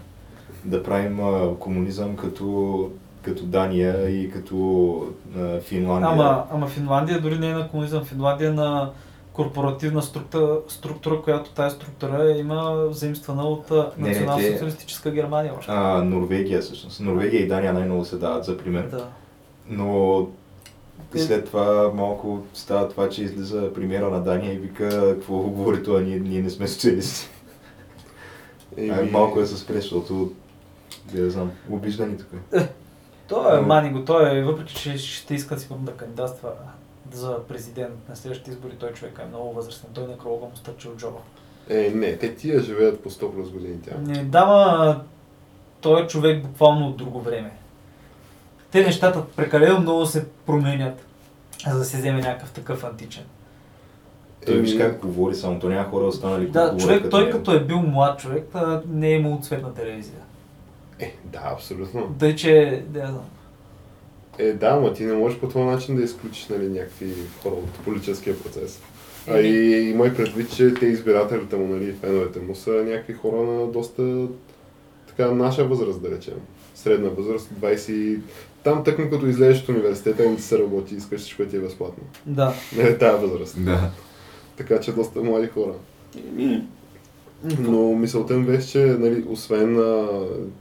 Да 0.65 0.83
правим 0.83 1.19
а, 1.19 1.55
комунизъм 1.59 2.15
като, 2.15 2.89
като 3.21 3.43
Дания 3.43 4.09
и 4.09 4.31
като 4.31 5.07
а, 5.37 5.59
Финландия. 5.59 6.09
Ама, 6.11 6.43
ама 6.51 6.67
Финландия 6.67 7.21
дори 7.21 7.39
не 7.39 7.49
е 7.49 7.53
на 7.53 7.69
комунизъм. 7.69 8.03
Финландия 8.03 8.49
е 8.49 8.53
на 8.53 8.91
корпоративна 9.33 10.01
структура, 10.01 10.57
структура 10.67 11.21
която 11.21 11.51
тази 11.51 11.75
структура 11.75 12.35
има 12.37 12.87
заимствана 12.91 13.43
от 13.43 13.71
национал-социалистическа 13.97 15.11
Германия 15.11 15.53
още. 15.59 15.71
А, 15.71 16.03
Норвегия 16.03 16.61
всъщност. 16.61 16.99
Норвегия 16.99 17.41
и 17.41 17.47
Дания 17.47 17.73
най-много 17.73 18.05
се 18.05 18.17
дават 18.17 18.45
за 18.45 18.57
пример. 18.57 18.87
Да. 18.91 19.07
Но 19.69 20.27
Е. 21.15 21.19
след 21.19 21.45
това 21.45 21.91
малко 21.95 22.43
става 22.53 22.89
това, 22.89 23.09
че 23.09 23.23
излиза 23.23 23.73
премиера 23.73 24.09
на 24.09 24.23
Дания 24.23 24.53
и 24.53 24.57
вика 24.57 24.89
какво 25.13 25.37
говори 25.37 25.83
това, 25.83 25.99
ние, 25.99 26.19
ние 26.19 26.41
не 26.41 26.49
сме 26.49 26.67
социалисти. 26.67 27.29
Еми, 28.77 28.89
Ами... 28.89 29.11
Малко 29.11 29.39
е 29.39 29.45
с 29.45 29.67
прес, 29.67 29.81
защото 29.83 30.31
да 31.13 31.21
я 31.21 31.29
знам, 31.29 31.51
обиждани 31.69 32.17
тук. 32.17 32.27
Той 33.27 33.57
е 33.57 33.61
Но- 33.61 33.67
мани 33.67 33.89
го, 33.89 34.05
той 34.05 34.37
е, 34.37 34.43
въпреки 34.43 34.75
че 34.75 34.97
ще 34.97 35.33
иска 35.35 35.59
сигурно 35.59 35.83
да 35.83 35.91
кандидатства 35.91 36.51
за 37.11 37.39
президент 37.47 38.09
на 38.09 38.15
следващите 38.15 38.51
избори, 38.51 38.73
той 38.79 38.93
човек 38.93 39.19
е 39.23 39.27
много 39.27 39.53
възрастен, 39.53 39.89
той 39.93 40.07
некролога 40.07 40.45
му 40.45 40.51
стърчи 40.55 40.87
от 40.87 40.97
джоба. 40.97 41.17
Е, 41.69 41.91
не, 41.95 42.17
те 42.17 42.35
тия 42.35 42.59
живеят 42.59 43.03
по 43.03 43.09
100 43.09 43.33
плюс 43.33 43.49
години 43.49 43.81
тя. 43.81 43.97
Не, 43.97 44.23
дама, 44.23 45.01
той 45.81 46.03
е 46.03 46.07
човек 46.07 46.43
буквално 46.43 46.87
от 46.87 46.97
друго 46.97 47.21
време. 47.21 47.51
Те 48.73 48.83
нещата 48.83 49.25
прекалено 49.35 49.79
много 49.79 50.05
се 50.05 50.25
променят, 50.45 51.05
за 51.67 51.77
да 51.77 51.85
се 51.85 51.97
вземе 51.97 52.21
някакъв 52.21 52.51
такъв 52.51 52.83
античен. 52.83 53.23
Той 54.45 54.57
виж 54.57 54.71
Еми, 54.71 54.79
как 54.79 54.99
говори, 55.05 55.35
само 55.35 55.59
то 55.59 55.69
няма 55.69 55.89
хора 55.89 56.05
останали, 56.05 56.39
които 56.39 56.53
Да, 56.53 56.71
говорят 56.71 56.81
човек, 56.81 57.11
той 57.11 57.25
него. 57.25 57.37
като 57.37 57.51
е 57.51 57.63
бил 57.63 57.79
млад 57.79 58.19
човек, 58.19 58.49
а, 58.53 58.81
не 58.87 59.07
е 59.07 59.15
имал 59.15 59.39
цветна 59.41 59.73
телевизия. 59.73 60.19
Е, 60.99 61.15
да, 61.23 61.39
абсолютно. 61.43 62.15
Тъй, 62.19 62.35
че, 62.35 62.83
да, 62.87 62.99
я 62.99 63.07
знам. 63.07 63.25
Е, 64.37 64.53
да, 64.53 64.75
но 64.75 64.93
ти 64.93 65.05
не 65.05 65.13
можеш 65.13 65.39
по 65.39 65.47
този 65.47 65.65
начин 65.65 65.95
да 65.95 66.03
изключиш 66.03 66.47
нали, 66.47 66.69
някакви 66.69 67.13
хора 67.43 67.55
от 67.55 67.71
политическия 67.71 68.39
процес. 68.39 68.81
А 69.27 69.39
и 69.39 69.89
имай 69.89 70.13
предвид, 70.13 70.55
че 70.55 70.73
те 70.73 70.85
избирателите 70.85 71.55
му, 71.55 71.67
нали, 71.67 71.93
феновете 71.93 72.39
му 72.39 72.55
са 72.55 72.71
някакви 72.71 73.13
хора 73.13 73.41
на 73.41 73.67
доста 73.67 74.27
така 75.07 75.31
наша 75.31 75.65
възраст, 75.65 76.01
да 76.01 76.11
речем. 76.11 76.41
Средна 76.75 77.09
възраст, 77.09 77.49
20... 77.61 78.19
Там 78.63 78.83
тъкмо 78.83 79.09
като 79.09 79.27
излезеш 79.27 79.63
от 79.63 79.69
университета 79.69 80.25
и 80.25 80.29
не 80.29 80.35
ти 80.35 80.41
се 80.41 80.59
работи, 80.59 80.95
искаш 80.95 81.21
всичко 81.21 81.43
да 81.43 81.49
ти 81.49 81.55
е 81.55 81.59
безплатно. 81.59 82.03
Да. 82.25 82.53
Не 82.77 82.83
е 82.83 82.97
тая 82.97 83.17
възраст. 83.17 83.65
Да. 83.65 83.91
Така 84.57 84.79
че 84.79 84.91
доста 84.91 85.23
млади 85.23 85.47
хора. 85.47 85.73
Но 87.59 87.95
мисълта 87.95 88.33
ми 88.33 88.45
беше, 88.45 88.71
че 88.71 88.85
нали, 88.85 89.25
освен 89.29 89.79
а, 89.79 90.07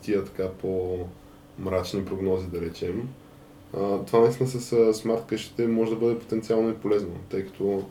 тия 0.03 0.25
така 0.25 0.49
по-мрачни 0.49 2.05
прогнози, 2.05 2.47
да 2.47 2.61
речем, 2.61 3.09
а, 3.77 3.99
това 3.99 4.21
наистина 4.21 4.49
с 4.49 4.95
смарт 4.95 5.25
къщите 5.27 5.67
може 5.67 5.91
да 5.91 5.97
бъде 5.97 6.19
потенциално 6.19 6.71
и 6.71 6.75
полезно, 6.75 7.15
тъй 7.31 7.45
като 7.45 7.83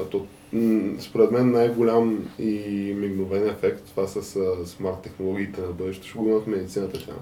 а, 0.00 0.04
то, 0.04 0.26
м, 0.52 0.92
според 1.00 1.30
мен 1.30 1.50
най-голям 1.50 2.28
и 2.38 2.92
мигновен 2.96 3.48
ефект 3.48 3.84
това 3.86 4.06
с 4.06 4.22
смарт 4.66 5.00
технологиите 5.02 5.60
на 5.60 5.72
бъдещето 5.72 6.08
ще 6.08 6.18
го 6.18 6.28
има 6.28 6.40
в 6.40 6.46
медицината 6.46 6.98
тя. 7.06 7.12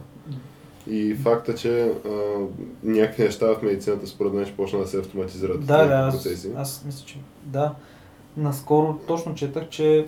И 0.91 1.15
факта, 1.15 1.55
че 1.55 1.83
а, 1.85 2.09
някакви 2.83 3.23
неща 3.23 3.47
в 3.47 3.63
медицината 3.63 4.07
според 4.07 4.33
мен 4.33 4.47
ще 4.47 4.57
почна 4.57 4.79
да 4.79 4.87
се 4.87 4.99
автоматизират 4.99 5.67
Да, 5.67 5.87
да, 5.87 5.95
аз, 5.95 6.27
аз 6.57 6.83
мисля, 6.87 7.07
че 7.07 7.19
да. 7.45 7.75
Наскоро 8.37 8.99
точно 9.07 9.35
четах, 9.35 9.69
че 9.69 10.07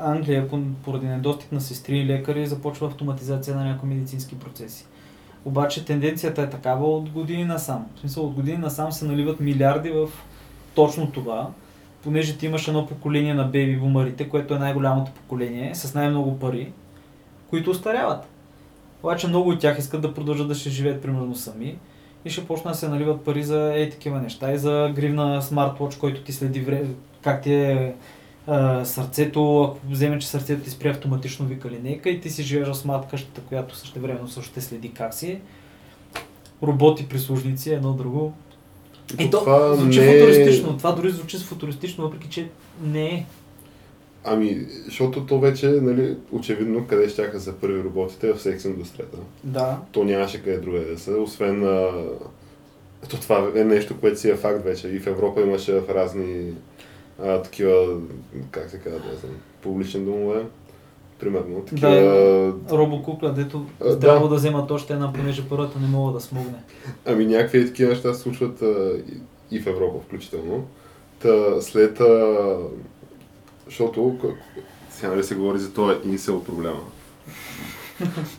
Англия 0.00 0.48
по- 0.48 0.60
поради 0.84 1.06
недостиг 1.06 1.52
на 1.52 1.60
сестри 1.60 1.98
и 1.98 2.06
лекари 2.06 2.46
започва 2.46 2.86
автоматизация 2.86 3.56
на 3.56 3.64
някои 3.64 3.88
медицински 3.88 4.38
процеси. 4.38 4.86
Обаче 5.44 5.84
тенденцията 5.84 6.42
е 6.42 6.50
такава 6.50 6.96
от 6.96 7.10
години 7.10 7.44
насам. 7.44 7.86
В 7.96 8.00
смисъл 8.00 8.24
от 8.24 8.32
години 8.34 8.58
насам 8.58 8.92
се 8.92 9.04
наливат 9.04 9.40
милиарди 9.40 9.90
в 9.90 10.08
точно 10.74 11.10
това, 11.10 11.50
понеже 12.02 12.36
ти 12.38 12.46
имаш 12.46 12.68
едно 12.68 12.86
поколение 12.86 13.34
на 13.34 13.44
бейби 13.44 13.76
бумарите, 13.76 14.28
което 14.28 14.54
е 14.54 14.58
най-голямото 14.58 15.10
поколение, 15.12 15.74
с 15.74 15.94
най-много 15.94 16.38
пари, 16.38 16.72
които 17.50 17.70
остаряват. 17.70 18.26
Обаче 19.04 19.28
много 19.28 19.50
от 19.50 19.60
тях 19.60 19.78
искат 19.78 20.00
да 20.00 20.14
продължат 20.14 20.48
да 20.48 20.54
ще 20.54 20.70
живеят 20.70 21.02
примерно 21.02 21.34
сами 21.34 21.76
и 22.24 22.30
ще 22.30 22.46
почнат 22.46 22.74
да 22.74 22.78
се 22.78 22.88
наливат 22.88 23.24
пари 23.24 23.42
за 23.42 23.74
ей 23.74 23.90
такива 23.90 24.20
неща 24.20 24.52
и 24.52 24.58
за 24.58 24.92
гривна 24.94 25.42
смарт 25.42 25.78
watch, 25.78 25.98
който 25.98 26.22
ти 26.22 26.32
следи 26.32 26.60
вре... 26.60 26.84
как 27.22 27.42
ти 27.42 27.52
е 27.54 27.94
а, 28.46 28.84
сърцето, 28.84 29.62
ако 29.62 29.78
вземе, 29.90 30.18
че 30.18 30.26
сърцето 30.26 30.64
ти 30.64 30.70
спре 30.70 30.88
автоматично 30.88 31.46
вика 31.46 31.70
линейка 31.70 32.10
и 32.10 32.20
ти 32.20 32.30
си 32.30 32.42
живееш 32.42 32.68
в 32.68 32.74
смарт 32.74 33.06
къщата, 33.10 33.40
която 33.40 33.76
също 33.76 34.00
времено 34.00 34.28
също 34.28 34.52
те 34.52 34.60
следи 34.60 34.92
как 34.92 35.14
си. 35.14 35.38
Роботи, 36.62 37.08
прислужници, 37.08 37.72
едно 37.72 37.92
друго. 37.92 38.32
И 39.18 39.30
то 39.30 39.40
това 39.40 39.74
звучи 39.74 40.00
не 40.00 40.06
е- 40.06 40.20
футуристично. 40.20 40.76
Това 40.76 40.92
дори 40.92 41.10
звучи 41.10 41.38
футуристично, 41.38 42.04
въпреки 42.04 42.28
че 42.28 42.48
не 42.82 43.06
е. 43.06 43.26
Ами, 44.24 44.66
защото 44.84 45.26
то 45.26 45.40
вече, 45.40 45.68
нали, 45.68 46.16
очевидно, 46.32 46.86
къде 46.86 47.08
ще 47.08 47.40
са 47.40 47.52
първи 47.52 47.84
роботите 47.84 48.32
в 48.32 48.42
секс 48.42 48.64
индустрията. 48.64 49.18
Да. 49.44 49.78
То 49.92 50.04
нямаше 50.04 50.42
къде 50.42 50.58
друга 50.58 50.80
да 50.80 50.98
са, 50.98 51.10
освен 51.12 51.64
а... 51.64 51.90
То 53.10 53.20
това 53.20 53.50
е 53.56 53.64
нещо, 53.64 54.00
което 54.00 54.20
си 54.20 54.30
е 54.30 54.36
факт 54.36 54.64
вече. 54.64 54.88
И 54.88 54.98
в 54.98 55.06
Европа 55.06 55.40
имаше 55.40 55.72
в 55.72 55.94
разни 55.94 56.52
а, 57.22 57.42
такива, 57.42 58.00
как 58.50 58.70
се 58.70 58.78
казва, 58.78 58.98
не 58.98 59.16
знам, 59.20 59.32
публични 59.62 60.04
домове. 60.04 60.42
Примерно, 61.18 61.60
такива... 61.60 61.90
Да, 61.90 62.76
робокукла, 62.78 63.32
дето 63.32 63.66
А, 63.80 63.98
трябва 63.98 64.22
да. 64.22 64.28
да 64.28 64.34
вземат 64.34 64.70
още 64.70 64.92
една, 64.92 65.12
понеже 65.12 65.48
първата 65.48 65.78
не 65.78 65.86
мога 65.86 66.12
да 66.12 66.20
смогне. 66.20 66.58
Ами 67.06 67.26
някакви 67.26 67.66
такива 67.66 67.90
неща 67.90 68.14
се 68.14 68.20
случват 68.20 68.62
а, 68.62 68.92
и 69.50 69.60
в 69.60 69.66
Европа 69.66 69.98
включително. 70.06 70.64
Та, 71.18 71.60
след... 71.60 72.00
А, 72.00 72.56
защото 73.66 74.16
сега 74.90 75.08
нали 75.08 75.24
се 75.24 75.34
говори 75.34 75.58
за 75.58 75.72
този 75.72 75.96
инсел 76.04 76.44
проблема. 76.44 76.80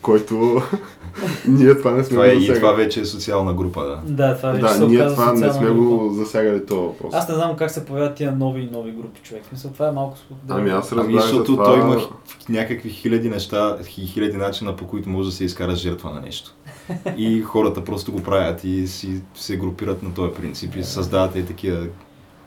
който 0.02 0.62
ние 1.48 1.78
това 1.78 1.90
не 1.90 2.04
сме 2.04 2.10
Това 2.10 2.26
е, 2.26 2.30
го 2.30 2.36
и 2.36 2.40
засягали. 2.40 2.60
това 2.60 2.72
вече 2.72 3.00
е 3.00 3.04
социална 3.04 3.54
група, 3.54 3.84
да. 3.84 4.00
Да, 4.06 4.36
това 4.36 4.50
вече 4.50 4.62
Да, 4.62 4.68
се 4.68 4.86
ние 4.86 5.06
това 5.06 5.32
не 5.32 5.52
сме 5.52 5.66
група. 5.66 5.74
го 5.74 6.10
засягали 6.12 6.66
това 6.66 6.80
въпрос. 6.80 7.14
Аз 7.14 7.28
не 7.28 7.34
знам 7.34 7.56
как 7.56 7.70
се 7.70 7.84
появяват 7.84 8.14
тия 8.14 8.32
нови 8.32 8.60
и 8.60 8.70
нови 8.70 8.92
групи, 8.92 9.20
човек. 9.22 9.42
Смисъл, 9.48 9.70
това 9.70 9.88
е 9.88 9.92
малко... 9.92 10.16
Ами 10.48 10.70
аз 10.70 10.92
Ами, 10.92 11.00
разбрах 11.00 11.16
за 11.16 11.28
защото 11.28 11.44
това... 11.46 11.64
той 11.64 11.80
има 11.80 12.00
някакви 12.48 12.90
хиляди 12.90 13.28
неща 13.30 13.76
и 13.98 14.06
хиляди 14.06 14.36
начина 14.36 14.76
по 14.76 14.86
които 14.86 15.08
може 15.08 15.28
да 15.28 15.34
се 15.34 15.44
изкара 15.44 15.76
жертва 15.76 16.10
на 16.10 16.20
нещо. 16.20 16.54
И 17.16 17.40
хората 17.42 17.84
просто 17.84 18.12
го 18.12 18.22
правят 18.22 18.64
и 18.64 18.86
си 18.86 19.22
се 19.34 19.56
групират 19.56 20.02
на 20.02 20.14
този 20.14 20.32
принцип 20.32 20.76
и 20.76 20.84
създават 20.84 21.36
и 21.36 21.46
такива 21.46 21.86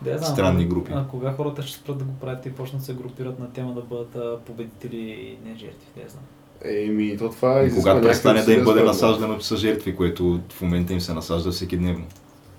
Да, 0.02 0.18
знам, 0.18 0.34
странни 0.34 0.66
групи. 0.66 0.92
А 0.96 1.08
кога 1.08 1.32
хората 1.32 1.62
ще 1.62 1.78
спрат 1.78 1.98
да 1.98 2.04
го 2.04 2.14
правят 2.22 2.46
и 2.46 2.52
почнат 2.52 2.80
да 2.82 2.86
се 2.86 2.94
групират 2.94 3.40
на 3.40 3.52
тема 3.52 3.74
да 3.74 3.82
бъдат 3.82 4.16
а, 4.16 4.38
победители 4.46 4.98
и 4.98 5.50
не 5.50 5.56
жертви, 5.56 5.88
не 5.98 6.10
знам. 6.10 6.24
Еми, 6.66 7.18
то 7.18 7.30
това 7.30 7.62
И 7.62 7.68
изисква 7.68 7.92
когато 7.92 8.08
престане 8.08 8.42
да 8.42 8.54
им 8.54 8.64
бъде 8.64 8.84
насаждано, 8.84 9.38
че 9.38 9.48
са 9.48 9.58
жертви, 9.58 9.96
което 9.96 10.40
в 10.50 10.62
момента 10.62 10.94
им 10.94 11.02
се 11.02 11.14
насажда 11.14 11.52
всеки 11.52 11.78
дневно. 11.78 12.06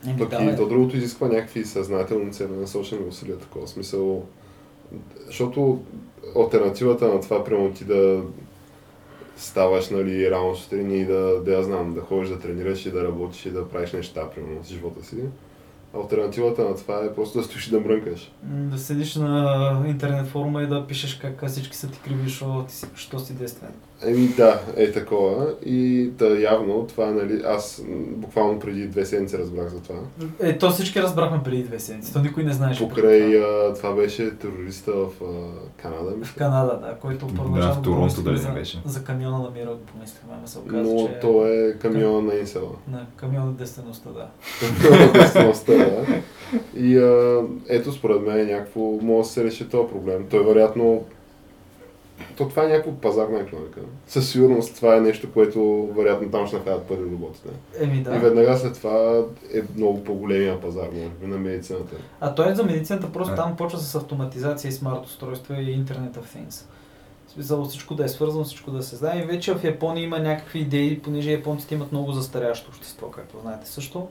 Еми, 0.07 0.18
Пък 0.18 0.30
да, 0.30 0.43
и 0.45 0.57
то 0.57 0.68
другото 0.68 0.97
изисква 0.97 1.28
някакви 1.28 1.64
съзнателни 1.64 2.32
целенасочени 2.32 3.09
усилия, 3.09 3.38
такова 3.38 3.68
смисъл. 3.68 4.24
Защото 5.26 5.80
альтернативата 6.36 7.09
на 7.09 7.20
това, 7.20 7.45
прямо 7.45 7.70
ти 7.70 7.84
да 7.84 8.22
ставаш, 9.36 9.91
нали, 9.91 10.30
рано 10.30 10.57
сутрин 10.57 10.91
и 10.91 11.05
да, 11.05 11.43
да 11.45 11.53
я 11.53 11.62
знам, 11.62 11.95
да 11.95 12.01
ходиш 12.01 12.28
да 12.28 12.41
тренираш 12.41 12.86
и 12.86 12.91
да 12.91 13.05
работиш 13.05 13.47
и 13.47 13.51
да 13.51 13.68
правиш 13.68 13.93
неща, 13.93 14.30
примерно, 14.30 14.64
с 14.64 14.68
живота 14.68 15.05
си. 15.05 15.16
Альтернативата 15.95 16.64
на 16.64 16.76
това 16.76 17.05
е 17.05 17.14
просто 17.14 17.38
да 17.38 17.45
стоиш 17.45 17.68
да 17.68 17.80
мрънкаш. 17.80 18.32
Да 18.43 18.78
седиш 18.78 19.16
на 19.16 19.84
интернет 19.86 20.26
форума 20.26 20.62
и 20.62 20.66
да 20.66 20.86
пишеш 20.86 21.14
как 21.14 21.49
всички 21.49 21.76
са 21.76 21.91
ти 21.91 21.99
криви, 21.99 22.22
защото 22.22 22.64
ти 22.68 22.74
си, 22.74 22.86
що 22.95 23.18
си 23.18 23.34
действен. 23.34 23.70
Еми 24.05 24.28
да, 24.28 24.61
е 24.76 24.92
такова. 24.92 25.55
И 25.64 26.07
да, 26.09 26.40
явно 26.40 26.86
това, 26.86 27.07
нали, 27.07 27.42
аз 27.46 27.82
буквално 28.09 28.59
преди 28.59 28.86
две 28.86 29.05
седмици 29.07 29.38
разбрах 29.38 29.68
за 29.68 29.80
това. 29.80 29.96
Е, 30.40 30.59
то 30.59 30.70
всички 30.70 31.03
разбрахме 31.03 31.40
преди 31.44 31.62
две 31.62 31.78
седмици, 31.78 32.12
то 32.12 32.18
никой 32.18 32.42
не 32.44 32.53
знаеше. 32.53 32.88
Покрай 32.88 33.32
това. 33.32 33.46
а, 33.70 33.74
това 33.74 33.92
беше 33.92 34.30
терориста 34.30 34.92
в 34.92 35.09
а, 35.22 35.26
Канада, 35.82 36.11
В 36.11 36.18
мисля. 36.18 36.34
Канада, 36.36 36.78
да, 36.80 36.94
който 37.01 37.26
Да, 37.26 37.34
първоначално 37.34 37.74
в 37.74 37.82
Торонто 37.82 38.36
за, 38.36 38.48
не 38.48 38.55
беше. 38.55 38.82
за 38.84 39.05
камиона 39.05 39.38
на 39.38 39.51
мира, 39.51 39.70
го 39.70 39.78
помислихме, 39.78 40.32
ама 40.38 40.48
се 40.48 40.59
оказа, 40.59 40.82
Но 40.82 41.09
че 41.09 41.18
то 41.20 41.46
е 41.46 41.76
камиона 41.78 42.20
на 42.22 42.34
Инсела. 42.34 42.70
на 42.88 43.07
камиона 43.16 43.46
на 43.46 43.53
действеността, 43.53 44.11
да. 44.11 44.28
Естествеността, 45.14 45.72
да. 45.72 46.07
И 46.76 46.98
а, 46.98 47.40
ето 47.68 47.92
според 47.92 48.22
мен 48.22 48.38
е 48.40 48.53
някакво, 48.53 48.80
може 49.03 49.28
да 49.28 49.32
се 49.32 49.44
реши 49.44 49.68
този 49.68 49.88
проблем. 49.88 50.26
Той 50.30 50.44
вероятно, 50.44 51.05
то 52.41 52.49
това 52.49 52.64
е 52.64 52.68
някаква 52.68 52.93
пазарна 52.93 53.38
економика. 53.38 53.80
Със 54.07 54.30
сигурност 54.30 54.76
това 54.76 54.97
е 54.97 55.01
нещо, 55.01 55.32
което 55.32 55.88
вероятно 55.97 56.30
там 56.30 56.47
ще 56.47 56.57
направят 56.57 56.82
първи 56.82 57.11
роботите. 57.11 57.49
Еми 57.80 58.03
да. 58.03 58.16
И 58.16 58.18
веднага 58.18 58.59
след 58.59 58.74
това 58.74 59.24
е 59.55 59.61
много 59.76 60.05
по-големия 60.05 60.61
пазар, 60.61 60.88
може 60.93 61.09
би, 61.20 61.26
на 61.26 61.38
медицината. 61.38 61.97
А 62.20 62.34
той 62.34 62.53
е 62.53 62.55
за 62.55 62.64
медицината, 62.64 63.12
просто 63.12 63.32
А. 63.32 63.36
там 63.36 63.57
почва 63.57 63.78
с 63.78 63.95
автоматизация 63.95 64.68
и 64.68 64.72
смарт 64.72 65.07
устройства 65.07 65.62
и 65.62 65.84
Internet 65.84 66.12
of 66.12 66.36
Things. 66.36 66.64
В 67.26 67.32
смисъл 67.32 67.64
всичко 67.64 67.95
да 67.95 68.05
е 68.05 68.09
свързано, 68.09 68.45
всичко 68.45 68.70
да 68.70 68.82
се 68.82 68.97
знае. 68.97 69.18
И 69.18 69.26
вече 69.26 69.55
в 69.55 69.64
Япония 69.64 70.05
има 70.05 70.18
някакви 70.18 70.59
идеи, 70.59 71.01
понеже 71.01 71.32
японците 71.32 71.74
имат 71.74 71.93
много 71.93 72.12
застарящо 72.12 72.70
общество, 72.70 73.11
както 73.11 73.41
знаете 73.43 73.68
също. 73.68 74.09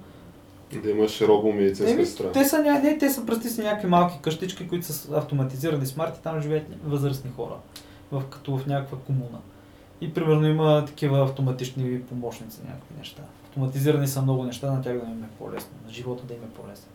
Да 0.84 0.90
имаш 0.90 1.22
робомедицинска 1.22 2.06
сестра. 2.06 2.32
те 2.32 2.46
са, 2.46 2.60
не, 2.60 2.98
те 2.98 3.10
са 3.10 3.26
пръсти 3.26 3.50
с 3.50 3.58
някакви 3.58 3.88
малки 3.88 4.20
къщички, 4.22 4.68
които 4.68 4.86
са 4.86 5.18
автоматизирани 5.18 5.86
смарт 5.86 6.18
и 6.18 6.22
там 6.22 6.42
живеят 6.42 6.66
възрастни 6.86 7.32
хора, 7.36 7.54
в, 8.12 8.24
като 8.30 8.58
в 8.58 8.68
някаква 8.68 8.98
комуна. 8.98 9.40
И 10.02 10.14
примерно 10.14 10.48
има 10.48 10.86
такива 10.86 11.24
автоматични 11.24 12.02
помощници, 12.02 12.60
някакви 12.66 12.96
неща. 12.98 13.22
Автоматизирани 13.48 14.08
са 14.08 14.22
много 14.22 14.44
неща, 14.44 14.72
на 14.72 14.82
тях 14.82 14.94
да 14.94 15.12
им 15.12 15.24
е 15.24 15.38
по-лесно, 15.40 15.72
на 15.86 15.92
живота 15.94 16.24
да 16.26 16.34
им 16.34 16.44
е 16.44 16.50
по-лесно. 16.50 16.88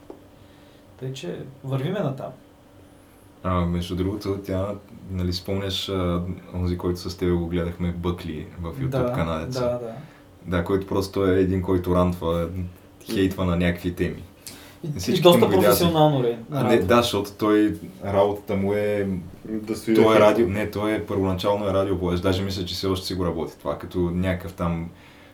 Тъй, 1.01 1.13
че 1.13 1.43
вървиме 1.65 2.01
на 2.01 2.17
там. 2.17 2.31
А, 3.43 3.61
между 3.61 3.97
другото, 3.97 4.41
тя, 4.47 4.75
нали 5.11 5.33
спомняш 5.33 5.89
а, 5.89 6.23
онзи, 6.55 6.79
който 6.79 7.11
с 7.11 7.17
теб 7.17 7.39
го 7.39 7.47
гледахме, 7.47 7.93
Бъкли 7.93 8.47
в 8.61 8.73
YouTube 8.73 8.89
да, 8.89 9.13
канадеца. 9.13 9.61
Да, 9.61 9.79
да. 9.79 9.95
Да, 10.47 10.65
който 10.65 10.87
просто 10.87 11.27
е 11.27 11.41
един, 11.41 11.63
който 11.63 11.95
рантва, 11.95 12.49
хейтва 13.05 13.45
на 13.45 13.57
някакви 13.57 13.95
теми. 13.95 14.23
И, 14.85 15.13
и 15.13 15.21
доста 15.21 15.51
професионално 15.51 16.23
ре. 16.23 16.39
А, 16.51 16.65
не, 16.65 16.79
да, 16.79 16.97
защото 16.97 17.31
той, 17.39 17.79
работата 18.05 18.57
му 18.57 18.73
е 18.73 19.09
Да 19.47 19.77
стои 19.77 19.95
Той 19.95 20.17
е 20.17 20.21
радио, 20.21 20.49
не, 20.49 20.71
той 20.71 20.93
е 20.93 21.07
първоначално 21.07 21.69
е 21.69 21.73
радиовоеж, 21.73 22.21
даже 22.21 22.43
мисля, 22.43 22.65
че 22.65 22.75
все 22.75 22.87
още 22.87 23.07
си 23.07 23.15
го 23.15 23.25
работи 23.25 23.59
това, 23.59 23.79
като 23.79 23.99
някакъв 23.99 24.53
там... 24.53 24.91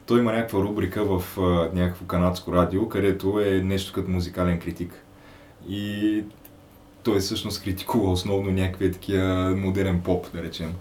Той 0.06 0.18
има 0.18 0.32
някаква 0.32 0.60
рубрика 0.60 1.04
в 1.04 1.38
а, 1.38 1.70
някакво 1.74 2.04
канадско 2.06 2.52
радио, 2.52 2.88
където 2.88 3.40
е 3.40 3.50
нещо 3.50 3.92
като 3.92 4.10
музикален 4.10 4.60
критик. 4.60 5.04
И 5.68 6.24
той 7.02 7.18
всъщност 7.18 7.62
критикува 7.62 8.10
основно 8.10 8.50
някакви 8.50 8.92
такива 8.92 9.56
модерен 9.56 10.00
поп, 10.00 10.32
да 10.32 10.42
речем. 10.42 10.74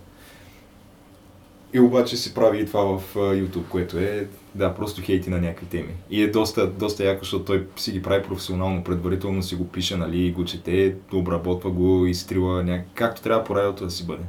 И 1.73 1.79
обаче 1.79 2.17
си 2.17 2.33
прави 2.33 2.59
и 2.61 2.65
това 2.65 2.83
в 2.83 3.15
а, 3.15 3.19
YouTube, 3.19 3.67
което 3.69 3.97
е, 3.97 4.27
да, 4.55 4.75
просто 4.75 5.01
хейти 5.01 5.29
на 5.29 5.41
някакви 5.41 5.65
теми. 5.65 5.93
И 6.09 6.23
е 6.23 6.31
доста, 6.31 6.67
доста 6.67 7.05
яко, 7.05 7.23
защото 7.23 7.45
той 7.45 7.67
си 7.77 7.91
ги 7.91 8.01
прави 8.01 8.23
професионално, 8.23 8.83
предварително 8.83 9.43
си 9.43 9.55
го 9.55 9.67
пише, 9.67 9.97
нали, 9.97 10.31
го 10.31 10.45
чете, 10.45 10.95
обработва 11.13 11.71
го, 11.71 12.05
изтрива, 12.05 12.63
няк... 12.63 12.85
както 12.93 13.21
трябва 13.21 13.43
по 13.43 13.55
радиото 13.55 13.85
да 13.85 13.91
си 13.91 14.05
бъде. 14.05 14.23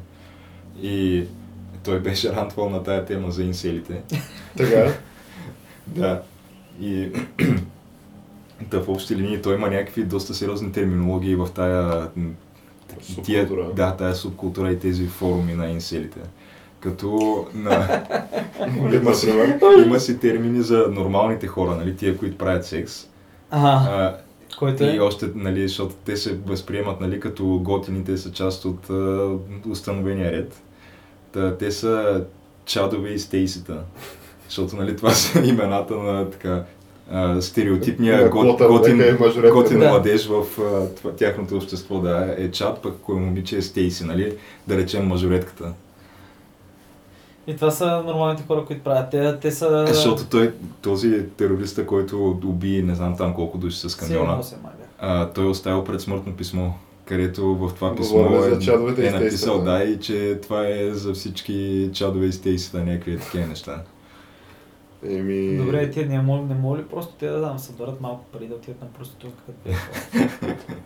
И 0.82 1.24
той 1.84 2.00
беше 2.00 2.32
рантвал 2.32 2.70
на 2.70 2.82
тая 2.82 3.04
тема 3.04 3.30
за 3.30 3.42
инселите. 3.44 4.02
Така. 4.56 4.94
Да. 5.86 6.22
И 6.80 7.08
да, 8.70 8.82
в 8.82 8.88
общи 8.88 9.16
линии 9.16 9.42
той 9.42 9.54
има 9.54 9.70
някакви 9.70 10.04
доста 10.04 10.34
сериозни 10.34 10.72
терминологии 10.72 11.34
в 11.36 11.48
тая 11.54 12.08
тия, 13.24 13.42
Субкултура. 13.42 13.74
да, 13.74 13.96
тая 13.96 14.14
субкултура 14.14 14.72
и 14.72 14.78
тези 14.78 15.06
форуми 15.06 15.54
на 15.54 15.70
инселите. 15.70 16.18
Като 16.80 17.46
на... 17.54 18.02
има, 18.94 19.14
си, 19.14 19.32
има 19.84 20.00
си 20.00 20.18
термини 20.18 20.62
за 20.62 20.86
нормалните 20.90 21.46
хора, 21.46 21.76
нали, 21.76 21.96
тия, 21.96 22.16
които 22.16 22.38
правят 22.38 22.64
секс. 22.66 23.06
Ага, 23.50 23.90
А, 23.90 24.16
който 24.58 24.84
е... 24.84 24.86
и 24.86 25.00
още, 25.00 25.26
нали, 25.34 25.68
защото 25.68 25.94
те 26.04 26.16
се 26.16 26.36
възприемат, 26.46 27.00
нали, 27.00 27.20
като 27.20 27.60
готините 27.62 28.16
са 28.16 28.32
част 28.32 28.64
от 28.64 28.90
а, 28.90 29.28
установения 29.70 30.32
ред. 30.32 30.62
Та, 31.32 31.56
те 31.56 31.70
са 31.70 32.24
чадове 32.64 33.08
и 33.08 33.18
стейсита. 33.18 33.78
Защото, 34.48 34.76
нали, 34.76 34.96
това 34.96 35.10
са 35.10 35.40
имената 35.46 35.94
на 35.94 36.30
така 36.30 36.64
а, 37.10 37.42
стереотипния 37.42 38.28
гот, 38.28 38.30
квота, 38.30 38.68
готин, 38.68 39.02
готин 39.52 39.78
Да. 39.78 39.88
младеж 39.88 40.26
в 40.26 40.44
а, 40.60 40.94
това, 40.94 41.12
тяхното 41.12 41.56
общество, 41.56 41.98
да, 41.98 42.34
е 42.38 42.50
чад, 42.50 42.82
пък 42.82 42.94
кой 43.02 43.16
момиче 43.16 43.56
е 43.56 43.62
стейси, 43.62 44.04
нали, 44.04 44.36
да 44.68 44.76
речем 44.76 45.06
мажоретката. 45.06 45.72
И 47.50 47.56
това 47.56 47.70
са 47.70 48.02
нормалните 48.06 48.42
хора, 48.48 48.64
които 48.64 48.82
правят. 48.82 49.10
Те, 49.10 49.38
те 49.40 49.50
са... 49.50 49.84
Е, 49.88 49.92
защото 49.92 50.24
той, 50.30 50.52
този 50.82 51.26
терориста, 51.36 51.86
който 51.86 52.38
уби 52.44 52.82
не 52.82 52.94
знам 52.94 53.16
там 53.16 53.34
колко 53.34 53.58
души 53.58 53.88
с 53.88 53.96
камиона, 53.96 54.40
а, 54.98 55.30
той 55.30 55.44
е 55.44 55.48
оставил 55.48 55.84
предсмъртно 55.84 56.32
писмо, 56.32 56.70
където 57.04 57.54
в 57.54 57.74
това 57.74 57.96
писмо 57.96 58.18
Говорили 58.18 59.04
е, 59.04 59.06
е 59.06 59.10
написал 59.10 59.62
да 59.62 59.84
и 59.84 60.00
че 60.00 60.38
това 60.42 60.68
е 60.68 60.90
за 60.90 61.14
всички 61.14 61.90
чадове 61.92 62.26
и 62.26 62.32
стейсита, 62.32 62.78
някакви 62.78 63.18
такива 63.18 63.46
неща. 63.46 63.82
Еми... 65.08 65.56
Добре, 65.56 65.90
тия 65.90 66.06
не 66.06 66.22
моли, 66.22 66.42
не 66.42 66.54
моли 66.54 66.82
просто 66.82 67.14
те 67.18 67.26
да 67.26 67.40
дам, 67.40 67.58
съберат 67.58 68.00
малко 68.00 68.24
пари 68.32 68.46
да 68.46 68.54
отидат 68.54 68.80
на 68.80 68.88
проститутка. 68.88 69.52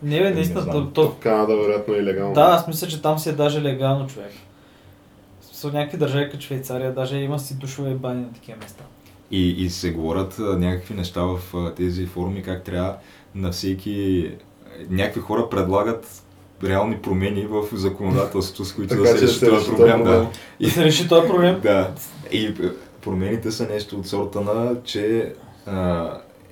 Не, 0.02 0.18
бе, 0.18 0.24
Не 0.24 0.30
наистина, 0.30 0.60
знам. 0.60 0.74
то, 0.74 1.02
то, 1.02 1.10
В 1.10 1.18
Канада 1.18 1.56
вероятно 1.56 1.94
е 1.94 2.02
легално. 2.02 2.34
да, 2.34 2.40
аз 2.40 2.66
мисля, 2.68 2.86
че 2.86 3.02
там 3.02 3.18
си 3.18 3.28
е 3.28 3.32
даже 3.32 3.62
легално 3.62 4.06
човек. 4.06 4.32
Смисъл, 5.54 5.70
някакви 5.70 5.98
държави 5.98 6.30
като 6.30 6.44
Швейцария, 6.44 6.94
даже 6.94 7.16
има 7.16 7.38
си 7.38 7.54
душове 7.54 7.90
и 7.90 7.94
бани 7.94 8.20
на 8.20 8.32
такива 8.32 8.58
места. 8.58 8.84
И, 9.30 9.64
и 9.64 9.70
се 9.70 9.90
говорят 9.90 10.38
някакви 10.38 10.94
неща 10.94 11.22
в 11.22 11.38
тези 11.76 12.06
форуми, 12.06 12.42
как 12.42 12.64
трябва 12.64 12.96
на 13.34 13.50
всеки... 13.50 14.30
Някакви 14.90 15.20
хора 15.20 15.48
предлагат 15.50 16.22
реални 16.64 16.96
промени 16.96 17.46
в 17.46 17.62
законодателството, 17.72 18.64
с 18.64 18.72
които 18.72 18.96
да 18.96 19.06
се 19.06 19.26
реши 19.26 19.40
този 19.40 19.70
проблем. 19.70 20.04
Да. 20.04 20.30
И 20.60 20.70
се 20.70 20.84
реши 20.84 21.08
този 21.08 21.28
проблем. 21.28 21.60
да. 21.62 21.94
И 22.32 22.54
промените 23.02 23.50
са 23.50 23.68
нещо 23.68 23.96
от 23.96 24.06
сорта 24.06 24.40
на, 24.40 24.76
че 24.84 25.32
а, 25.66 26.10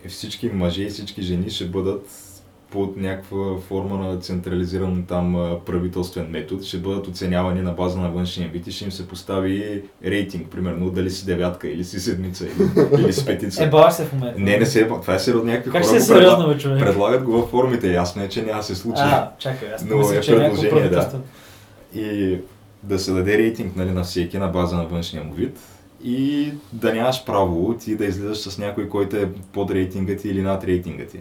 всички 0.09 0.49
мъже 0.49 0.83
и 0.83 0.89
всички 0.89 1.23
жени 1.23 1.51
ще 1.51 1.65
бъдат 1.65 2.09
под 2.73 2.97
някаква 2.97 3.59
форма 3.69 3.99
на 3.99 4.21
централизиран 4.21 5.05
там 5.09 5.57
правителствен 5.67 6.27
метод, 6.31 6.65
ще 6.65 6.79
бъдат 6.79 7.07
оценявани 7.07 7.63
на 7.63 7.73
база 7.73 8.01
на 8.01 8.11
външния 8.11 8.49
вид 8.49 8.67
и 8.67 8.73
ще 8.73 8.85
им 8.85 8.93
се 8.93 9.09
постави 9.09 9.83
рейтинг, 10.05 10.49
примерно 10.49 10.91
дали 10.91 11.11
си 11.11 11.27
девятка 11.27 11.69
или 11.69 11.85
си 11.85 12.01
седмица 12.01 12.47
или, 12.47 13.03
или 13.03 13.13
си 13.13 13.27
петица. 13.27 13.65
Е, 13.65 13.69
баваш 13.71 13.95
се 13.95 14.05
в 14.05 14.13
момента. 14.13 14.41
Не, 14.41 14.57
не 14.57 14.67
се 14.67 14.81
е, 14.81 14.89
това 14.89 15.15
е 15.15 15.19
сериозно 15.19 15.51
някакви 15.51 15.71
Как 15.71 15.83
хора 15.83 15.91
се 15.91 15.97
е 15.97 16.01
сериозно, 16.01 16.45
предла- 16.45 16.55
бе, 16.55 16.59
човек? 16.59 16.81
предлагат 16.81 17.23
го 17.23 17.33
във 17.33 17.51
формите. 17.51 17.93
Ясно 17.93 18.23
е, 18.23 18.29
че 18.29 18.43
няма 18.43 18.63
се 18.63 18.75
случи. 18.75 19.03
А, 19.03 19.31
чакай, 19.39 19.69
аз 19.75 19.85
Но 19.85 19.97
мисля, 19.97 20.15
е 20.15 20.39
някакво 20.39 20.61
предложение, 20.63 20.89
да. 20.89 21.21
И 21.95 22.39
да 22.83 22.99
се 22.99 23.13
даде 23.13 23.39
рейтинг 23.39 23.77
нали, 23.77 23.91
на 23.91 24.03
всеки 24.03 24.39
на 24.39 24.49
база 24.49 24.77
на 24.77 24.85
външния 24.85 25.25
му 25.25 25.35
вид 25.35 25.59
и 26.05 26.53
да 26.73 26.95
нямаш 26.95 27.25
право 27.25 27.75
ти 27.75 27.97
да 27.97 28.05
излизаш 28.05 28.39
с 28.39 28.59
някой, 28.59 28.89
който 28.89 29.17
е 29.17 29.29
под 29.53 29.71
рейтинга 29.71 30.17
ти 30.17 30.29
или 30.29 30.43
над 30.43 30.65
рейтинга 30.65 31.05
ти. 31.05 31.19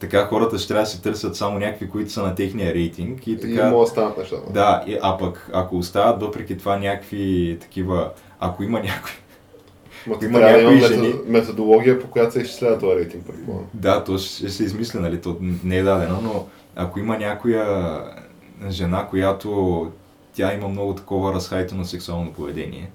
Така 0.00 0.24
хората 0.26 0.58
ще 0.58 0.68
трябва 0.68 0.82
да 0.82 0.90
си 0.90 1.02
търсят 1.02 1.36
само 1.36 1.58
някакви, 1.58 1.88
които 1.90 2.10
са 2.12 2.22
на 2.22 2.34
техния 2.34 2.74
рейтинг 2.74 3.26
и 3.26 3.30
И 3.32 3.40
така... 3.40 3.70
могат 3.70 3.86
да 3.86 3.90
станат 3.90 4.18
нещата. 4.18 4.52
Да, 4.52 4.84
и, 4.86 4.98
а 5.02 5.18
пък 5.18 5.50
ако 5.52 5.76
остават 5.76 6.20
въпреки 6.20 6.58
това 6.58 6.76
някакви 6.78 7.56
такива... 7.60 8.10
Ако 8.40 8.62
има 8.62 8.80
някой... 8.80 9.10
Ма 10.06 10.16
Има 10.22 10.38
трябва 10.38 10.58
да 10.58 10.62
някои 10.70 10.80
жени- 10.88 11.12
метод- 11.12 11.26
методология, 11.26 12.00
по 12.00 12.06
която 12.06 12.32
се 12.32 12.40
изчислява 12.40 12.78
този 12.78 12.96
рейтинг, 12.98 13.26
предполагам. 13.26 13.66
Да, 13.74 14.04
то 14.04 14.18
ще 14.18 14.48
се 14.48 14.64
измисля, 14.64 15.00
нали, 15.00 15.20
то 15.20 15.36
не 15.64 15.76
е 15.76 15.82
дадено, 15.82 16.20
но 16.22 16.46
ако 16.76 16.98
има 16.98 17.18
някоя 17.18 17.98
жена, 18.70 19.06
която 19.06 19.90
тя 20.34 20.54
има 20.54 20.68
много 20.68 20.94
такова 20.94 21.34
разхайто 21.34 21.74
на 21.74 21.84
сексуално 21.84 22.32
поведение, 22.32 22.90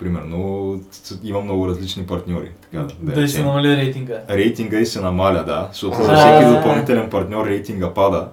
примерно 0.00 0.80
има 1.24 1.40
много 1.40 1.68
различни 1.68 2.06
партньори, 2.06 2.50
така 2.62 2.82
да, 2.82 3.12
Да, 3.12 3.20
да 3.20 3.28
се 3.28 3.42
намали 3.42 3.76
рейтинга. 3.76 4.14
Рейтинга 4.30 4.78
и 4.78 4.86
се 4.86 5.00
намаля, 5.00 5.44
да, 5.46 5.68
защото 5.72 6.02
за 6.02 6.16
всеки 6.16 6.54
допълнителен 6.56 7.10
партньор 7.10 7.46
рейтинга 7.46 7.94
пада. 7.94 8.28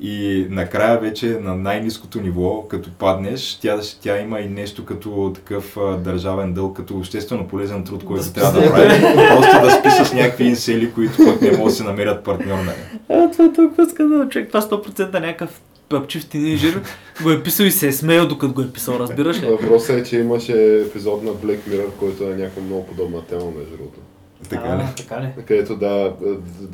И 0.00 0.46
накрая 0.50 0.98
вече 0.98 1.26
на 1.26 1.56
най-низкото 1.56 2.20
ниво, 2.20 2.62
като 2.68 2.90
паднеш, 2.90 3.58
тя, 3.62 3.78
тя 4.00 4.20
има 4.20 4.40
и 4.40 4.48
нещо 4.48 4.84
като 4.84 5.32
такъв 5.34 5.76
а, 5.76 5.96
държавен 5.96 6.52
дълг, 6.52 6.76
като 6.76 6.96
обществено 6.96 7.48
полезен 7.48 7.84
труд, 7.84 8.04
който 8.04 8.24
Да 8.24 8.32
трябва 8.32 8.60
да 8.60 8.72
прави. 8.72 9.00
Просто 9.28 9.60
да 9.62 9.70
спи 9.70 10.04
с 10.04 10.12
някакви 10.12 10.44
инсели, 10.44 10.92
които 10.92 11.16
пък 11.16 11.42
не 11.42 11.50
могат 11.50 11.64
да 11.64 11.70
се 11.70 11.84
намерят 11.84 12.24
партньор. 12.24 12.58
Нали. 12.58 12.98
А, 13.10 13.30
това 13.30 13.44
е 13.44 13.52
толкова 13.52 13.86
скандал, 13.86 14.28
човек. 14.28 14.48
Това 14.48 14.60
100% 14.60 15.12
някакъв 15.12 15.60
пъпчив 15.88 16.28
тинейджър 16.28 16.82
го 17.22 17.30
е 17.30 17.42
писал 17.42 17.64
и 17.64 17.70
се 17.70 17.88
е 17.88 17.92
смеял 17.92 18.28
докато 18.28 18.54
го 18.54 18.62
е 18.62 18.72
писал, 18.72 18.94
разбираш 18.94 19.42
ли? 19.42 19.46
Въпросът 19.46 19.96
е, 19.96 20.04
че 20.04 20.18
имаше 20.18 20.80
епизод 20.80 21.22
на 21.22 21.30
Black 21.30 21.58
Mirror, 21.68 21.90
който 21.98 22.24
е 22.24 22.36
някаква 22.36 22.62
много 22.62 22.86
подобна 22.86 23.22
тема, 23.22 23.50
между 23.58 23.76
другото. 23.76 24.00
Така 24.48 24.76
ли? 24.76 24.82
А, 24.82 24.94
така 24.96 25.22
ли? 25.22 25.28
Където 25.46 25.76
да, 25.76 26.14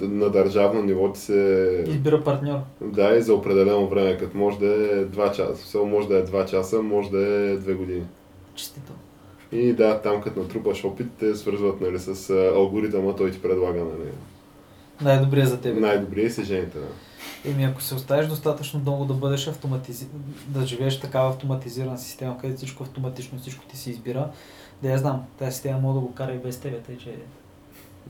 на 0.01 0.31
държавно 0.31 0.83
ниво 0.83 1.13
ти 1.13 1.21
се... 1.21 1.85
Избира 1.89 2.25
партньор. 2.25 2.59
Да, 2.81 3.17
и 3.17 3.23
за 3.23 3.35
определено 3.35 3.89
време, 3.89 4.17
като 4.17 4.39
може 4.39 4.59
да 4.59 4.67
е 4.67 5.05
2 5.05 5.33
часа. 5.33 5.65
Все 5.65 5.79
може 5.79 6.09
да 6.09 6.19
е 6.19 6.25
2 6.25 6.45
часа, 6.45 6.83
може 6.83 7.11
да 7.11 7.19
е 7.19 7.59
2 7.59 7.75
години. 7.75 8.03
Честито. 8.55 8.93
И 9.53 9.73
да, 9.73 10.01
там 10.01 10.21
като 10.21 10.41
натрупаш 10.41 10.85
опит, 10.85 11.07
те 11.19 11.35
свързват 11.35 11.81
нали, 11.81 11.99
с 11.99 12.31
алгоритъма, 12.57 13.17
той 13.17 13.31
ти 13.31 13.43
предлага 13.43 13.79
нали, 13.79 14.11
Най-добрия 15.01 15.47
за 15.47 15.61
теб. 15.61 15.81
най-добрия 15.81 16.27
и 16.27 16.31
се 16.31 16.43
жените. 16.43 16.79
Да. 16.79 16.87
Еми, 17.45 17.65
ако 17.65 17.83
се 17.83 17.95
оставиш 17.95 18.27
достатъчно 18.27 18.81
дълго 18.81 19.05
да 19.05 19.15
бъдеш 19.15 19.49
автоматизи... 19.49 20.07
да 20.49 20.67
живееш 20.67 21.01
такава 21.01 21.31
автоматизирана 21.31 21.99
система, 21.99 22.39
където 22.39 22.57
всичко 22.57 22.83
автоматично, 22.83 23.39
всичко 23.39 23.65
ти 23.65 23.77
се 23.77 23.91
избира, 23.91 24.31
да 24.83 24.91
я 24.91 24.99
знам, 24.99 25.23
тази 25.39 25.53
система 25.53 25.79
мога 25.79 25.95
да 25.95 26.01
го 26.01 26.15
кара 26.15 26.33
и 26.33 26.39
без 26.39 26.61
тебе, 26.61 26.81
тъй 26.81 26.97
че... 26.97 27.17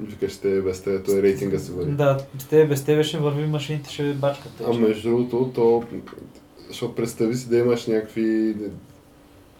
Викаш, 0.00 0.36
те 0.36 0.60
без 0.62 0.82
те, 0.82 1.02
той 1.02 1.22
рейтинга 1.22 1.58
се 1.58 1.72
върви. 1.72 1.92
Да, 1.92 2.18
без 2.34 2.46
тебе, 2.46 2.66
без 2.66 2.84
тебе 2.84 3.04
ще 3.04 3.18
върви 3.18 3.46
машините, 3.46 3.92
ще 3.92 4.14
бачкат. 4.14 4.52
тъй 4.52 4.66
А 4.66 4.72
между 4.72 5.08
другото, 5.08 5.50
то, 5.54 5.84
защото 6.68 6.94
представи 6.94 7.34
си 7.34 7.48
да 7.48 7.58
имаш 7.58 7.86
някакви 7.86 8.56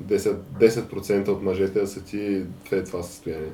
10%, 0.04 0.36
10% 0.60 1.28
от 1.28 1.42
мъжете 1.42 1.80
да 1.80 1.86
са 1.86 2.04
ти 2.04 2.42
в 2.70 2.84
това 2.84 3.02
състояние. 3.02 3.52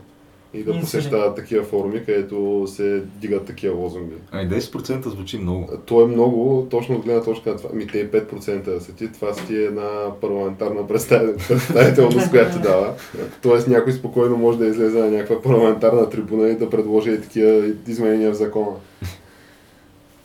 И 0.54 0.62
да 0.62 0.80
посещават 0.80 1.36
такива 1.36 1.64
форуми, 1.64 2.04
където 2.04 2.64
се 2.66 3.02
дигат 3.20 3.44
такива 3.44 3.74
лозунги. 3.74 4.14
Ами 4.32 4.50
10% 4.50 5.08
звучи 5.08 5.38
много. 5.38 5.68
То 5.86 6.02
е 6.02 6.06
много, 6.06 6.66
точно 6.70 6.96
от 6.96 7.04
гледна 7.04 7.22
точка 7.22 7.50
на 7.50 7.56
това. 7.56 7.70
Ми 7.72 7.86
те 7.86 7.98
и 7.98 8.10
5% 8.10 8.74
да 8.74 8.80
са 8.80 8.92
ти, 8.92 9.12
това 9.12 9.34
си 9.34 9.46
ти 9.46 9.56
е 9.56 9.64
една 9.64 9.88
парламентарна 10.20 10.88
представ- 10.88 11.36
представителност, 11.48 12.30
която 12.30 12.56
ти 12.56 12.62
дава. 12.62 12.94
Тоест 13.42 13.68
някой 13.68 13.92
спокойно 13.92 14.36
може 14.36 14.58
да 14.58 14.66
излезе 14.66 14.98
на 14.98 15.10
някаква 15.10 15.42
парламентарна 15.42 16.10
трибуна 16.10 16.48
и 16.48 16.56
да 16.56 16.70
предложи 16.70 17.10
и 17.10 17.20
такива 17.20 17.68
изменения 17.88 18.32
в 18.32 18.36
закона. 18.36 18.76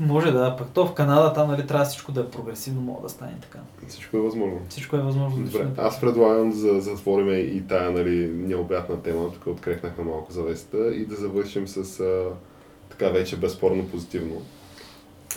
Може 0.01 0.31
да, 0.31 0.55
пък 0.57 0.67
то 0.73 0.85
в 0.85 0.93
Канада 0.93 1.33
там 1.33 1.47
нали, 1.47 1.67
трябва 1.67 1.85
всичко 1.85 2.11
да 2.11 2.21
е 2.21 2.25
прогресивно, 2.25 2.81
мога 2.81 3.01
да 3.01 3.09
стане 3.09 3.33
така. 3.41 3.59
Всичко 3.87 4.17
е 4.17 4.19
възможно. 4.19 4.59
Всичко 4.69 4.95
е 4.95 4.99
възможно 4.99 5.37
да 5.37 5.45
Добре, 5.45 5.57
стане. 5.57 5.87
аз 5.87 6.01
предлагам 6.01 6.49
да 6.49 6.81
затворим 6.81 7.55
и 7.57 7.67
тая 7.67 7.91
нали, 7.91 8.27
необятна 8.27 9.01
тема, 9.01 9.31
тук 9.33 9.47
открехнахме 9.47 10.03
малко 10.03 10.31
завесата 10.31 10.95
и 10.95 11.05
да 11.05 11.15
завършим 11.15 11.67
с 11.67 11.99
а, 11.99 12.23
така 12.89 13.09
вече 13.09 13.37
безспорно 13.37 13.87
позитивно. 13.87 14.41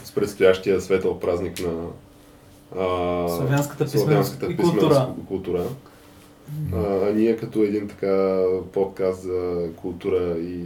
С 0.05 0.13
предстоящия 0.13 0.81
светъл 0.81 1.21
празник 1.21 1.61
на 1.61 1.87
а, 2.83 3.29
Славянската 3.29 3.89
славянската 3.89 4.47
и 4.47 4.57
писменост 4.57 4.81
култура. 4.81 5.09
култура. 5.29 5.65
А, 6.73 7.09
а 7.09 7.13
ние 7.15 7.37
като 7.37 7.63
един 7.63 7.89
така 7.89 8.45
подкаст 8.73 9.23
за 9.23 9.69
култура 9.77 10.39
и 10.39 10.65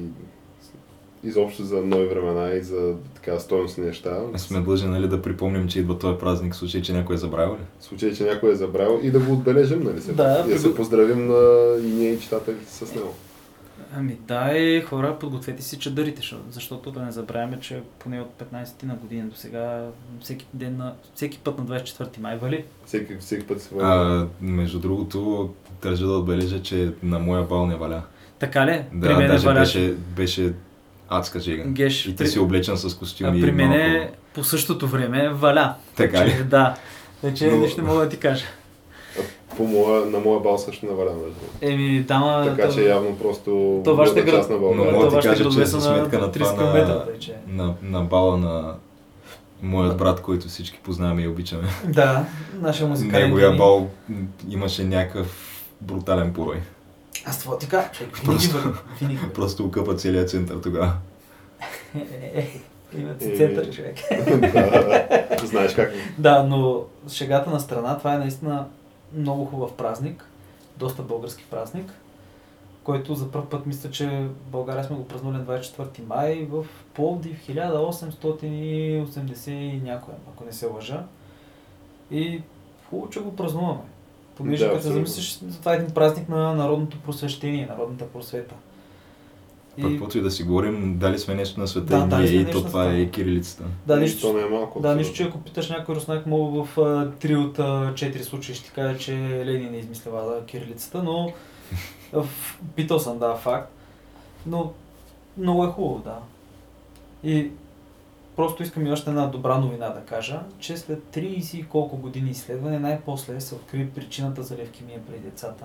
изобщо 1.25 1.65
за 1.65 1.83
нови 1.83 2.07
времена 2.07 2.51
и 2.51 2.63
за 2.63 2.95
така 3.23 3.39
стойностни 3.39 3.85
неща. 3.85 4.19
Сме 4.37 4.61
длъжни 4.61 4.89
нали, 4.89 5.09
да 5.09 5.23
припомним, 5.23 5.69
че 5.69 5.79
идва 5.81 5.99
този 5.99 6.19
празник, 6.19 6.55
в 6.55 6.57
случай, 6.57 6.83
че 6.83 6.93
някой 6.93 7.15
е 7.15 7.19
забравил 7.19 7.55
ли? 7.55 7.65
В 7.81 7.85
случай, 7.85 8.15
че 8.15 8.25
някой 8.25 8.53
е 8.53 8.55
забрал 8.55 9.01
и 9.03 9.11
да 9.11 9.21
го 9.21 9.33
отбележим, 9.33 9.83
нали 9.83 10.01
се? 10.01 10.13
Да, 10.13 10.45
и 10.49 10.53
да 10.53 10.59
се 10.59 10.75
поздравим 10.75 11.27
на 11.27 11.67
и 11.83 11.91
ние 11.91 12.13
и 12.13 12.21
читателите 12.21 12.73
с 12.73 12.95
него. 12.95 13.15
Ами 13.97 14.19
дай 14.29 14.83
хора, 14.83 15.17
подгответе 15.21 15.63
си 15.63 15.79
чадърите, 15.79 16.17
защото- 16.17 16.43
защото 16.51 16.91
да 16.91 17.03
не 17.03 17.13
забравяме, 17.13 17.61
че 17.61 17.83
поне 17.99 18.21
от 18.21 18.31
15 18.39 18.79
ти 18.79 18.87
на 18.87 18.95
година 18.95 19.29
до 19.29 19.37
сега, 19.37 19.87
всеки, 20.21 20.47
ден 20.55 20.77
на, 20.77 20.95
всеки 21.15 21.39
път 21.39 21.59
на 21.59 21.65
24 21.65 22.21
май 22.21 22.39
вали. 22.39 22.65
Всеки, 22.87 23.17
всеки 23.21 23.47
път 23.47 23.63
се 23.63 23.75
А, 23.81 24.27
между 24.41 24.79
другото, 24.79 25.51
държа 25.83 26.07
да 26.07 26.13
отбележа, 26.13 26.63
че 26.63 26.93
на 27.03 27.19
моя 27.19 27.43
бал 27.43 27.67
не 27.67 27.77
валя. 27.77 28.03
Така 28.39 28.67
ли? 28.67 28.85
Да, 28.93 29.07
при 29.07 29.15
мен 29.15 29.27
даже 29.29 29.47
валяше. 29.47 29.79
беше, 29.79 29.95
беше 30.17 30.53
адска 31.09 31.41
жега. 31.41 31.63
Геш, 31.67 32.07
И 32.07 32.11
ти 32.11 32.17
при- 32.17 32.27
си 32.27 32.39
облечен 32.39 32.77
с 32.77 32.85
А 32.87 32.99
костюми. 32.99 33.41
при 33.41 33.49
и 33.49 33.53
мен 33.53 33.69
малко- 33.69 33.83
е 33.83 34.11
по 34.35 34.45
същото 34.45 34.87
време 34.87 35.29
валя. 35.29 35.75
Така 35.97 36.27
ли? 36.27 36.31
Че, 36.31 36.45
да. 36.45 36.75
Вече 37.23 37.47
Но- 37.47 37.57
нищо 37.57 37.83
не 37.83 37.89
мога 37.89 38.01
да 38.01 38.09
ти 38.09 38.17
кажа. 38.17 38.45
По 39.57 39.65
моя, 39.65 40.07
на 40.07 40.19
моя 40.19 40.41
бал 40.41 40.59
също 40.59 40.87
наваля, 40.87 41.11
между 41.11 41.25
другото. 41.31 41.59
Еми, 41.63 42.01
дама... 42.01 42.45
Така 42.47 42.69
то- 42.69 42.75
че 42.75 42.83
явно 42.83 43.19
просто 43.19 43.81
то 43.85 43.97
вашите 43.97 44.15
другата 44.15 44.31
град- 44.33 44.41
част 44.41 44.51
на 44.51 44.57
Но 44.57 44.61
България. 44.61 44.93
мога 44.93 45.05
да 45.07 45.21
ти 45.21 45.29
кажа, 45.29 45.45
че 45.45 45.67
са 45.67 45.81
за 45.81 45.91
на 45.91 45.97
сметка 45.99 46.19
на 46.19 46.33
30 46.33 46.55
това 46.55 46.73
на, 46.73 47.05
че- 47.21 47.35
на, 47.49 47.75
на 47.83 48.01
бала 48.01 48.37
на 48.37 48.75
моят 49.63 49.97
брат, 49.97 50.23
който 50.23 50.49
всички 50.49 50.79
познаваме 50.79 51.23
и 51.23 51.29
обичаме. 51.29 51.63
Да, 51.87 52.25
нашия 52.55 52.89
музикален 52.89 53.25
Неговия 53.25 53.53
бал 53.53 53.91
имаше 54.49 54.85
някакъв 54.85 55.55
брутален 55.81 56.33
порой. 56.33 56.57
Аз 57.29 57.41
това 57.41 57.59
ти 57.59 57.69
кажа, 57.69 57.91
човек, 57.93 58.17
винаги 58.17 58.47
върви. 58.47 58.79
Винаги. 59.01 59.19
Просто 59.35 59.65
укъпа 59.65 59.97
целият 59.97 60.31
център 60.31 60.61
тогава. 60.63 60.93
Е, 61.95 61.99
е, 61.99 62.03
е, 62.35 62.61
Имат 62.99 63.23
си 63.23 63.37
център, 63.37 63.71
човек. 63.71 63.97
знаеш 65.45 65.75
как. 65.75 65.93
Да, 66.19 66.43
но 66.43 66.85
шегата 67.09 67.51
на 67.51 67.61
страна, 67.61 67.99
това 67.99 68.15
е 68.15 68.19
наистина 68.19 68.67
много 69.17 69.45
хубав 69.45 69.73
празник, 69.73 70.25
доста 70.77 71.03
български 71.03 71.45
празник, 71.51 71.93
който 72.85 73.15
за 73.15 73.31
първ 73.31 73.49
път 73.51 73.67
мисля, 73.67 73.91
че 73.91 74.07
в 74.07 74.51
България 74.51 74.85
сме 74.85 74.97
го 74.97 75.09
празнували 75.09 75.39
на 75.39 75.45
24 75.61 76.07
май 76.07 76.47
в 76.51 76.67
Пловдив 76.95 77.47
1880 77.49 79.51
и 79.51 79.81
някоя, 79.85 80.17
ако 80.33 80.45
не 80.45 80.53
се 80.53 80.67
лъжа. 80.67 81.05
И 82.11 82.43
хубаво, 82.91 83.11
че 83.11 83.21
го 83.21 83.37
празнуваме. 83.37 83.81
Понеже 84.39 84.65
Да, 84.65 84.71
като 84.71 84.83
се 84.83 84.93
замислиш, 84.93 85.39
това 85.61 85.73
е 85.73 85.77
един 85.77 85.91
празник 85.91 86.29
на 86.29 86.55
народното 86.55 86.99
просвещение, 86.99 87.67
народната 87.67 88.09
просвета. 88.09 88.55
И, 89.77 89.83
каквото 89.83 90.19
и 90.19 90.21
да 90.21 90.31
си 90.31 90.43
говорим, 90.43 90.99
дали 90.99 91.19
сме 91.19 91.35
нещо 91.35 91.61
на 91.61 91.69
света 91.69 92.07
Да, 92.07 92.23
и 92.23 92.37
и 92.37 92.45
то 92.45 92.65
това 92.65 92.85
света. 92.85 92.99
е 92.99 93.11
кирилицата. 93.11 93.65
да, 93.87 93.97
И 93.97 94.01
нищо, 94.01 94.33
не 94.33 94.41
е 94.43 94.45
малко. 94.45 94.81
да, 94.81 94.95
нищо, 94.97 95.15
че 95.15 95.23
ако 95.23 95.39
питаш 95.41 95.69
някой 95.71 95.95
руснак, 95.95 96.27
мога 96.27 96.65
в 96.65 96.79
а, 96.79 96.81
3 96.81 97.37
от 97.47 97.59
а, 97.59 97.63
4 97.95 98.23
случаи 98.23 98.55
ще 98.55 98.65
ти 98.65 98.71
кажа, 98.73 98.99
че 98.99 99.13
Ленин 99.47 99.75
е 99.75 99.79
измислила 99.79 100.23
да, 100.25 100.47
кирилицата, 100.47 101.03
но 101.03 101.33
питал 102.77 102.99
съм, 102.99 103.19
да, 103.19 103.35
факт. 103.35 103.73
Но 104.47 104.73
много 105.37 105.65
е 105.65 105.69
хубаво, 105.69 105.99
да. 106.05 106.19
И 107.31 107.51
просто 108.39 108.63
искам 108.63 108.87
и 108.87 108.93
още 108.93 109.11
една 109.11 109.27
добра 109.27 109.59
новина 109.59 109.89
да 109.89 110.01
кажа, 110.01 110.41
че 110.59 110.77
след 110.77 111.03
30 111.05 111.57
и 111.57 111.65
колко 111.65 111.97
години 111.97 112.31
изследване 112.31 112.79
най-после 112.79 113.41
се 113.41 113.55
откри 113.55 113.89
причината 113.89 114.43
за 114.43 114.57
левкемия 114.57 115.01
при 115.07 115.19
децата, 115.19 115.65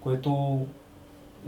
което 0.00 0.60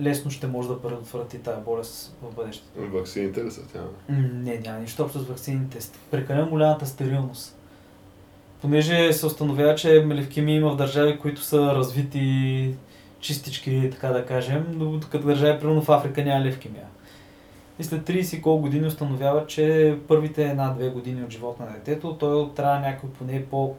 лесно 0.01 0.31
ще 0.31 0.47
може 0.47 0.69
да 0.69 0.83
предотврати 0.83 1.39
тая 1.39 1.61
болест 1.61 2.17
в 2.23 2.35
бъдеще. 2.35 2.65
Ваксините 2.79 3.45
ли 3.45 3.51
са 3.51 3.67
тя? 3.67 3.81
Не, 4.09 4.59
няма 4.59 4.79
нищо 4.79 5.03
общо 5.03 5.19
с 5.19 5.27
вакцините. 5.27 5.81
Ст- 5.81 5.97
Прекалено 6.11 6.51
голямата 6.51 6.87
стерилност. 6.87 7.57
Понеже 8.61 9.13
се 9.13 9.27
установява, 9.27 9.75
че 9.75 10.07
левкемия 10.07 10.57
има 10.57 10.71
в 10.71 10.77
държави, 10.77 11.19
които 11.19 11.43
са 11.43 11.75
развити 11.75 12.75
чистички, 13.21 13.89
така 13.93 14.09
да 14.09 14.27
кажем, 14.27 14.67
но 14.71 14.85
докато 14.85 15.27
държави, 15.27 15.61
примерно 15.61 15.83
в 15.83 15.91
Африка 15.91 16.25
няма 16.25 16.45
левкемия. 16.45 16.85
И 17.79 17.85
след 17.85 18.09
30 18.09 18.37
и 18.37 18.43
колко 18.43 18.63
години 18.63 18.87
установява, 18.87 19.47
че 19.47 19.97
първите 20.09 20.45
една-две 20.45 20.89
години 20.89 21.23
от 21.23 21.31
живота 21.31 21.63
на 21.63 21.73
детето, 21.73 22.17
той 22.17 22.51
трябва 22.57 22.81
някои 22.81 23.11
поне 23.11 23.45
по 23.45 23.75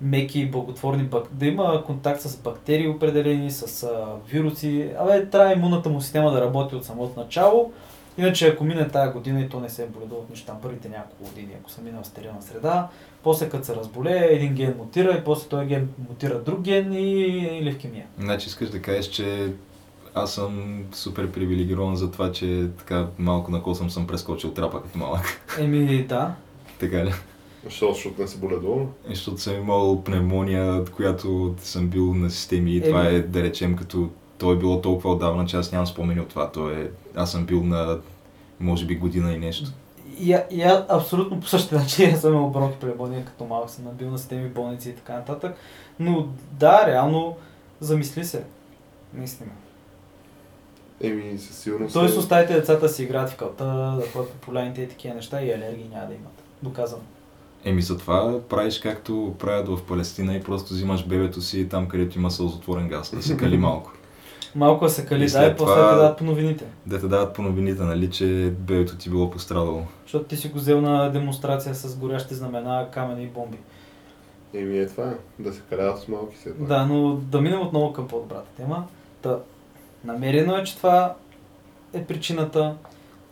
меки 0.00 0.40
и 0.40 0.50
благотворни 0.50 1.02
бак... 1.02 1.24
да 1.32 1.46
има 1.46 1.84
контакт 1.86 2.20
с 2.20 2.36
бактерии 2.36 2.88
определени, 2.88 3.50
с 3.50 3.82
а, 3.82 4.06
вируси. 4.28 4.90
Абе, 4.98 5.26
трябва 5.26 5.52
имунната 5.52 5.88
му 5.88 6.00
система 6.00 6.30
да 6.30 6.40
работи 6.40 6.74
от 6.74 6.84
самото 6.84 7.20
начало. 7.20 7.72
Иначе 8.18 8.48
ако 8.48 8.64
мине 8.64 8.88
тая 8.88 9.12
година 9.12 9.40
и 9.40 9.48
то 9.48 9.60
не 9.60 9.68
се 9.68 9.82
е 9.82 9.86
боледува 9.86 10.20
от 10.20 10.46
там 10.46 10.56
първите 10.62 10.88
няколко 10.88 11.24
години, 11.24 11.48
ако 11.60 11.70
съм 11.70 11.84
минал 11.84 12.02
в 12.02 12.06
стерилна 12.06 12.42
среда, 12.42 12.88
после 13.22 13.48
като 13.48 13.66
се 13.66 13.76
разболее, 13.76 14.28
един 14.30 14.54
ген 14.54 14.74
мутира 14.78 15.16
и 15.18 15.24
после 15.24 15.48
този 15.48 15.66
ген 15.66 15.88
мутира 16.08 16.38
друг 16.38 16.60
ген 16.60 16.92
и, 16.92 17.12
и 17.58 17.64
левкемия. 17.64 18.06
Значи 18.18 18.48
искаш 18.48 18.70
да 18.70 18.82
кажеш, 18.82 19.06
че 19.06 19.52
аз 20.14 20.34
съм 20.34 20.82
супер 20.92 21.30
привилегирован 21.32 21.96
за 21.96 22.10
това, 22.10 22.32
че 22.32 22.68
така 22.78 23.06
малко 23.18 23.50
на 23.50 23.62
косъм 23.62 23.90
съм 23.90 24.06
прескочил 24.06 24.50
трапа 24.50 24.82
като 24.82 24.98
малък. 24.98 25.40
Еми 25.58 26.04
да, 26.04 26.34
така 26.80 27.04
ли? 27.04 27.12
Защо? 27.64 27.92
Защото 27.92 28.22
не 28.22 28.28
си 28.28 28.38
боледувал? 28.40 28.88
И 29.08 29.14
Защото 29.14 29.38
съм 29.40 29.56
имал 29.56 30.04
пневмония, 30.04 30.74
от 30.74 30.90
която 30.90 31.54
съм 31.58 31.88
бил 31.88 32.14
на 32.14 32.30
системи 32.30 32.76
и 32.76 32.82
това 32.82 33.06
Еми. 33.06 33.16
е, 33.16 33.22
да 33.22 33.42
речем, 33.42 33.76
като 33.76 34.08
то 34.38 34.52
е 34.52 34.56
било 34.56 34.80
толкова 34.80 35.12
отдавна, 35.12 35.46
че 35.46 35.56
аз 35.56 35.72
нямам 35.72 35.86
спомени 35.86 36.20
от 36.20 36.28
това. 36.28 36.52
То 36.52 36.70
е, 36.70 36.90
аз 37.14 37.32
съм 37.32 37.46
бил 37.46 37.62
на, 37.62 37.98
може 38.60 38.86
би, 38.86 38.96
година 38.96 39.32
и 39.32 39.38
нещо. 39.38 39.70
И, 40.20 40.32
а- 40.32 40.46
и 40.50 40.62
абсолютно 40.88 41.40
по 41.40 41.46
същия 41.46 41.78
начин 41.78 42.10
аз 42.14 42.20
съм 42.20 42.34
имал 42.34 42.50
бронхи 42.50 42.78
преболния, 42.80 43.24
като 43.24 43.44
малък 43.44 43.70
съм 43.70 43.84
набил 43.84 44.10
на 44.10 44.18
системи 44.18 44.48
болници 44.48 44.88
и 44.88 44.94
така 44.94 45.12
нататък. 45.12 45.56
Но 46.00 46.28
да, 46.52 46.86
реално 46.86 47.36
замисли 47.80 48.24
се. 48.24 48.44
Наистина. 49.14 49.50
Еми, 51.00 51.38
със 51.38 51.56
сигурност. 51.56 51.92
Тоест 51.92 52.18
оставите 52.18 52.54
децата 52.54 52.88
си 52.88 53.02
играят 53.02 53.30
в 53.30 53.36
кълта, 53.36 53.64
да 53.64 54.02
ходят 54.12 54.30
по 54.30 54.38
поляните 54.38 54.82
и 54.82 54.88
такива 54.88 55.14
неща 55.14 55.42
и 55.42 55.52
алергии 55.52 55.88
няма 55.92 56.06
да 56.06 56.14
имат. 56.14 56.42
Доказано. 56.62 57.02
Еми 57.64 57.82
затова 57.82 58.40
правиш 58.48 58.80
както 58.80 59.34
правят 59.38 59.68
в 59.68 59.82
Палестина 59.88 60.34
и 60.34 60.42
просто 60.42 60.74
взимаш 60.74 61.06
бебето 61.06 61.40
си 61.40 61.68
там, 61.68 61.88
където 61.88 62.18
има 62.18 62.30
сълзотворен 62.30 62.88
газ, 62.88 63.14
да 63.14 63.22
се 63.22 63.36
кали 63.36 63.56
малко. 63.56 63.92
Малко 64.54 64.88
се 64.88 65.06
кали, 65.06 65.26
да, 65.26 65.46
и 65.46 65.56
после 65.56 65.74
те 65.74 65.80
дадат 65.80 66.18
по 66.18 66.24
новините. 66.24 66.64
Да 66.86 67.00
те 67.00 67.08
дават 67.08 67.34
по 67.34 67.42
новините, 67.42 67.82
нали, 67.82 68.10
че 68.10 68.52
бебето 68.58 68.96
ти 68.96 69.10
било 69.10 69.30
пострадало. 69.30 69.82
Защото 70.02 70.24
ти 70.24 70.36
си 70.36 70.48
го 70.48 70.58
взел 70.58 70.80
на 70.80 71.10
демонстрация 71.10 71.74
с 71.74 71.96
горящи 71.96 72.34
знамена, 72.34 72.88
камъни 72.92 73.22
и 73.22 73.26
бомби. 73.26 73.58
Еми 74.54 74.78
е 74.78 74.86
това. 74.86 75.14
Да 75.38 75.52
се 75.52 75.60
карават 75.70 75.98
с 75.98 76.08
малки 76.08 76.36
се. 76.38 76.52
Да, 76.52 76.86
но 76.86 77.16
да 77.16 77.40
минем 77.40 77.60
отново 77.60 77.92
към 77.92 78.08
по-добрата 78.08 78.50
тема. 78.56 78.86
Та, 79.22 79.38
намерено 80.04 80.56
е, 80.56 80.64
че 80.64 80.76
това 80.76 81.14
е 81.92 82.04
причината. 82.04 82.74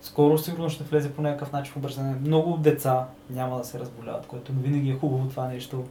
Скоро 0.03 0.39
сигурно 0.39 0.71
ще 0.71 0.85
влезе 0.85 1.12
по 1.12 1.23
някакъв 1.23 1.53
начин 1.53 1.73
в 1.73 1.77
образование. 1.77 2.14
Много 2.25 2.57
деца 2.57 3.05
няма 3.31 3.59
да 3.59 3.64
се 3.64 3.79
разболяват, 3.79 4.27
което 4.27 4.53
винаги 4.53 4.91
е 4.91 4.99
хубаво 4.99 5.29
това 5.29 5.49
нещо. 5.49 5.85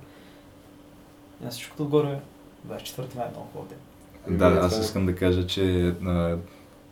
И 1.41 1.45
на 1.45 1.51
всичкото 1.51 1.83
отгоре, 1.83 2.19
24 2.67 3.15
май 3.15 3.25
е 3.25 3.29
много 3.31 3.47
хубав 3.53 3.67
ден. 3.67 4.37
Да, 4.37 4.45
аз 4.45 4.77
е. 4.77 4.81
искам 4.81 5.05
да 5.05 5.15
кажа, 5.15 5.47
че 5.47 5.93
а, 6.05 6.37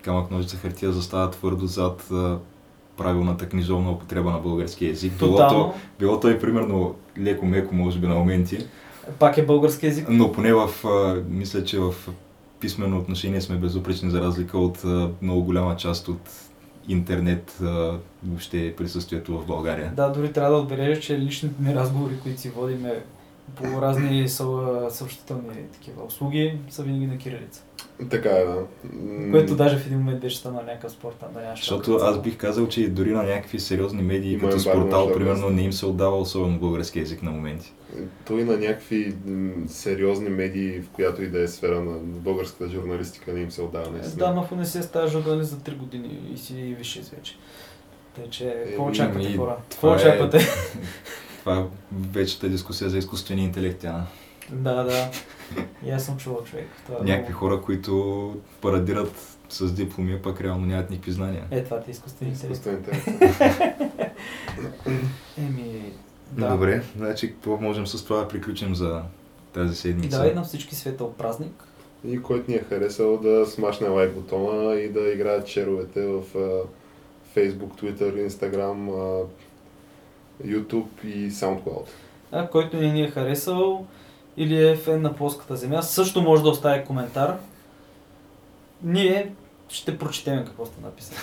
камък 0.02 0.32
ножица 0.32 0.58
хартия 0.58 0.92
застава 0.92 1.32
твърдо 1.32 1.66
зад 1.66 2.12
а, 2.12 2.38
правилната 2.98 3.50
книжовна 3.50 3.92
употреба 3.92 4.32
на 4.32 4.40
български 4.40 4.86
язик. 4.88 5.14
Било 5.14 5.38
то, 5.38 5.74
било 6.00 6.20
то 6.20 6.30
и 6.30 6.40
примерно 6.40 6.96
леко-меко, 7.18 7.76
може 7.76 8.00
би 8.00 8.08
на 8.08 8.16
моменти, 8.16 8.68
Пак 9.20 9.38
е 9.38 9.46
български 9.46 9.86
язик. 9.86 10.08
но 10.10 10.32
поне 10.32 10.54
в, 10.54 10.70
а, 10.86 11.24
мисля, 11.30 11.64
че 11.64 11.80
в 11.80 11.94
писмено 12.66 12.98
отношение 12.98 13.42
сме 13.42 13.56
безупречни 13.56 14.10
за 14.10 14.22
разлика 14.22 14.58
от 14.58 14.84
много 15.22 15.44
голяма 15.44 15.76
част 15.76 16.08
от 16.08 16.32
интернет, 16.88 17.58
въобще 18.24 18.76
присъствието 18.76 19.40
в 19.40 19.46
България. 19.46 19.94
Да, 19.96 20.10
дори 20.10 20.34
трябва 20.34 20.52
да 20.52 20.62
отбележа, 20.62 21.02
че 21.02 21.20
личните 21.20 21.64
ни 21.64 21.76
разговори, 21.76 22.14
които 22.24 22.42
си 22.42 22.50
водиме 22.50 23.04
по 23.56 23.82
разни 23.82 24.30
съ- 24.30 24.88
съобщителни 24.90 25.44
такива 25.74 26.04
услуги, 26.04 26.58
са 26.70 26.84
винаги 26.84 27.08
на 27.08 27.18
кирилица. 27.18 27.64
Така 28.10 28.30
е, 28.30 28.46
да. 28.46 28.64
Което 29.32 29.56
даже 29.56 29.78
в 29.78 29.86
един 29.86 29.98
момент 29.98 30.20
беше 30.20 30.38
станал 30.38 30.62
някакъв 30.62 30.92
спорт, 30.92 31.24
да 31.34 31.42
нямаш. 31.42 31.60
Защото 31.60 31.96
аз 31.96 32.22
бих 32.22 32.38
казал, 32.38 32.68
че 32.68 32.90
дори 32.90 33.12
на 33.12 33.24
някакви 33.24 33.60
сериозни 33.60 34.02
медии, 34.02 34.34
Има 34.34 34.42
като 34.42 34.60
Спортал, 34.60 35.14
примерно, 35.14 35.50
не 35.50 35.62
им 35.62 35.74
се 35.74 35.86
отдава 35.86 36.18
особено 36.18 36.60
български 36.60 37.00
язик 37.00 37.24
на 37.24 37.32
моменти. 37.32 37.74
Той 38.26 38.44
на 38.44 38.58
някакви 38.58 39.16
сериозни 39.68 40.30
медии, 40.30 40.82
в 40.82 40.90
която 40.90 41.24
и 41.24 41.28
да 41.28 41.42
е 41.42 41.48
сфера 41.48 41.82
на 41.82 41.92
българската 41.98 42.70
журналистика, 42.70 43.34
не 43.34 43.40
им 43.40 43.52
се 43.52 43.62
отдава 43.62 43.92
наистина. 43.92 44.34
Да, 44.34 44.42
ако 44.42 44.56
не 44.56 44.66
си 44.66 44.82
става 44.82 45.08
журналист 45.08 45.50
за 45.50 45.56
3 45.58 45.78
години 45.78 46.20
и 46.34 46.38
си 46.38 46.54
висше 46.54 47.02
вече. 47.10 47.36
Тъй, 48.16 48.30
че 48.30 48.56
какво 48.66 48.84
Еми, 48.84 48.92
очаквате 48.92 49.28
хора? 49.28 49.38
това 49.38 49.56
Какво 49.70 49.90
е- 49.90 49.96
очаквате? 49.96 50.40
Това 51.46 51.60
е 51.60 51.64
вечата 51.92 52.50
дискусия 52.50 52.90
за 52.90 52.98
изкуствения 52.98 53.46
интелект. 53.46 53.80
Тя. 53.82 54.06
да, 54.52 54.84
да. 54.84 55.12
И 55.86 55.92
аз 55.92 56.06
съм 56.06 56.18
чувал 56.18 56.44
човек. 56.44 56.68
Това 56.86 56.98
е 56.98 57.04
Някакви 57.04 57.30
много- 57.30 57.40
хора, 57.40 57.62
които 57.62 58.36
парадират 58.62 59.12
с 59.50 59.74
дипломи, 59.74 60.22
пък 60.22 60.42
реално 60.42 60.66
нямат 60.66 60.90
никакви 60.90 61.12
знания. 61.12 61.44
Е, 61.52 61.64
това 61.64 61.80
ти 61.80 61.90
е 61.90 61.94
изкуствен 61.94 62.30
интелект. 62.30 62.68
Еми, 65.38 65.92
да. 66.32 66.50
Добре, 66.50 66.84
значи 66.98 67.28
какво 67.28 67.58
можем 67.58 67.88
с 67.88 68.04
това 68.04 68.18
да 68.18 68.28
приключим 68.28 68.76
за 68.76 69.02
тази 69.54 69.74
И 69.74 69.76
седмица? 69.76 70.18
давай 70.18 70.34
на 70.34 70.44
всички 70.44 70.76
светъл 70.76 71.14
празник. 71.14 71.64
И 72.08 72.22
който 72.22 72.52
ни 72.52 72.58
е 72.58 72.66
харесал 72.70 73.18
да 73.18 73.46
смашне 73.46 73.88
лайк 73.88 74.14
бутона 74.14 74.76
и 74.76 74.90
да 74.90 75.00
играят 75.02 75.48
черовете 75.48 76.02
в 76.02 76.22
Facebook, 77.36 77.82
Twitter, 77.82 78.28
Instagram, 78.28 78.90
YouTube 80.44 81.06
и 81.06 81.32
SoundCloud. 81.32 81.86
А, 82.32 82.48
който 82.48 82.78
не 82.78 82.94
ни 82.94 83.02
е 83.04 83.10
харесал 83.10 83.86
или 84.38 84.68
е 84.70 84.76
фен 84.76 85.02
на 85.02 85.16
плоската 85.16 85.56
земя, 85.56 85.82
също 85.82 86.22
може 86.22 86.44
да 86.44 86.50
остави 86.50 86.86
коментар. 86.86 87.38
Ние 88.84 89.34
ще 89.70 89.98
прочетем 89.98 90.46
какво 90.46 90.66
сте 90.66 90.82
написали. 90.82 91.18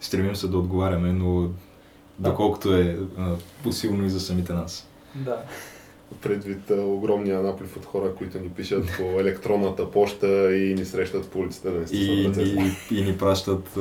Стремим 0.00 0.36
се 0.36 0.48
да 0.48 0.58
отговаряме, 0.58 1.12
но 1.12 1.48
доколкото 2.18 2.74
е 2.74 2.98
посилно 3.62 4.04
и 4.04 4.10
за 4.10 4.20
самите 4.20 4.52
нас. 4.52 4.88
Да. 5.14 5.42
Предвид 6.22 6.70
огромния 6.70 7.42
наплив 7.42 7.76
от 7.76 7.84
хора, 7.84 8.14
които 8.14 8.38
ни 8.38 8.48
пишат 8.48 8.84
по 8.96 9.02
електронната 9.20 9.90
поща 9.90 10.54
и 10.56 10.74
ни 10.74 10.84
срещат 10.84 11.28
по 11.28 11.38
улицата 11.38 11.70
да 11.70 11.78
не 11.78 11.84
И, 11.84 11.86
стиснат 11.86 12.36
ръцете. 12.36 12.74
и, 12.90 12.98
и 12.98 13.04
ни 13.04 13.18
пращат 13.18 13.78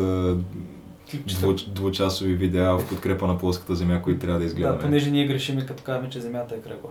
Клипчета. 1.12 1.42
дву, 1.42 1.54
двучасови 1.68 2.34
видеа 2.34 2.78
в 2.78 2.90
подкрепа 2.90 3.28
на 3.28 3.38
плоската 3.38 3.76
земя, 3.76 4.02
които 4.02 4.20
трябва 4.20 4.34
да 4.34 4.40
Да, 4.40 4.46
изгледаме. 4.46 4.80
понеже 4.80 5.12
ние 5.12 5.28
грешим 5.28 5.66
като 5.68 5.84
казваме, 5.84 6.10
че 6.10 6.22
земята 6.22 6.56
е 6.56 6.60
кръгла. 6.60 6.90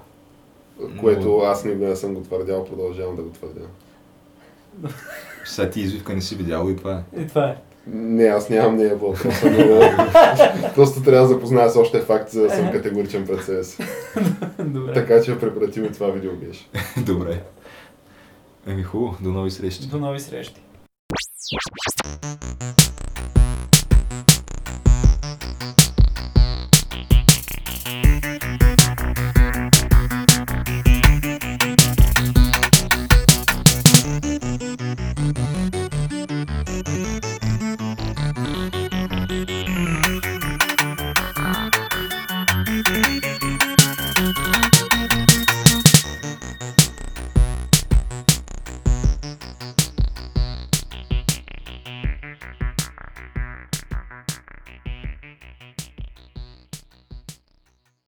Което 1.01 1.39
аз 1.39 1.65
никога 1.65 1.87
не 1.87 1.97
съм 1.97 2.15
го 2.15 2.23
твърдял, 2.23 2.65
продължавам 2.65 3.17
да 3.17 3.23
го 3.23 3.31
твърдя. 3.31 3.61
Сега 5.45 5.71
ти 5.71 5.81
извивка 5.81 6.15
не 6.15 6.21
си 6.21 6.35
видял 6.35 6.69
и 6.71 6.77
това 6.77 7.03
е. 7.15 7.21
И 7.21 7.29
това 7.29 7.45
е. 7.45 7.57
Не, 7.87 8.25
аз 8.25 8.51
нямам 8.51 8.77
нея 8.77 8.97
въпроса, 8.97 9.51
но 9.51 9.81
просто 10.75 11.03
трябва 11.03 11.29
да 11.29 11.35
запозная 11.35 11.71
с 11.71 11.77
още 11.77 12.01
факти, 12.01 12.33
за 12.33 12.43
да 12.43 12.51
съм 12.51 12.73
категоричен 12.73 13.27
пред 13.27 13.45
себе 13.45 13.65
си. 13.65 13.83
Добре. 14.59 14.93
Така 14.93 15.23
че 15.23 15.39
препратим 15.39 15.85
и 15.85 15.93
това 15.93 16.07
видео 16.11 16.33
беше. 16.37 16.69
Добре. 16.97 17.43
Еми 18.67 18.83
хубаво, 18.83 19.17
до 19.21 19.31
нови 19.31 19.51
срещи. 19.51 19.87
До 19.87 19.99
нови 19.99 20.21
срещи. 20.21 20.61